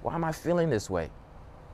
why 0.00 0.14
am 0.14 0.24
i 0.24 0.32
feeling 0.32 0.70
this 0.70 0.88
way 0.88 1.10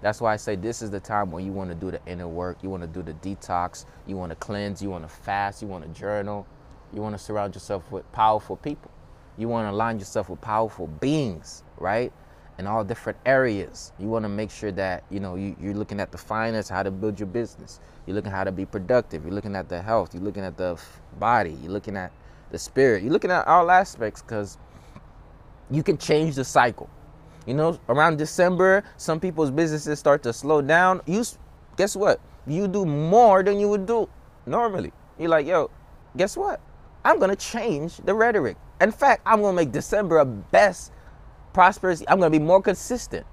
that's 0.02 0.20
why 0.20 0.32
i 0.32 0.36
say 0.36 0.56
this 0.56 0.82
is 0.82 0.90
the 0.90 0.98
time 0.98 1.30
when 1.30 1.46
you 1.46 1.52
want 1.52 1.70
to 1.70 1.76
do 1.76 1.92
the 1.92 2.00
inner 2.08 2.26
work 2.26 2.58
you 2.60 2.68
want 2.68 2.82
to 2.82 2.88
do 2.88 3.04
the 3.04 3.12
detox 3.14 3.84
you 4.08 4.16
want 4.16 4.30
to 4.30 4.36
cleanse 4.36 4.82
you 4.82 4.90
want 4.90 5.04
to 5.04 5.08
fast 5.08 5.62
you 5.62 5.68
want 5.68 5.84
to 5.84 6.00
journal 6.00 6.44
you 6.92 7.00
want 7.00 7.16
to 7.16 7.22
surround 7.22 7.54
yourself 7.54 7.88
with 7.92 8.10
powerful 8.10 8.56
people 8.56 8.90
you 9.38 9.46
want 9.46 9.68
to 9.68 9.70
align 9.70 10.00
yourself 10.00 10.28
with 10.28 10.40
powerful 10.40 10.88
beings 10.88 11.62
right 11.78 12.12
in 12.58 12.66
all 12.66 12.84
different 12.84 13.18
areas. 13.26 13.92
You 13.98 14.08
want 14.08 14.24
to 14.24 14.28
make 14.28 14.50
sure 14.50 14.72
that 14.72 15.04
you 15.10 15.20
know 15.20 15.34
you, 15.34 15.56
you're 15.60 15.74
looking 15.74 16.00
at 16.00 16.12
the 16.12 16.18
finance, 16.18 16.68
how 16.68 16.82
to 16.82 16.90
build 16.90 17.18
your 17.18 17.26
business. 17.26 17.80
You're 18.06 18.14
looking 18.14 18.32
at 18.32 18.36
how 18.36 18.44
to 18.44 18.52
be 18.52 18.66
productive. 18.66 19.24
You're 19.24 19.34
looking 19.34 19.56
at 19.56 19.68
the 19.68 19.80
health. 19.80 20.14
You're 20.14 20.22
looking 20.22 20.44
at 20.44 20.56
the 20.56 20.78
body. 21.18 21.56
You're 21.62 21.72
looking 21.72 21.96
at 21.96 22.12
the 22.50 22.58
spirit. 22.58 23.02
You're 23.02 23.12
looking 23.12 23.30
at 23.30 23.46
all 23.46 23.70
aspects 23.70 24.22
because 24.22 24.58
you 25.70 25.82
can 25.82 25.96
change 25.96 26.34
the 26.36 26.44
cycle. 26.44 26.90
You 27.46 27.54
know, 27.54 27.78
around 27.88 28.16
December, 28.16 28.84
some 28.96 29.20
people's 29.20 29.50
businesses 29.50 29.98
start 29.98 30.22
to 30.22 30.32
slow 30.32 30.62
down. 30.62 31.00
You 31.06 31.24
guess 31.76 31.96
what? 31.96 32.20
You 32.46 32.68
do 32.68 32.84
more 32.84 33.42
than 33.42 33.58
you 33.58 33.68
would 33.68 33.86
do 33.86 34.08
normally. 34.46 34.92
You're 35.18 35.28
like, 35.28 35.46
yo, 35.46 35.70
guess 36.16 36.36
what? 36.36 36.60
I'm 37.04 37.18
gonna 37.18 37.36
change 37.36 37.98
the 37.98 38.14
rhetoric. 38.14 38.56
In 38.80 38.92
fact, 38.92 39.22
I'm 39.26 39.40
gonna 39.40 39.56
make 39.56 39.72
December 39.72 40.18
a 40.18 40.24
best 40.24 40.92
prosperous. 41.52 42.02
I'm 42.08 42.18
gonna 42.18 42.30
be 42.30 42.38
more 42.38 42.62
consistent. 42.62 43.26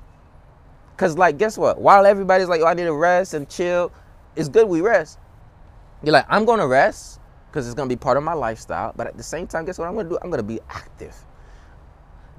Cause 0.98 1.18
like, 1.18 1.38
guess 1.38 1.58
what? 1.58 1.80
While 1.82 2.06
everybody's 2.06 2.48
like, 2.48 2.62
oh, 2.62 2.68
I 2.68 2.74
need 2.74 2.84
to 2.84 2.94
rest 2.94 3.34
and 3.34 3.50
chill, 3.50 3.92
it's 4.36 4.50
good 4.50 4.68
we 4.68 4.82
rest. 4.82 5.20
You're 6.04 6.14
like, 6.14 6.26
I'm 6.30 6.46
gonna 6.46 6.68
rest 6.68 7.20
because 7.50 7.68
it's 7.68 7.76
gonna 7.76 7.90
be 7.90 7.96
part 7.96 8.18
of 8.18 8.24
my 8.24 8.34
lifestyle. 8.34 8.94
But 8.96 9.08
at 9.08 9.18
the 9.18 9.24
same 9.24 9.48
time, 9.48 9.66
guess 9.66 9.78
what 9.78 9.88
I'm 9.88 9.96
gonna 9.96 10.10
do? 10.10 10.18
I'm 10.22 10.30
gonna 10.30 10.44
be 10.44 10.60
active. 10.70 11.16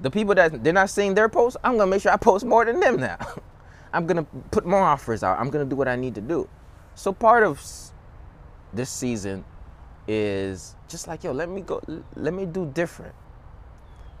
The 0.01 0.09
people 0.09 0.35
that 0.35 0.63
they're 0.63 0.73
not 0.73 0.89
seeing 0.89 1.13
their 1.13 1.29
posts, 1.29 1.57
I'm 1.63 1.77
gonna 1.77 1.89
make 1.89 2.01
sure 2.01 2.11
I 2.11 2.17
post 2.17 2.45
more 2.45 2.65
than 2.65 2.79
them 2.79 2.97
now. 2.97 3.17
I'm 3.93 4.07
gonna 4.07 4.23
put 4.51 4.65
more 4.65 4.81
offers 4.81 5.23
out. 5.23 5.39
I'm 5.39 5.49
gonna 5.49 5.65
do 5.65 5.75
what 5.75 5.87
I 5.87 5.95
need 5.95 6.15
to 6.15 6.21
do. 6.21 6.49
So 6.95 7.13
part 7.13 7.43
of 7.43 7.61
this 8.73 8.89
season 8.89 9.45
is 10.07 10.75
just 10.87 11.07
like, 11.07 11.23
yo, 11.23 11.31
let 11.31 11.49
me 11.49 11.61
go, 11.61 11.81
let 12.15 12.33
me 12.33 12.45
do 12.45 12.65
different. 12.73 13.13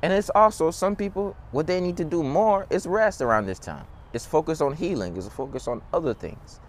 And 0.01 0.11
it's 0.13 0.29
also 0.29 0.69
some 0.71 0.95
people, 0.95 1.35
what 1.51 1.65
they 1.65 1.79
need 1.81 1.97
to 1.97 2.05
do 2.05 2.23
more 2.23 2.67
is 2.69 2.85
rest 2.85 3.21
around 3.21 3.45
this 3.45 3.59
time. 3.59 3.85
It's 4.13 4.25
focus 4.25 4.61
on 4.61 4.75
healing, 4.75 5.17
it's 5.17 5.27
focus 5.27 5.67
on 5.67 5.81
other 5.93 6.13
things. 6.13 6.59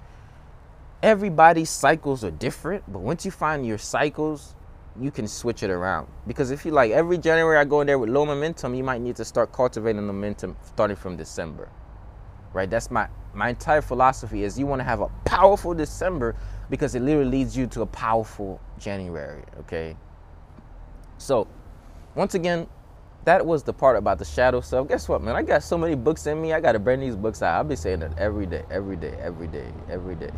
Everybody's 1.04 1.70
cycles 1.70 2.24
are 2.24 2.30
different, 2.32 2.82
but 2.90 3.00
once 3.00 3.26
you 3.26 3.30
find 3.30 3.66
your 3.66 3.78
cycles, 3.78 4.56
you 4.98 5.10
can 5.10 5.28
switch 5.28 5.62
it 5.62 5.70
around. 5.70 6.08
Because 6.26 6.50
if 6.50 6.64
you 6.64 6.72
like 6.72 6.92
every 6.92 7.18
January 7.18 7.58
I 7.58 7.64
go 7.64 7.82
in 7.82 7.86
there 7.88 7.98
with 7.98 8.10
low 8.10 8.24
momentum, 8.24 8.74
you 8.74 8.84
might 8.84 9.02
need 9.02 9.16
to 9.16 9.24
start 9.26 9.52
cultivating 9.52 10.06
momentum 10.06 10.56
starting 10.64 10.96
from 10.96 11.16
December. 11.16 11.68
right? 12.52 12.70
That's 12.70 12.90
my 12.90 13.08
my 13.34 13.50
entire 13.50 13.82
philosophy 13.82 14.44
is 14.44 14.58
you 14.58 14.66
want 14.66 14.80
to 14.80 14.84
have 14.84 15.00
a 15.00 15.08
powerful 15.26 15.74
December 15.74 16.36
because 16.70 16.94
it 16.94 17.02
literally 17.02 17.30
leads 17.30 17.56
you 17.56 17.66
to 17.68 17.82
a 17.82 17.86
powerful 17.86 18.60
January, 18.78 19.44
okay? 19.60 19.96
So, 21.18 21.48
once 22.16 22.34
again, 22.34 22.68
that 23.24 23.44
was 23.46 23.62
the 23.64 23.72
part 23.74 23.96
about 23.96 24.18
the 24.18 24.24
shadow 24.24 24.60
self. 24.62 24.88
Guess 24.88 25.08
what, 25.08 25.22
man? 25.22 25.36
I 25.36 25.42
got 25.42 25.62
so 25.62 25.78
many 25.78 25.96
books 25.96 26.26
in 26.26 26.42
me. 26.42 26.52
I 26.54 26.60
got 26.60 26.72
to 26.72 26.80
bring 26.80 27.00
these 27.00 27.16
books 27.16 27.42
out. 27.42 27.56
I'll 27.56 27.64
be 27.64 27.76
saying 27.76 28.02
it 28.02 28.12
every 28.18 28.46
day, 28.46 28.64
every 28.70 28.96
day, 28.96 29.16
every 29.22 29.48
day, 29.48 29.68
every 29.90 30.16
day. 30.16 30.30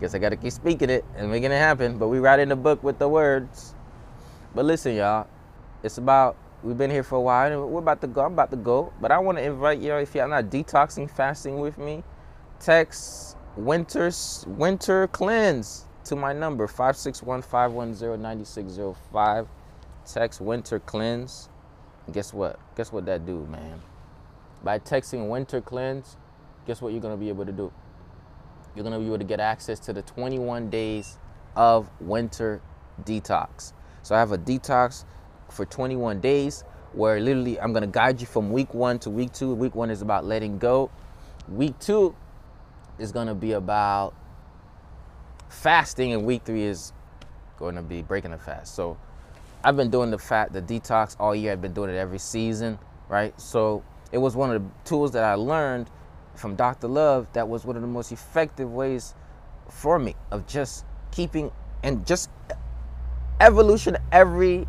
Guess 0.00 0.14
I 0.14 0.18
got 0.18 0.30
to 0.30 0.36
keep 0.36 0.52
speaking 0.52 0.90
it 0.90 1.04
and 1.16 1.30
making 1.30 1.52
it 1.52 1.58
happen. 1.58 1.98
But 1.98 2.08
we 2.08 2.18
write 2.18 2.40
in 2.40 2.48
the 2.48 2.56
book 2.56 2.82
with 2.82 2.98
the 2.98 3.08
words. 3.08 3.74
But 4.54 4.64
listen, 4.64 4.94
y'all, 4.94 5.26
it's 5.82 5.98
about 5.98 6.36
we've 6.62 6.78
been 6.78 6.90
here 6.90 7.02
for 7.02 7.16
a 7.16 7.20
while 7.20 7.52
and 7.52 7.70
we're 7.70 7.80
about 7.80 8.00
to 8.00 8.06
go. 8.06 8.22
I'm 8.22 8.32
about 8.32 8.50
to 8.50 8.56
go. 8.56 8.92
But 9.00 9.12
I 9.12 9.18
want 9.18 9.36
to 9.38 9.44
invite 9.44 9.80
y'all 9.80 9.98
if 9.98 10.14
y'all 10.14 10.28
not 10.28 10.46
detoxing, 10.46 11.10
fasting 11.10 11.60
with 11.60 11.76
me, 11.76 12.02
text 12.58 13.36
winter's 13.56 14.44
winter 14.46 15.08
cleanse 15.08 15.86
to 16.04 16.14
my 16.16 16.32
number 16.32 16.66
561-510-9605 16.66 19.46
text 20.06 20.40
winter 20.40 20.80
cleanse 20.80 21.50
guess 22.12 22.32
what 22.32 22.58
guess 22.76 22.90
what 22.92 23.04
that 23.06 23.26
do 23.26 23.44
man 23.50 23.82
by 24.62 24.78
texting 24.78 25.28
winter 25.28 25.60
cleanse 25.60 26.16
guess 26.66 26.80
what 26.80 26.92
you're 26.92 27.02
to 27.02 27.16
be 27.16 27.28
able 27.28 27.44
to 27.44 27.50
do 27.52 27.72
you're 28.74 28.82
going 28.82 28.92
to 28.92 28.98
be 28.98 29.06
able 29.06 29.18
to 29.18 29.24
get 29.24 29.40
access 29.40 29.78
to 29.80 29.92
the 29.92 30.02
21 30.02 30.70
days 30.70 31.18
of 31.56 31.90
winter 32.00 32.60
detox. 33.04 33.72
So 34.02 34.14
i 34.14 34.18
have 34.18 34.32
a 34.32 34.38
detox 34.38 35.04
for 35.50 35.64
21 35.66 36.20
days 36.20 36.64
where 36.92 37.20
literally 37.20 37.58
i'm 37.60 37.72
going 37.72 37.82
to 37.82 37.88
guide 37.88 38.20
you 38.20 38.26
from 38.26 38.50
week 38.50 38.72
one 38.74 38.98
to 39.00 39.10
week 39.10 39.32
two. 39.32 39.54
Week 39.54 39.74
one 39.74 39.90
is 39.90 40.02
about 40.02 40.24
letting 40.24 40.58
go. 40.58 40.90
Week 41.48 41.78
two 41.78 42.14
is 42.98 43.12
going 43.12 43.26
to 43.26 43.34
be 43.34 43.52
about 43.52 44.14
fasting 45.48 46.12
and 46.12 46.24
week 46.24 46.44
three 46.44 46.62
is 46.64 46.92
going 47.58 47.74
to 47.74 47.82
be 47.82 48.02
breaking 48.02 48.30
the 48.30 48.38
fast. 48.38 48.74
So 48.74 48.96
i've 49.62 49.76
been 49.76 49.90
doing 49.90 50.10
the 50.10 50.18
fat 50.18 50.52
the 50.52 50.62
detox 50.62 51.16
all 51.18 51.34
year. 51.34 51.52
I've 51.52 51.62
been 51.62 51.74
doing 51.74 51.90
it 51.90 51.96
every 51.96 52.18
season 52.18 52.78
right? 53.10 53.38
So 53.38 53.82
it 54.12 54.18
was 54.18 54.34
one 54.36 54.54
of 54.54 54.62
the 54.62 54.68
tools 54.84 55.12
that 55.12 55.24
i 55.24 55.34
learned 55.34 55.90
from 56.34 56.54
dr 56.54 56.86
love 56.86 57.26
that 57.32 57.48
was 57.48 57.64
one 57.64 57.76
of 57.76 57.82
the 57.82 57.88
most 57.88 58.12
effective 58.12 58.72
ways 58.72 59.14
for 59.68 59.98
me 59.98 60.14
of 60.30 60.46
just 60.46 60.84
keeping 61.10 61.50
and 61.82 62.06
just 62.06 62.30
evolution 63.40 63.96
every 64.12 64.66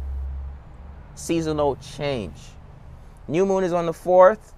seasonal 1.15 1.75
change 1.77 2.37
new 3.27 3.45
moon 3.45 3.63
is 3.63 3.73
on 3.73 3.85
the 3.85 3.91
4th 3.91 4.53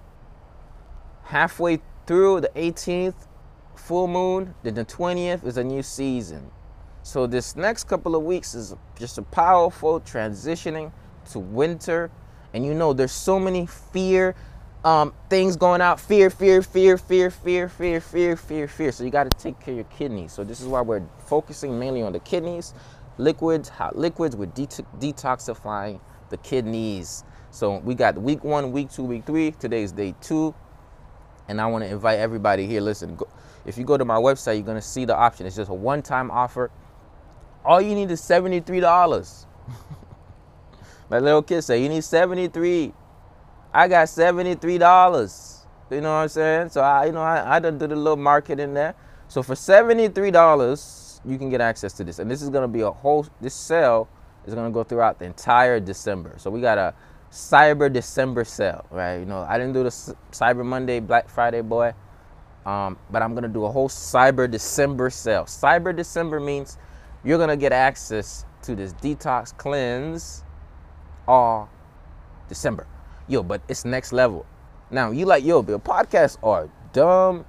halfway 1.24 1.80
through 2.06 2.40
the 2.40 2.48
18th 2.50 3.26
full 3.74 4.06
moon, 4.06 4.54
then 4.62 4.74
the 4.74 4.84
20th 4.84 5.44
is 5.44 5.56
a 5.56 5.64
new 5.64 5.82
season. 5.82 6.50
So 7.02 7.26
this 7.26 7.54
next 7.54 7.84
couple 7.84 8.16
of 8.16 8.22
weeks 8.22 8.54
is 8.54 8.74
just 8.98 9.18
a 9.18 9.22
powerful 9.22 10.00
transitioning 10.00 10.90
to 11.32 11.38
winter. 11.38 12.10
And 12.54 12.64
you 12.64 12.72
know, 12.72 12.92
there's 12.92 13.12
so 13.12 13.38
many 13.38 13.66
fear 13.66 14.34
um, 14.84 15.14
things 15.30 15.56
going 15.56 15.80
out. 15.80 15.98
Fear, 15.98 16.30
fear, 16.30 16.62
fear, 16.62 16.98
fear, 16.98 17.30
fear, 17.30 17.68
fear, 17.68 18.00
fear, 18.00 18.36
fear, 18.36 18.68
fear. 18.68 18.92
So 18.92 19.04
you 19.04 19.10
got 19.10 19.30
to 19.30 19.38
take 19.38 19.58
care 19.60 19.72
of 19.72 19.76
your 19.76 19.84
kidneys. 19.86 20.32
So 20.32 20.44
this 20.44 20.60
is 20.60 20.66
why 20.66 20.82
we're 20.82 21.02
focusing 21.26 21.78
mainly 21.78 22.02
on 22.02 22.12
the 22.12 22.20
kidneys, 22.20 22.74
liquids, 23.18 23.68
hot 23.68 23.96
liquids. 23.96 24.36
We're 24.36 24.46
det- 24.46 24.84
detoxifying 24.98 26.00
the 26.30 26.36
kidneys. 26.38 27.24
So 27.50 27.78
we 27.78 27.94
got 27.94 28.18
week 28.18 28.44
one, 28.44 28.72
week 28.72 28.90
two, 28.90 29.04
week 29.04 29.24
three. 29.24 29.52
Today 29.52 29.82
is 29.82 29.92
day 29.92 30.14
two. 30.20 30.54
And 31.48 31.60
I 31.60 31.66
want 31.66 31.84
to 31.84 31.90
invite 31.90 32.18
everybody 32.18 32.66
here. 32.66 32.80
Listen, 32.80 33.16
go, 33.16 33.28
if 33.66 33.78
you 33.78 33.84
go 33.84 33.96
to 33.96 34.04
my 34.04 34.16
website, 34.16 34.56
you're 34.56 34.66
gonna 34.66 34.82
see 34.82 35.04
the 35.04 35.16
option. 35.16 35.46
It's 35.46 35.56
just 35.56 35.70
a 35.70 35.74
one-time 35.74 36.30
offer. 36.30 36.70
All 37.64 37.80
you 37.80 37.94
need 37.94 38.10
is 38.10 38.20
$73. 38.20 39.46
my 41.10 41.18
little 41.18 41.42
kid 41.42 41.62
said, 41.62 41.76
you 41.76 41.88
need 41.88 42.04
73. 42.04 42.92
I 43.74 43.88
got 43.88 44.06
$73. 44.06 45.60
You 45.90 46.00
know 46.00 46.08
what 46.08 46.14
I'm 46.14 46.28
saying? 46.28 46.68
So 46.70 46.80
I, 46.80 47.06
you 47.06 47.12
know, 47.12 47.20
I, 47.20 47.56
I 47.56 47.58
done 47.58 47.76
did 47.76 47.90
a 47.90 47.96
little 47.96 48.16
marketing 48.16 48.72
there. 48.72 48.94
So 49.26 49.42
for 49.42 49.54
$73, 49.54 51.20
you 51.24 51.38
can 51.38 51.50
get 51.50 51.60
access 51.60 51.92
to 51.94 52.04
this. 52.04 52.20
And 52.20 52.30
this 52.30 52.40
is 52.40 52.50
gonna 52.50 52.68
be 52.68 52.82
a 52.82 52.90
whole 52.90 53.26
this 53.40 53.54
sale 53.54 54.08
is 54.46 54.54
gonna 54.54 54.70
go 54.70 54.84
throughout 54.84 55.18
the 55.18 55.24
entire 55.24 55.80
December. 55.80 56.34
So 56.38 56.50
we 56.50 56.60
got 56.60 56.78
a 56.78 56.94
Cyber 57.32 57.92
December 57.92 58.44
sale, 58.44 58.86
right? 58.92 59.16
You 59.16 59.24
know, 59.24 59.40
I 59.48 59.58
didn't 59.58 59.72
do 59.72 59.82
the 59.82 59.88
Cyber 60.30 60.64
Monday, 60.64 61.00
Black 61.00 61.28
Friday, 61.28 61.60
boy. 61.60 61.94
Um, 62.64 62.96
but 63.10 63.22
I'm 63.22 63.34
gonna 63.34 63.48
do 63.48 63.64
a 63.64 63.70
whole 63.70 63.88
Cyber 63.88 64.48
December 64.48 65.10
sale. 65.10 65.44
Cyber 65.44 65.94
December 65.94 66.38
means 66.38 66.78
you're 67.24 67.38
gonna 67.38 67.56
get 67.56 67.72
access 67.72 68.44
to 68.62 68.76
this 68.76 68.92
detox 68.94 69.56
cleanse 69.56 70.44
all 71.26 71.68
December. 72.48 72.86
Yo, 73.26 73.42
but 73.42 73.62
it's 73.68 73.84
next 73.84 74.12
level. 74.12 74.44
Now 74.90 75.10
you 75.10 75.26
like, 75.26 75.44
yo, 75.44 75.62
Bill, 75.62 75.78
podcasts 75.78 76.36
are 76.42 76.68
dumb 76.92 77.44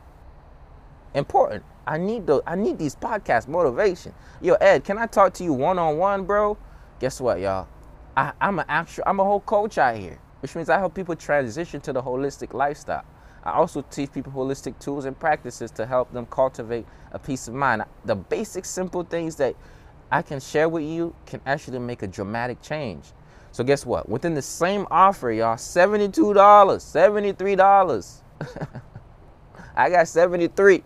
important. 1.13 1.63
I 1.87 1.97
need 1.97 2.25
the 2.25 2.41
I 2.47 2.55
need 2.55 2.77
these 2.77 2.95
podcast 2.95 3.47
motivation. 3.47 4.13
Yo, 4.41 4.53
Ed, 4.55 4.83
can 4.83 4.97
I 4.97 5.05
talk 5.05 5.33
to 5.35 5.43
you 5.43 5.53
one 5.53 5.77
on 5.77 5.97
one, 5.97 6.25
bro? 6.25 6.57
Guess 6.99 7.21
what, 7.21 7.39
y'all? 7.39 7.67
I, 8.17 8.31
I'm 8.41 8.59
an 8.59 8.65
actual 8.69 9.03
I'm 9.05 9.19
a 9.19 9.23
whole 9.23 9.41
coach 9.41 9.77
out 9.77 9.97
here, 9.97 10.19
which 10.41 10.55
means 10.55 10.69
I 10.69 10.79
help 10.79 10.95
people 10.95 11.15
transition 11.15 11.81
to 11.81 11.93
the 11.93 12.01
holistic 12.01 12.53
lifestyle. 12.53 13.05
I 13.43 13.51
also 13.51 13.83
teach 13.83 14.11
people 14.11 14.31
holistic 14.31 14.79
tools 14.79 15.05
and 15.05 15.17
practices 15.19 15.69
to 15.71 15.85
help 15.85 16.11
them 16.11 16.25
cultivate 16.25 16.87
a 17.11 17.19
peace 17.19 17.47
of 17.47 17.53
mind. 17.53 17.83
The 18.05 18.15
basic, 18.15 18.65
simple 18.65 19.03
things 19.03 19.35
that 19.35 19.55
I 20.11 20.23
can 20.23 20.39
share 20.39 20.67
with 20.67 20.83
you 20.83 21.15
can 21.27 21.41
actually 21.45 21.79
make 21.79 22.01
a 22.01 22.07
dramatic 22.07 22.61
change. 22.61 23.05
So 23.55 23.63
guess 23.63 23.85
what? 23.85 24.09
Within 24.09 24.33
the 24.33 24.41
same 24.41 24.85
offer, 24.91 25.31
y'all, 25.31 25.55
$72, 25.55 26.11
$73. 26.11 28.21
I 29.77 29.89
got 29.89 30.09
73. 30.09 30.83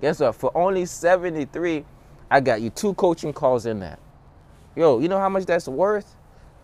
Guess 0.00 0.18
what? 0.18 0.34
For 0.34 0.50
only 0.56 0.86
73, 0.86 1.84
I 2.28 2.40
got 2.40 2.62
you 2.62 2.70
two 2.70 2.94
coaching 2.94 3.32
calls 3.32 3.64
in 3.64 3.78
that. 3.78 4.00
Yo, 4.74 4.98
you 4.98 5.06
know 5.06 5.20
how 5.20 5.28
much 5.28 5.46
that's 5.46 5.68
worth? 5.68 6.16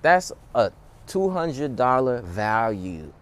That's 0.02 0.32
a 0.52 0.72
$200 1.06 2.24
value 2.24 3.12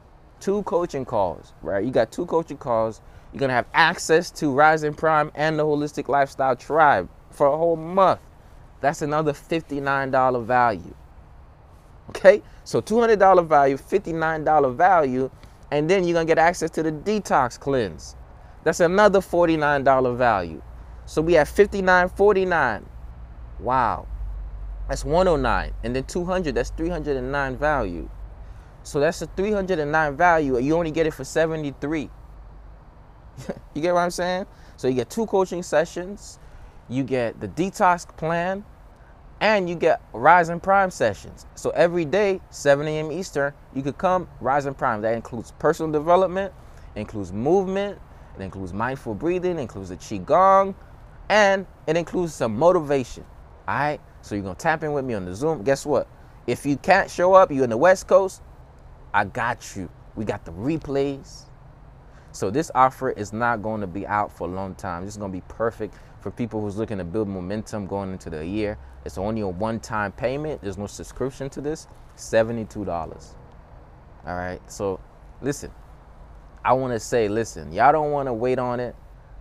two 0.40 0.62
coaching 0.62 1.04
calls, 1.04 1.52
right? 1.60 1.84
You 1.84 1.90
got 1.90 2.10
two 2.10 2.24
coaching 2.24 2.56
calls. 2.56 3.02
You're 3.34 3.40
gonna 3.40 3.52
have 3.52 3.68
access 3.74 4.30
to 4.30 4.50
Rising 4.50 4.94
Prime 4.94 5.30
and 5.34 5.58
the 5.58 5.62
Holistic 5.62 6.08
Lifestyle 6.08 6.56
Tribe 6.56 7.10
for 7.30 7.48
a 7.48 7.56
whole 7.58 7.76
month. 7.76 8.20
That's 8.80 9.02
another 9.02 9.34
$59 9.34 10.42
value. 10.42 10.94
Okay? 12.16 12.42
So 12.64 12.81
$200 12.81 13.46
value, 13.46 13.77
$59 13.77 14.77
value, 14.77 15.31
and 15.70 15.88
then 15.90 16.05
you're 16.05 16.14
gonna 16.14 16.27
get 16.27 16.38
access 16.38 16.70
to 16.70 16.83
the 16.83 16.92
detox 16.92 17.59
cleanse. 17.59 18.16
That's 18.62 18.81
another 18.81 19.20
$49 19.20 20.16
value. 20.16 20.62
So 21.07 21.20
we 21.20 21.35
have 21.35 21.48
$59.49 21.48 22.85
Wow. 23.59 24.07
That's 24.88 25.05
109. 25.05 25.72
And 25.83 25.96
then 25.96 26.05
200, 26.05 26.55
that's 26.55 26.70
309 26.70 27.57
value. 27.57 28.09
So 28.83 29.00
that's 29.00 29.22
a 29.22 29.27
309 29.27 30.16
value. 30.16 30.57
And 30.57 30.66
you 30.66 30.77
only 30.77 30.90
get 30.90 31.07
it 31.07 31.14
for 31.14 31.24
73. 31.24 32.11
you 33.74 33.83
get 33.83 33.94
what 33.94 34.00
I'm 34.00 34.11
saying? 34.11 34.46
So 34.77 34.88
you 34.88 34.94
get 34.94 35.11
two 35.11 35.27
coaching 35.27 35.62
sessions, 35.62 36.38
you 36.88 37.05
get 37.05 37.40
the 37.40 37.48
detox 37.48 38.07
plan, 38.16 38.64
and 39.44 39.68
you 39.68 39.74
get 39.74 40.00
Rising 40.14 40.59
Prime 40.59 40.90
sessions. 40.90 41.44
So 41.54 41.68
every 41.70 42.07
day, 42.07 42.40
7 42.48 42.88
a.m. 42.88 43.12
Eastern, 43.12 43.52
you 43.74 43.83
could 43.83 43.98
come 43.98 44.26
Rising 44.40 44.72
Prime. 44.72 45.02
That 45.02 45.12
includes 45.12 45.52
personal 45.59 45.92
development, 45.92 46.54
includes 46.96 47.30
movement, 47.30 47.98
it 48.38 48.42
includes 48.42 48.72
mindful 48.72 49.14
breathing, 49.14 49.59
includes 49.59 49.90
the 49.90 49.98
Qigong, 49.98 50.74
and 51.28 51.66
it 51.86 51.95
includes 51.95 52.32
some 52.32 52.57
motivation. 52.57 53.26
All 53.68 53.74
right? 53.74 54.01
So 54.22 54.34
you're 54.34 54.45
going 54.45 54.57
to 54.57 54.62
tap 54.62 54.82
in 54.82 54.95
with 54.95 55.05
me 55.05 55.12
on 55.12 55.26
the 55.26 55.34
Zoom. 55.34 55.62
Guess 55.62 55.84
what? 55.84 56.09
If 56.47 56.64
you 56.64 56.78
can't 56.78 57.11
show 57.11 57.34
up, 57.34 57.53
you're 57.53 57.64
in 57.64 57.70
the 57.70 57.76
West 57.76 58.09
Coast, 58.09 58.40
I 59.12 59.26
got 59.26 59.76
you. 59.76 59.90
We 60.16 60.24
got 60.24 60.47
the 60.47 60.53
replays. 60.53 61.42
So 62.32 62.51
this 62.51 62.70
offer 62.74 63.11
is 63.11 63.34
not 63.34 63.62
going 63.62 63.82
to 63.82 63.86
be 63.86 64.07
out 64.07 64.32
for 64.32 64.49
a 64.49 64.51
long 64.51 64.74
time. 64.74 65.05
This 65.05 65.12
is 65.12 65.18
going 65.18 65.32
to 65.32 65.36
be 65.36 65.45
perfect 65.49 65.95
for 66.25 66.31
people 66.31 66.62
who's 66.62 66.79
looking 66.79 66.97
to 66.97 67.05
build 67.05 67.29
momentum 67.29 67.87
going 67.87 68.11
into 68.11 68.31
the 68.31 68.47
year. 68.47 68.79
It's 69.05 69.18
only 69.18 69.43
a 69.43 69.49
one-time 69.49 70.12
payment. 70.12 70.62
There's 70.62 70.79
no 70.79 70.87
subscription 70.87 71.51
to 71.51 71.61
this. 71.61 71.87
$72. 72.16 72.89
All 72.89 74.35
right. 74.35 74.59
So 74.66 74.99
listen, 75.43 75.70
I 76.64 76.72
want 76.72 76.95
to 76.95 77.01
say, 77.01 77.29
listen, 77.29 77.70
y'all 77.72 77.93
don't 77.93 78.11
want 78.11 78.29
to 78.29 78.33
wait 78.33 78.59
on 78.59 78.81
it. 78.81 78.97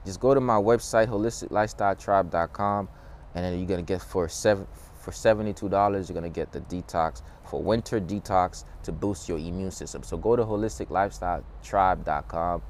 Just 0.06 0.20
go 0.20 0.34
to 0.34 0.42
my 0.42 0.58
website, 0.58 1.08
holisticlifestyletribe.com, 1.08 2.90
and 3.34 3.46
then 3.46 3.58
you're 3.58 3.78
to 3.78 3.82
get 3.82 4.02
for 4.02 4.28
seven 4.28 4.68
for 5.00 5.12
$72, 5.12 6.10
you're 6.10 6.22
to 6.22 6.30
get 6.30 6.52
the 6.52 6.60
detox 6.62 7.22
for 7.46 7.62
winter 7.62 8.02
detox 8.02 8.66
to 8.84 8.92
boost 8.92 9.30
your 9.30 9.38
immune 9.38 9.72
system. 9.72 10.04
So 10.04 10.18
go 10.18 10.36
to 10.36 10.44
holisticlifestyletribe.com 10.44 12.62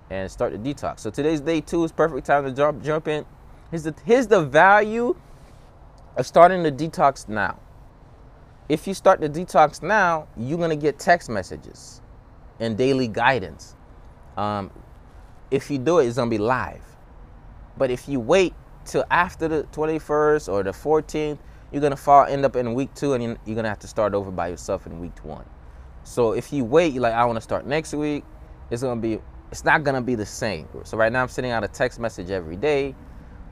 and 0.09 0.29
start 0.29 0.51
the 0.51 0.57
detox. 0.57 0.99
So 0.99 1.09
today's 1.09 1.41
day 1.41 1.61
two 1.61 1.83
is 1.83 1.91
perfect 1.91 2.25
time 2.25 2.45
to 2.45 2.51
jump 2.51 2.83
jump 2.83 3.07
in. 3.07 3.25
Here's 3.71 3.83
the 3.83 3.95
here's 4.05 4.27
the 4.27 4.43
value 4.43 5.15
of 6.15 6.27
starting 6.27 6.63
the 6.63 6.71
detox 6.71 7.27
now. 7.27 7.59
If 8.69 8.87
you 8.87 8.93
start 8.93 9.21
the 9.21 9.29
detox 9.29 9.81
now, 9.81 10.27
you're 10.37 10.57
gonna 10.57 10.75
get 10.75 10.99
text 10.99 11.29
messages 11.29 12.01
and 12.59 12.77
daily 12.77 13.07
guidance. 13.07 13.75
Um, 14.37 14.71
if 15.51 15.69
you 15.69 15.77
do 15.77 15.99
it, 15.99 16.07
it's 16.07 16.17
gonna 16.17 16.29
be 16.29 16.37
live. 16.37 16.83
But 17.77 17.91
if 17.91 18.07
you 18.07 18.19
wait 18.19 18.53
till 18.85 19.05
after 19.09 19.47
the 19.47 19.63
21st 19.71 20.51
or 20.51 20.63
the 20.63 20.71
14th, 20.71 21.39
you're 21.71 21.81
gonna 21.81 21.95
fall 21.95 22.25
end 22.25 22.45
up 22.45 22.55
in 22.55 22.73
week 22.73 22.93
two, 22.93 23.13
and 23.13 23.37
you're 23.45 23.55
gonna 23.55 23.69
have 23.69 23.79
to 23.79 23.87
start 23.87 24.13
over 24.13 24.31
by 24.31 24.47
yourself 24.47 24.85
in 24.85 24.99
week 24.99 25.17
one. 25.23 25.45
So 26.03 26.33
if 26.33 26.53
you 26.53 26.65
wait, 26.65 26.93
you're 26.93 27.01
like, 27.01 27.13
I 27.13 27.25
want 27.25 27.37
to 27.37 27.41
start 27.41 27.65
next 27.65 27.93
week. 27.93 28.23
It's 28.69 28.83
gonna 28.83 28.99
be, 29.01 29.19
it's 29.53 29.63
not 29.63 29.83
gonna 29.83 30.01
be 30.01 30.15
the 30.15 30.25
same. 30.25 30.67
So 30.83 30.97
right 30.97 31.11
now, 31.11 31.21
I'm 31.21 31.27
sending 31.27 31.51
out 31.51 31.63
a 31.63 31.67
text 31.67 31.99
message 31.99 32.31
every 32.31 32.55
day. 32.55 32.95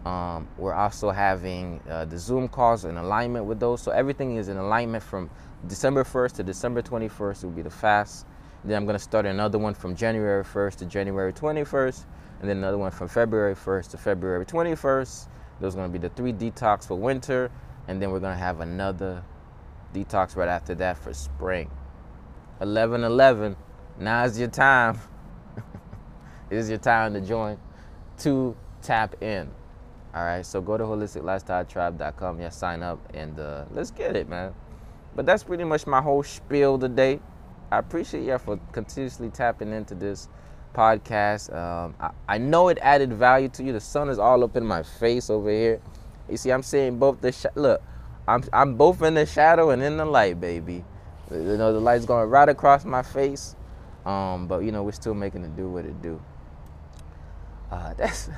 Um, 0.03 0.47
we're 0.57 0.73
also 0.73 1.11
having 1.11 1.79
uh, 1.87 2.05
the 2.05 2.17
Zoom 2.17 2.47
calls 2.47 2.85
in 2.85 2.97
alignment 2.97 3.45
with 3.45 3.59
those. 3.59 3.83
So 3.83 3.91
everything 3.91 4.37
is 4.37 4.49
in 4.49 4.57
alignment 4.57 5.03
from 5.03 5.29
December 5.67 6.03
1st 6.03 6.37
to 6.37 6.43
December 6.43 6.81
21st 6.81 7.43
will 7.43 7.51
be 7.51 7.61
the 7.61 7.69
fast. 7.69 8.25
Then 8.63 8.77
I'm 8.77 8.87
gonna 8.87 8.97
start 8.97 9.27
another 9.27 9.59
one 9.59 9.75
from 9.75 9.95
January 9.95 10.43
1st 10.43 10.77
to 10.77 10.85
January 10.87 11.31
21st, 11.33 12.05
and 12.39 12.49
then 12.49 12.57
another 12.57 12.79
one 12.79 12.89
from 12.89 13.07
February 13.07 13.53
1st 13.53 13.91
to 13.91 13.99
February 13.99 14.43
21st. 14.43 15.27
Those 15.59 15.75
are 15.75 15.77
gonna 15.77 15.93
be 15.93 15.99
the 15.99 16.09
three 16.09 16.33
detox 16.33 16.87
for 16.87 16.95
winter, 16.95 17.51
and 17.87 18.01
then 18.01 18.09
we're 18.09 18.19
gonna 18.19 18.35
have 18.35 18.61
another 18.61 19.23
detox 19.93 20.35
right 20.35 20.49
after 20.49 20.73
that 20.73 20.97
for 20.97 21.13
spring. 21.13 21.69
11 22.59 23.03
11, 23.03 23.55
now's 23.99 24.39
your 24.39 24.47
time. 24.47 24.99
It 26.51 26.57
is 26.57 26.69
your 26.69 26.79
time 26.79 27.13
to 27.13 27.21
join 27.21 27.57
to 28.19 28.55
tap 28.81 29.21
in. 29.23 29.49
All 30.13 30.25
right, 30.25 30.45
so 30.45 30.59
go 30.59 30.77
to 30.77 30.83
holisticlifestyletribe.com, 30.83 32.41
yeah, 32.41 32.49
sign 32.49 32.83
up, 32.83 32.99
and 33.13 33.39
uh, 33.39 33.63
let's 33.71 33.91
get 33.91 34.17
it, 34.17 34.27
man. 34.27 34.53
But 35.15 35.25
that's 35.25 35.43
pretty 35.43 35.63
much 35.63 35.87
my 35.87 36.01
whole 36.01 36.23
spiel 36.23 36.77
today. 36.77 37.21
I 37.71 37.77
appreciate 37.77 38.25
y'all 38.25 38.37
for 38.37 38.59
continuously 38.73 39.29
tapping 39.29 39.71
into 39.71 39.95
this 39.95 40.27
podcast. 40.73 41.55
Um, 41.55 41.95
I, 42.01 42.11
I, 42.27 42.37
know 42.37 42.67
it 42.67 42.77
added 42.81 43.13
value 43.13 43.47
to 43.49 43.63
you. 43.63 43.71
The 43.71 43.79
sun 43.79 44.09
is 44.09 44.19
all 44.19 44.43
up 44.43 44.57
in 44.57 44.65
my 44.65 44.83
face 44.83 45.29
over 45.29 45.49
here. 45.49 45.81
You 46.29 46.35
see, 46.35 46.51
I'm 46.51 46.63
seeing 46.63 46.99
both 46.99 47.21
the 47.21 47.31
sh- 47.31 47.45
look. 47.55 47.81
I'm 48.27 48.43
I'm 48.51 48.75
both 48.75 49.01
in 49.01 49.13
the 49.13 49.25
shadow 49.25 49.69
and 49.69 49.81
in 49.81 49.95
the 49.95 50.05
light, 50.05 50.41
baby. 50.41 50.83
You 51.31 51.57
know, 51.57 51.71
the 51.71 51.79
light's 51.79 52.05
going 52.05 52.29
right 52.29 52.49
across 52.49 52.83
my 52.83 53.03
face. 53.03 53.55
Um, 54.05 54.47
but 54.47 54.59
you 54.59 54.73
know, 54.73 54.83
we're 54.83 54.91
still 54.91 55.13
making 55.13 55.45
it 55.45 55.55
do 55.55 55.69
what 55.69 55.85
it 55.85 56.01
do. 56.01 56.21
Uh, 57.71 57.93
that's 57.97 58.29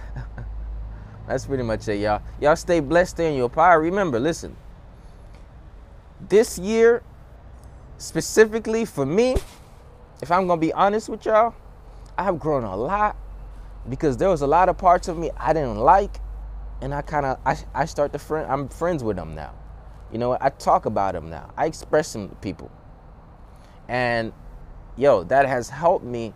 that's 1.27 1.45
pretty 1.45 1.63
much 1.63 1.87
it, 1.87 1.99
y'all. 1.99 2.21
Y'all 2.39 2.55
stay 2.55 2.79
blessed, 2.79 3.19
in 3.19 3.35
your 3.35 3.49
power. 3.49 3.81
Remember, 3.81 4.19
listen. 4.19 4.55
This 6.29 6.57
year 6.57 7.03
specifically 7.97 8.85
for 8.85 9.05
me, 9.05 9.35
if 10.21 10.31
I'm 10.31 10.47
gonna 10.47 10.59
be 10.59 10.73
honest 10.73 11.09
with 11.09 11.25
y'all, 11.25 11.55
I 12.17 12.23
have 12.23 12.39
grown 12.39 12.63
a 12.63 12.75
lot 12.75 13.15
because 13.89 14.17
there 14.17 14.29
was 14.29 14.41
a 14.41 14.47
lot 14.47 14.69
of 14.69 14.77
parts 14.77 15.07
of 15.07 15.17
me 15.17 15.31
I 15.37 15.53
didn't 15.53 15.77
like, 15.77 16.19
and 16.81 16.93
I 16.93 17.01
kind 17.01 17.25
of 17.25 17.39
I, 17.45 17.57
I 17.73 17.85
start 17.85 18.13
to 18.13 18.19
friend 18.19 18.49
I'm 18.51 18.67
friends 18.69 19.03
with 19.03 19.17
them 19.17 19.35
now. 19.35 19.53
You 20.11 20.19
know, 20.19 20.37
I 20.39 20.49
talk 20.49 20.85
about 20.85 21.13
them 21.13 21.29
now. 21.29 21.51
I 21.57 21.65
express 21.65 22.13
them 22.13 22.29
to 22.29 22.35
people, 22.35 22.71
and 23.87 24.31
yo, 24.95 25.23
that 25.23 25.47
has 25.47 25.69
helped 25.69 26.05
me 26.05 26.33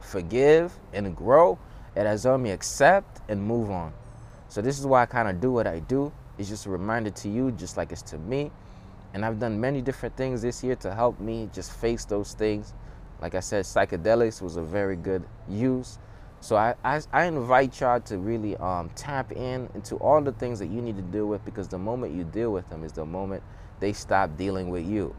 forgive 0.00 0.72
and 0.92 1.16
grow. 1.16 1.58
It 1.94 2.06
has 2.06 2.24
helped 2.24 2.42
me 2.42 2.50
accept 2.50 3.20
and 3.28 3.42
move 3.42 3.70
on. 3.70 3.92
So 4.48 4.60
this 4.62 4.78
is 4.78 4.86
why 4.86 5.02
I 5.02 5.06
kind 5.06 5.28
of 5.28 5.40
do 5.40 5.52
what 5.52 5.66
I 5.66 5.80
do. 5.80 6.12
It's 6.38 6.48
just 6.48 6.66
a 6.66 6.70
reminder 6.70 7.10
to 7.10 7.28
you, 7.28 7.52
just 7.52 7.76
like 7.76 7.92
it's 7.92 8.02
to 8.02 8.18
me. 8.18 8.50
And 9.14 9.24
I've 9.24 9.38
done 9.38 9.60
many 9.60 9.82
different 9.82 10.16
things 10.16 10.42
this 10.42 10.64
year 10.64 10.74
to 10.76 10.94
help 10.94 11.20
me 11.20 11.50
just 11.52 11.72
face 11.72 12.04
those 12.04 12.32
things. 12.32 12.72
Like 13.20 13.34
I 13.34 13.40
said, 13.40 13.64
psychedelics 13.64 14.40
was 14.40 14.56
a 14.56 14.62
very 14.62 14.96
good 14.96 15.24
use. 15.48 15.98
So 16.40 16.56
I, 16.56 16.74
I, 16.82 17.00
I 17.12 17.26
invite 17.26 17.80
y'all 17.80 18.00
to 18.00 18.18
really 18.18 18.56
um, 18.56 18.90
tap 18.96 19.30
in 19.32 19.68
into 19.74 19.96
all 19.96 20.20
the 20.20 20.32
things 20.32 20.58
that 20.58 20.66
you 20.66 20.82
need 20.82 20.96
to 20.96 21.02
deal 21.02 21.26
with 21.26 21.44
because 21.44 21.68
the 21.68 21.78
moment 21.78 22.14
you 22.14 22.24
deal 22.24 22.52
with 22.52 22.68
them 22.68 22.82
is 22.82 22.92
the 22.92 23.06
moment 23.06 23.42
they 23.80 23.92
stop 23.92 24.36
dealing 24.36 24.70
with 24.70 24.84
you. 24.84 25.14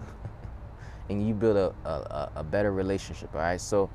and 1.10 1.26
you 1.26 1.34
build 1.34 1.56
a, 1.58 1.90
a, 1.90 2.32
a 2.38 2.44
better 2.44 2.72
relationship, 2.72 3.34
all 3.34 3.42
right? 3.42 3.62
So 3.62 3.90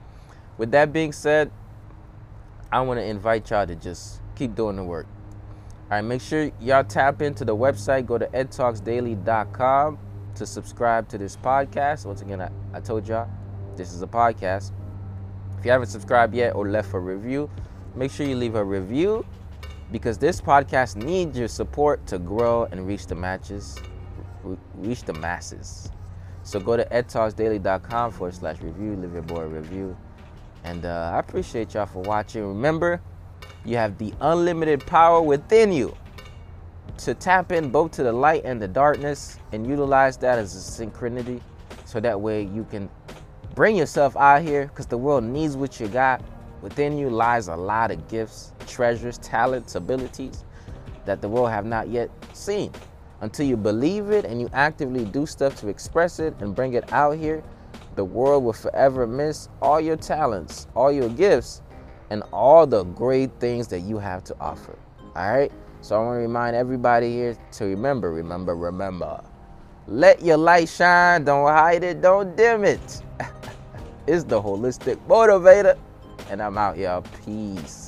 with 0.56 0.70
that 0.70 0.92
being 0.92 1.12
said, 1.12 1.50
I 2.70 2.80
want 2.82 3.00
to 3.00 3.04
invite 3.04 3.50
y'all 3.50 3.66
to 3.66 3.74
just 3.74 4.20
keep 4.34 4.54
doing 4.54 4.76
the 4.76 4.84
work. 4.84 5.06
All 5.90 5.96
right, 5.96 6.02
make 6.02 6.20
sure 6.20 6.50
y'all 6.60 6.84
tap 6.84 7.22
into 7.22 7.44
the 7.44 7.56
website. 7.56 8.04
Go 8.04 8.18
to 8.18 8.26
edtalksdaily.com 8.26 9.98
to 10.34 10.46
subscribe 10.46 11.08
to 11.08 11.18
this 11.18 11.36
podcast. 11.36 12.04
Once 12.04 12.20
again, 12.20 12.42
I, 12.42 12.50
I 12.74 12.80
told 12.80 13.08
y'all 13.08 13.28
this 13.76 13.92
is 13.94 14.02
a 14.02 14.06
podcast. 14.06 14.72
If 15.58 15.64
you 15.64 15.70
haven't 15.70 15.88
subscribed 15.88 16.34
yet 16.34 16.54
or 16.54 16.68
left 16.68 16.92
a 16.92 16.98
review, 16.98 17.50
make 17.94 18.10
sure 18.10 18.26
you 18.26 18.36
leave 18.36 18.54
a 18.54 18.64
review 18.64 19.24
because 19.90 20.18
this 20.18 20.40
podcast 20.40 20.96
needs 20.96 21.38
your 21.38 21.48
support 21.48 22.06
to 22.08 22.18
grow 22.18 22.64
and 22.70 22.86
reach 22.86 23.06
the 23.06 23.14
matches, 23.14 23.76
reach 24.74 25.04
the 25.04 25.14
masses. 25.14 25.90
So 26.42 26.60
go 26.60 26.76
to 26.76 26.84
edtalksdaily.com 26.84 28.12
forward 28.12 28.34
slash 28.34 28.60
review, 28.60 28.94
leave 28.96 29.14
your 29.14 29.22
boy 29.22 29.40
a 29.40 29.46
review. 29.48 29.96
And 30.64 30.84
uh, 30.84 31.12
I 31.14 31.18
appreciate 31.18 31.74
y'all 31.74 31.86
for 31.86 32.02
watching. 32.02 32.46
Remember, 32.46 33.00
you 33.64 33.76
have 33.76 33.98
the 33.98 34.12
unlimited 34.20 34.84
power 34.86 35.20
within 35.20 35.72
you 35.72 35.96
to 36.98 37.14
tap 37.14 37.52
in 37.52 37.70
both 37.70 37.92
to 37.92 38.02
the 38.02 38.12
light 38.12 38.42
and 38.44 38.60
the 38.60 38.68
darkness 38.68 39.38
and 39.52 39.66
utilize 39.66 40.16
that 40.18 40.38
as 40.38 40.54
a 40.54 40.84
synchronicity 40.84 41.40
so 41.84 42.00
that 42.00 42.20
way 42.20 42.42
you 42.42 42.66
can 42.70 42.90
bring 43.54 43.76
yourself 43.76 44.16
out 44.16 44.42
here 44.42 44.66
because 44.66 44.86
the 44.86 44.98
world 44.98 45.24
needs 45.24 45.56
what 45.56 45.80
you 45.80 45.88
got. 45.88 46.22
Within 46.60 46.98
you 46.98 47.08
lies 47.08 47.48
a 47.48 47.56
lot 47.56 47.90
of 47.90 48.08
gifts, 48.08 48.52
treasures, 48.66 49.18
talents, 49.18 49.76
abilities 49.76 50.44
that 51.04 51.22
the 51.22 51.28
world 51.28 51.50
have 51.50 51.64
not 51.64 51.88
yet 51.88 52.10
seen. 52.32 52.72
Until 53.20 53.46
you 53.46 53.56
believe 53.56 54.10
it 54.10 54.24
and 54.24 54.40
you 54.40 54.48
actively 54.52 55.04
do 55.04 55.24
stuff 55.24 55.56
to 55.60 55.68
express 55.68 56.18
it 56.18 56.34
and 56.40 56.54
bring 56.54 56.74
it 56.74 56.92
out 56.92 57.16
here, 57.16 57.42
the 57.98 58.04
world 58.04 58.44
will 58.44 58.52
forever 58.52 59.08
miss 59.08 59.48
all 59.60 59.80
your 59.80 59.96
talents, 59.96 60.68
all 60.76 60.92
your 60.92 61.08
gifts, 61.08 61.62
and 62.10 62.22
all 62.32 62.64
the 62.64 62.84
great 62.84 63.28
things 63.40 63.66
that 63.66 63.80
you 63.80 63.98
have 63.98 64.22
to 64.22 64.36
offer. 64.40 64.78
All 65.16 65.32
right? 65.32 65.50
So 65.80 65.96
I 65.96 66.04
want 66.04 66.16
to 66.18 66.20
remind 66.20 66.54
everybody 66.54 67.10
here 67.10 67.36
to 67.54 67.64
remember, 67.64 68.12
remember, 68.12 68.54
remember. 68.54 69.20
Let 69.88 70.22
your 70.22 70.36
light 70.36 70.68
shine. 70.68 71.24
Don't 71.24 71.48
hide 71.48 71.82
it. 71.82 72.00
Don't 72.00 72.36
dim 72.36 72.62
it. 72.62 73.02
it's 74.06 74.22
the 74.22 74.40
holistic 74.40 74.96
motivator. 75.08 75.76
And 76.30 76.40
I'm 76.40 76.56
out 76.56 76.76
here. 76.76 77.02
Peace. 77.24 77.87